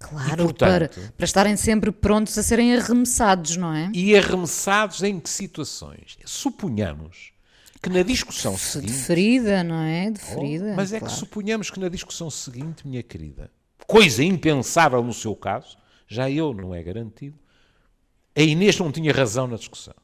Claro, 0.00 0.32
e, 0.32 0.36
portanto, 0.46 0.58
para, 0.58 0.88
para 0.88 1.24
estarem 1.24 1.56
sempre 1.56 1.92
prontos 1.92 2.36
a 2.36 2.42
serem 2.42 2.76
arremessados, 2.76 3.56
não 3.56 3.72
é? 3.72 3.90
E 3.94 4.16
arremessados 4.16 5.02
em 5.02 5.20
que 5.20 5.30
situações? 5.30 6.18
Suponhamos 6.24 7.32
que 7.80 7.88
na 7.88 8.02
discussão 8.02 8.54
de 8.54 8.60
seguinte. 8.60 8.92
De 8.92 8.98
ferida, 8.98 9.64
não 9.64 9.80
é? 9.80 10.10
De 10.10 10.20
oh, 10.20 10.26
ferida. 10.26 10.70
Oh, 10.72 10.76
mas 10.76 10.92
é 10.92 10.98
claro. 10.98 11.12
que 11.12 11.18
suponhamos 11.18 11.70
que 11.70 11.80
na 11.80 11.88
discussão 11.88 12.30
seguinte, 12.30 12.86
minha 12.86 13.02
querida, 13.02 13.50
coisa 13.86 14.22
impensável 14.22 15.02
no 15.02 15.12
seu 15.12 15.34
caso, 15.34 15.76
já 16.06 16.30
eu 16.30 16.52
não 16.52 16.74
é 16.74 16.82
garantido, 16.82 17.38
a 18.34 18.40
Inês 18.40 18.78
não 18.78 18.90
tinha 18.90 19.12
razão 19.12 19.46
na 19.46 19.56
discussão. 19.56 19.94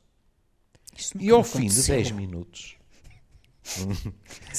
E 1.19 1.31
ao 1.31 1.45
fim 1.45 1.67
de 1.67 1.83
10 1.83 2.11
minutos. 2.13 2.77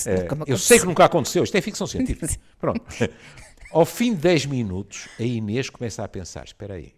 é, 0.05 0.27
eu 0.45 0.57
sei 0.57 0.79
que 0.79 0.85
nunca 0.85 1.05
aconteceu, 1.05 1.43
isto 1.43 1.55
é 1.55 1.61
ficção 1.61 1.87
científica. 1.87 2.27
Pronto. 2.59 2.81
Ao 3.71 3.85
fim 3.85 4.15
de 4.15 4.21
10 4.21 4.47
minutos, 4.47 5.07
a 5.19 5.23
Inês 5.23 5.69
começa 5.69 6.03
a 6.03 6.07
pensar: 6.07 6.43
espera 6.43 6.75
aí, 6.75 6.93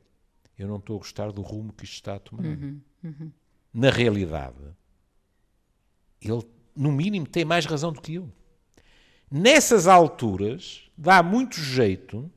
eu 0.58 0.68
não 0.68 0.78
estou 0.78 0.96
a 0.96 1.00
gostar 1.00 1.32
do 1.32 1.42
rumo 1.42 1.74
que 1.74 1.84
isto 1.84 1.96
está 1.96 2.16
a 2.16 2.20
tomar. 2.20 2.46
Uhum, 2.46 2.80
uhum. 3.04 3.32
Na 3.74 3.90
realidade, 3.90 4.56
ele, 6.22 6.44
no 6.76 6.92
mínimo, 6.92 7.28
tem 7.28 7.44
mais 7.44 7.66
razão 7.66 7.92
do 7.92 8.02
que 8.02 8.16
eu. 8.16 8.32
Nessas 9.30 9.88
alturas, 9.88 10.84
dá 10.98 11.24
muito 11.24 11.60
jeito 11.60 12.30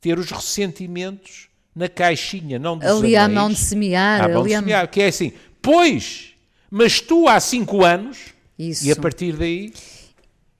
ter 0.00 0.18
os 0.18 0.30
ressentimentos 0.30 1.48
na 1.74 1.88
caixinha, 1.88 2.58
não 2.58 2.76
dos 2.76 2.88
Ali 2.88 3.16
à 3.16 3.28
mão 3.28 3.48
de 3.48 3.58
semear. 3.58 4.24
À 4.24 4.28
mão 4.28 4.42
de 4.42 4.50
semear, 4.50 4.90
que 4.90 5.00
é 5.00 5.08
assim, 5.08 5.32
pois 5.62 6.34
mas 6.70 7.00
tu 7.00 7.28
há 7.28 7.38
cinco 7.40 7.84
anos, 7.84 8.34
Isso. 8.58 8.86
e 8.86 8.92
a 8.92 8.96
partir 8.96 9.36
daí. 9.36 9.72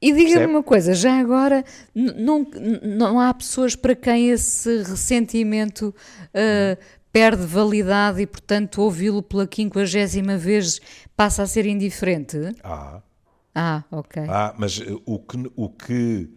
E 0.00 0.12
diga-me 0.12 0.46
uma 0.46 0.62
coisa, 0.62 0.94
já 0.94 1.18
agora 1.18 1.64
não, 1.94 2.46
não 2.82 3.18
há 3.18 3.34
pessoas 3.34 3.74
para 3.74 3.96
quem 3.96 4.30
esse 4.30 4.82
ressentimento 4.84 5.92
uh, 5.92 6.78
perde 7.12 7.44
validade 7.44 8.22
e, 8.22 8.26
portanto, 8.26 8.80
ouvi-lo 8.80 9.22
pela 9.22 9.46
quinquagésima 9.46 10.36
vez 10.36 10.80
passa 11.16 11.42
a 11.42 11.46
ser 11.46 11.66
indiferente? 11.66 12.36
Ah. 12.62 13.02
Ah, 13.60 13.82
ok. 13.90 14.22
Ah, 14.28 14.54
mas 14.56 14.80
o 15.04 15.18
que, 15.18 15.52
o 15.56 15.68
que, 15.68 16.30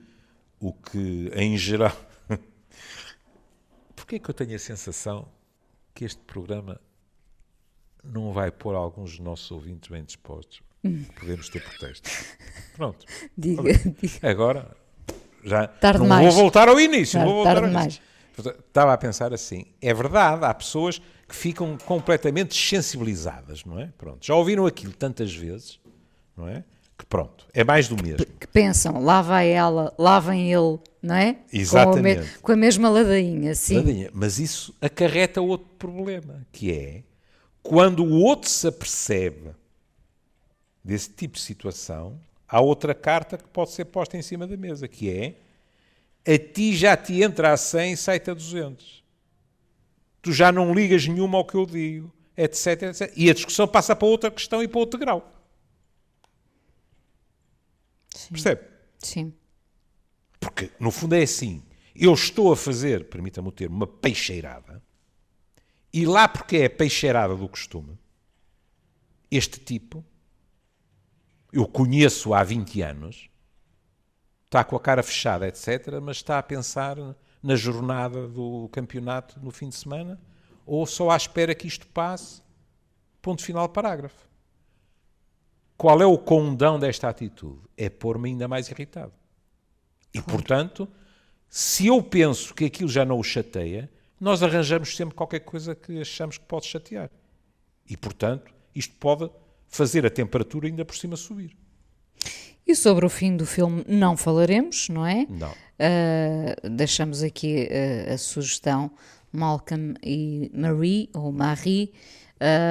o 0.59 0.73
que 0.73 1.31
em 1.35 1.55
geral. 1.55 1.95
Porquê 3.95 4.15
é 4.15 4.19
que 4.19 4.27
eu 4.27 4.33
tenho 4.33 4.55
a 4.55 4.59
sensação 4.59 5.27
que 5.93 6.03
este 6.03 6.19
programa 6.23 6.81
não 8.03 8.31
vai 8.31 8.51
pôr 8.51 8.75
alguns 8.75 9.11
dos 9.11 9.19
nossos 9.19 9.49
ouvintes 9.51 9.89
bem 9.89 10.03
dispostos. 10.03 10.61
Podemos 11.19 11.47
ter 11.49 11.63
protestos. 11.63 12.11
Pronto. 12.75 13.05
Diga, 13.37 13.61
diga. 14.01 14.29
Agora, 14.29 14.75
já 15.43 15.67
tarde 15.67 15.99
não 15.99 16.07
mais. 16.07 16.33
vou 16.33 16.43
voltar 16.43 16.67
ao 16.67 16.79
início. 16.79 17.19
Não, 17.19 17.25
vou 17.25 17.35
voltar 17.35 17.55
tarde 17.61 17.75
ao 17.75 17.81
início. 17.83 18.01
Estava 18.67 18.93
a 18.93 18.97
pensar 18.97 19.33
assim, 19.33 19.65
é 19.81 19.93
verdade, 19.93 20.43
há 20.45 20.53
pessoas 20.53 20.99
que 21.27 21.35
ficam 21.35 21.77
completamente 21.85 22.55
sensibilizadas, 22.55 23.63
não 23.63 23.79
é? 23.79 23.89
Pronto, 23.97 24.25
já 24.25 24.33
ouviram 24.33 24.65
aquilo 24.65 24.93
tantas 24.93 25.33
vezes, 25.33 25.79
não 26.35 26.47
é? 26.47 26.63
Que 26.97 27.05
pronto, 27.05 27.45
é 27.53 27.63
mais 27.63 27.87
do 27.87 28.01
mesmo. 28.01 28.25
Que, 28.25 28.25
que 28.25 28.47
pensam, 28.47 29.03
lá 29.03 29.21
vai 29.21 29.49
ela, 29.49 29.93
lá 29.97 30.19
vem 30.19 30.51
ele, 30.51 30.79
não 31.03 31.15
é? 31.15 31.37
Exatamente. 31.51 32.21
Com 32.21 32.23
a, 32.23 32.25
me, 32.25 32.41
com 32.41 32.51
a 32.51 32.55
mesma 32.55 32.89
ladainha, 32.89 33.53
sim. 33.53 33.77
Ladainha. 33.77 34.09
Mas 34.13 34.39
isso 34.39 34.73
acarreta 34.81 35.41
outro 35.41 35.67
problema, 35.77 36.45
que 36.51 36.71
é 36.71 37.03
quando 37.61 38.03
o 38.03 38.21
outro 38.21 38.49
se 38.49 38.67
apercebe 38.67 39.51
desse 40.83 41.09
tipo 41.09 41.35
de 41.35 41.41
situação, 41.41 42.19
há 42.47 42.59
outra 42.59 42.93
carta 42.93 43.37
que 43.37 43.47
pode 43.47 43.71
ser 43.71 43.85
posta 43.85 44.17
em 44.17 44.21
cima 44.21 44.47
da 44.47 44.57
mesa, 44.57 44.87
que 44.87 45.09
é 45.09 45.35
a 46.25 46.37
ti 46.37 46.75
já 46.75 46.95
te 46.97 47.21
entra 47.21 47.51
a 47.53 47.57
100 47.57 47.93
e 47.93 47.97
sai-te 47.97 48.29
a 48.31 48.33
200. 48.33 49.03
Tu 50.21 50.31
já 50.31 50.51
não 50.51 50.73
ligas 50.73 51.07
nenhuma 51.07 51.37
ao 51.37 51.45
que 51.45 51.55
eu 51.55 51.65
digo. 51.65 52.13
etc, 52.37 52.83
etc. 52.83 53.13
E 53.15 53.29
a 53.29 53.33
discussão 53.33 53.67
passa 53.67 53.95
para 53.95 54.07
outra 54.07 54.31
questão 54.31 54.61
e 54.63 54.67
para 54.67 54.79
outro 54.79 54.99
grau. 54.99 55.31
Sim. 58.15 58.29
Percebe? 58.29 58.61
Sim. 58.99 59.33
Porque, 60.39 60.71
no 60.79 60.91
fundo, 60.91 61.15
é 61.15 61.23
assim. 61.23 61.63
Eu 61.95 62.13
estou 62.13 62.51
a 62.51 62.57
fazer, 62.57 63.05
permita-me 63.05 63.47
o 63.47 63.51
termo, 63.51 63.75
uma 63.75 63.87
peixeirada. 63.87 64.81
E 65.93 66.05
lá 66.05 66.27
porque 66.27 66.57
é 66.57 66.65
a 66.65 66.69
peixeirada 66.69 67.35
do 67.35 67.47
costume, 67.47 67.97
este 69.29 69.59
tipo, 69.59 70.03
eu 71.51 71.67
conheço 71.67 72.33
há 72.33 72.43
20 72.43 72.81
anos, 72.81 73.29
está 74.45 74.63
com 74.63 74.75
a 74.75 74.79
cara 74.79 75.03
fechada, 75.03 75.47
etc., 75.47 75.99
mas 76.01 76.17
está 76.17 76.37
a 76.37 76.43
pensar 76.43 76.97
na 77.41 77.55
jornada 77.55 78.27
do 78.27 78.69
campeonato 78.71 79.39
no 79.41 79.51
fim 79.51 79.69
de 79.69 79.75
semana, 79.75 80.19
ou 80.65 80.85
só 80.85 81.09
à 81.09 81.17
espera 81.17 81.55
que 81.55 81.67
isto 81.67 81.87
passe, 81.87 82.41
ponto 83.21 83.43
final, 83.43 83.67
parágrafo. 83.67 84.29
Qual 85.77 86.01
é 86.01 86.05
o 86.05 86.17
condão 86.17 86.79
desta 86.79 87.09
atitude? 87.09 87.59
É 87.75 87.89
pôr-me 87.89 88.29
ainda 88.29 88.47
mais 88.47 88.69
irritado. 88.69 89.13
E, 90.13 90.21
portanto, 90.21 90.87
se 91.49 91.87
eu 91.87 92.03
penso 92.03 92.53
que 92.53 92.65
aquilo 92.65 92.89
já 92.89 93.03
não 93.03 93.17
o 93.17 93.23
chateia, 93.23 93.91
nós 94.21 94.43
arranjamos 94.43 94.95
sempre 94.95 95.15
qualquer 95.15 95.39
coisa 95.39 95.73
que 95.73 95.99
achamos 95.99 96.37
que 96.37 96.45
pode 96.45 96.67
chatear. 96.67 97.09
E, 97.89 97.97
portanto, 97.97 98.53
isto 98.75 98.93
pode 98.99 99.27
fazer 99.67 100.05
a 100.05 100.11
temperatura 100.11 100.67
ainda 100.67 100.85
por 100.85 100.95
cima 100.95 101.17
subir. 101.17 101.57
E 102.65 102.75
sobre 102.75 103.03
o 103.03 103.09
fim 103.09 103.35
do 103.35 103.47
filme 103.47 103.83
não 103.87 104.15
falaremos, 104.15 104.87
não 104.89 105.05
é? 105.05 105.25
Não. 105.27 105.49
Uh, 105.49 106.69
deixamos 106.69 107.23
aqui 107.23 107.67
uh, 107.67 108.13
a 108.13 108.17
sugestão 108.19 108.91
Malcolm 109.33 109.95
e 110.03 110.51
Marie, 110.53 111.09
ou 111.15 111.31
Marie, 111.31 111.91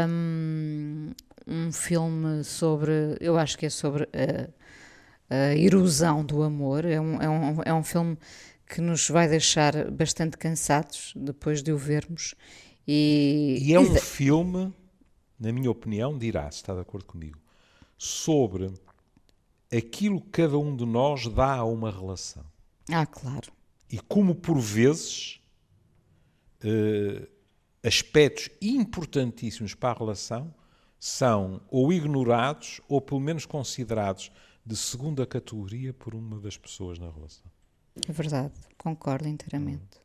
um, 0.09 1.11
um 1.49 1.73
filme 1.73 2.45
sobre, 2.45 3.17
eu 3.21 3.37
acho 3.37 3.59
que 3.59 3.67
é 3.67 3.71
sobre 3.71 4.05
a, 4.05 4.49
a 5.35 5.57
erosão 5.57 6.25
do 6.25 6.45
amor, 6.45 6.85
é 6.85 7.01
um, 7.01 7.21
é, 7.21 7.29
um, 7.29 7.63
é 7.65 7.75
um 7.75 7.83
filme 7.83 8.17
que 8.73 8.81
nos 8.81 9.09
vai 9.09 9.29
deixar 9.29 9.91
bastante 9.91 10.39
cansados 10.39 11.13
depois 11.17 11.61
de 11.61 11.73
o 11.73 11.77
vermos. 11.77 12.37
E, 12.87 13.59
e 13.61 13.75
é 13.75 13.81
um 13.81 13.97
e... 13.97 14.01
filme, 14.01 14.73
na 15.39 15.53
minha 15.53 15.71
opinião, 15.71 16.17
dirá, 16.17 16.49
se 16.53 16.59
está 16.59 16.73
de 16.73 16.81
acordo 16.81 17.05
comigo, 17.05 17.39
sobre 17.99 18.73
aquilo 19.77 20.21
que 20.21 20.31
cada 20.31 20.57
um 20.57 20.77
de 20.77 20.87
nós 20.87 21.27
dá 21.27 21.57
a 21.57 21.65
uma 21.65 21.91
relação. 21.91 22.45
Ah, 22.89 23.07
claro. 23.07 23.53
E 23.91 23.99
como 23.99 24.37
por 24.37 24.59
vezes 24.61 25.41
uh, 26.65 27.29
aspectos 27.85 28.51
importantíssimos 28.63 29.75
para 29.75 29.97
a 29.97 29.99
relação 29.99 30.55
são 30.99 31.61
ou 31.69 31.93
ignorados 31.93 32.81
ou 32.89 33.01
pelo 33.01 33.21
menos 33.21 33.47
considerados 33.47 34.31
de 34.65 34.77
segunda 34.77 35.27
categoria 35.27 35.93
por 35.93 36.15
uma 36.15 36.39
das 36.39 36.57
pessoas 36.57 36.99
na 36.99 37.11
relação. 37.11 37.50
É 38.09 38.13
verdade, 38.13 38.53
concordo 38.79 39.29
inteiramente. 39.29 40.01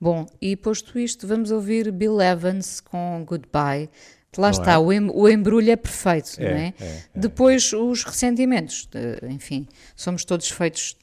Bom, 0.00 0.26
e 0.40 0.56
posto 0.56 0.98
isto, 0.98 1.26
vamos 1.26 1.50
ouvir 1.50 1.90
Bill 1.92 2.20
Evans 2.20 2.80
com 2.80 3.24
Goodbye. 3.26 3.88
Lá 4.36 4.50
não 4.50 4.58
está, 4.58 4.72
é? 4.72 4.78
o, 4.78 4.92
em, 4.92 5.08
o 5.10 5.28
embrulho 5.28 5.70
é 5.70 5.76
perfeito, 5.76 6.32
é, 6.38 6.50
não 6.50 6.58
é? 6.58 6.74
é, 6.80 6.84
é. 6.84 7.04
Depois 7.14 7.72
os 7.72 8.02
ressentimentos, 8.02 8.88
enfim, 9.30 9.66
somos 9.94 10.24
todos 10.24 10.48
feitos 10.50 10.96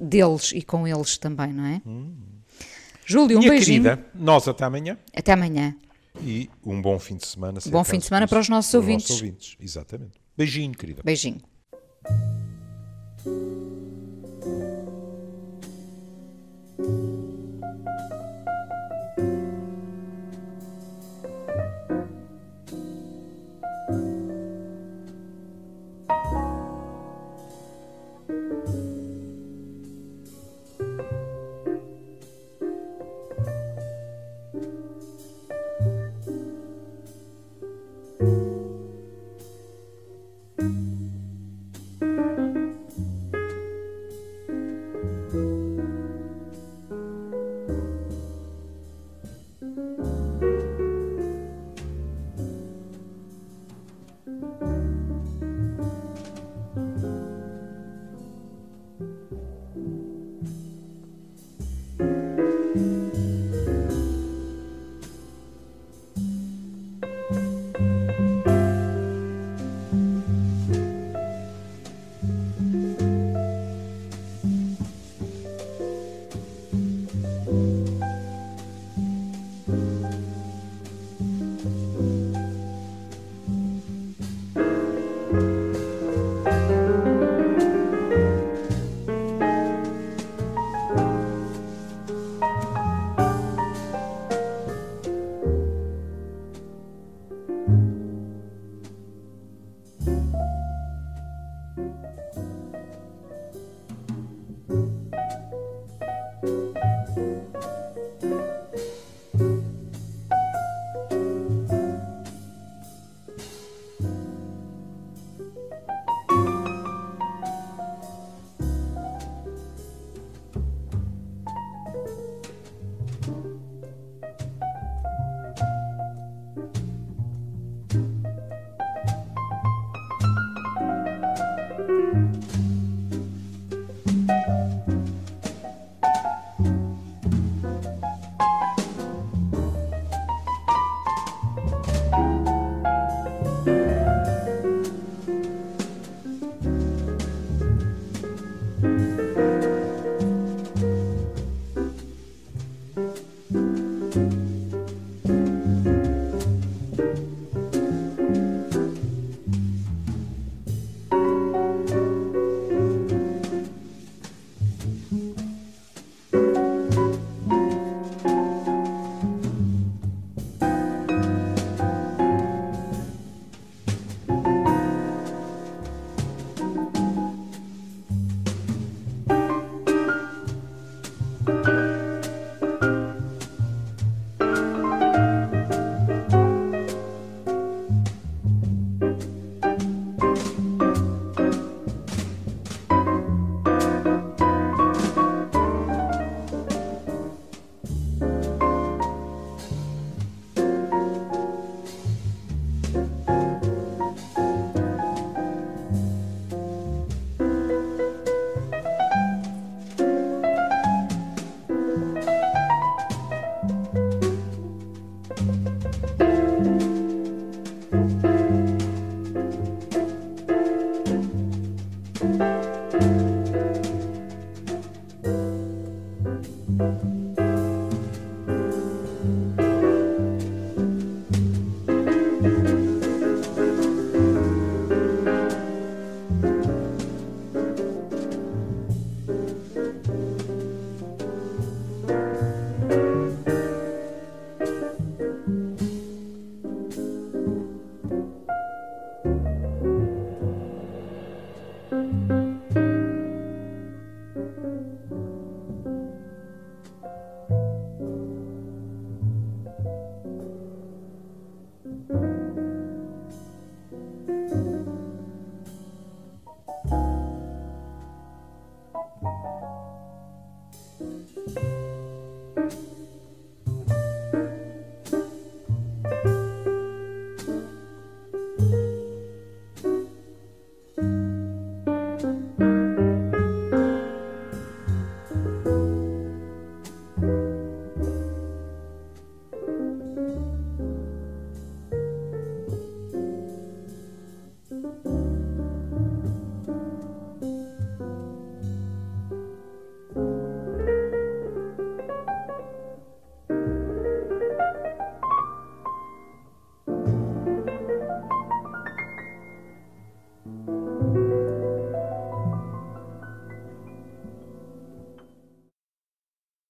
deles 0.00 0.52
e 0.54 0.62
com 0.62 0.88
eles 0.88 1.18
também, 1.18 1.52
não 1.52 1.66
é? 1.66 1.82
Hum. 1.86 2.14
Júlio, 3.04 3.36
um 3.36 3.40
Minha 3.40 3.52
beijinho. 3.52 3.82
querida, 3.82 4.06
nós 4.14 4.48
até 4.48 4.64
amanhã. 4.64 4.98
Até 5.14 5.32
amanhã. 5.32 5.74
E 6.20 6.50
um 6.64 6.80
bom 6.80 6.98
fim 6.98 7.16
de 7.16 7.26
semana. 7.26 7.60
Bom 7.66 7.84
fim 7.84 7.98
de 7.98 8.04
semana 8.06 8.26
para 8.26 8.40
os 8.40 8.48
nossos 8.48 8.72
ouvintes. 8.74 9.08
Nossos 9.08 9.22
ouvintes. 9.22 9.56
Exatamente. 9.60 10.20
Beijinho, 10.36 10.72
querida. 10.72 11.02
Beijinho. 11.04 11.40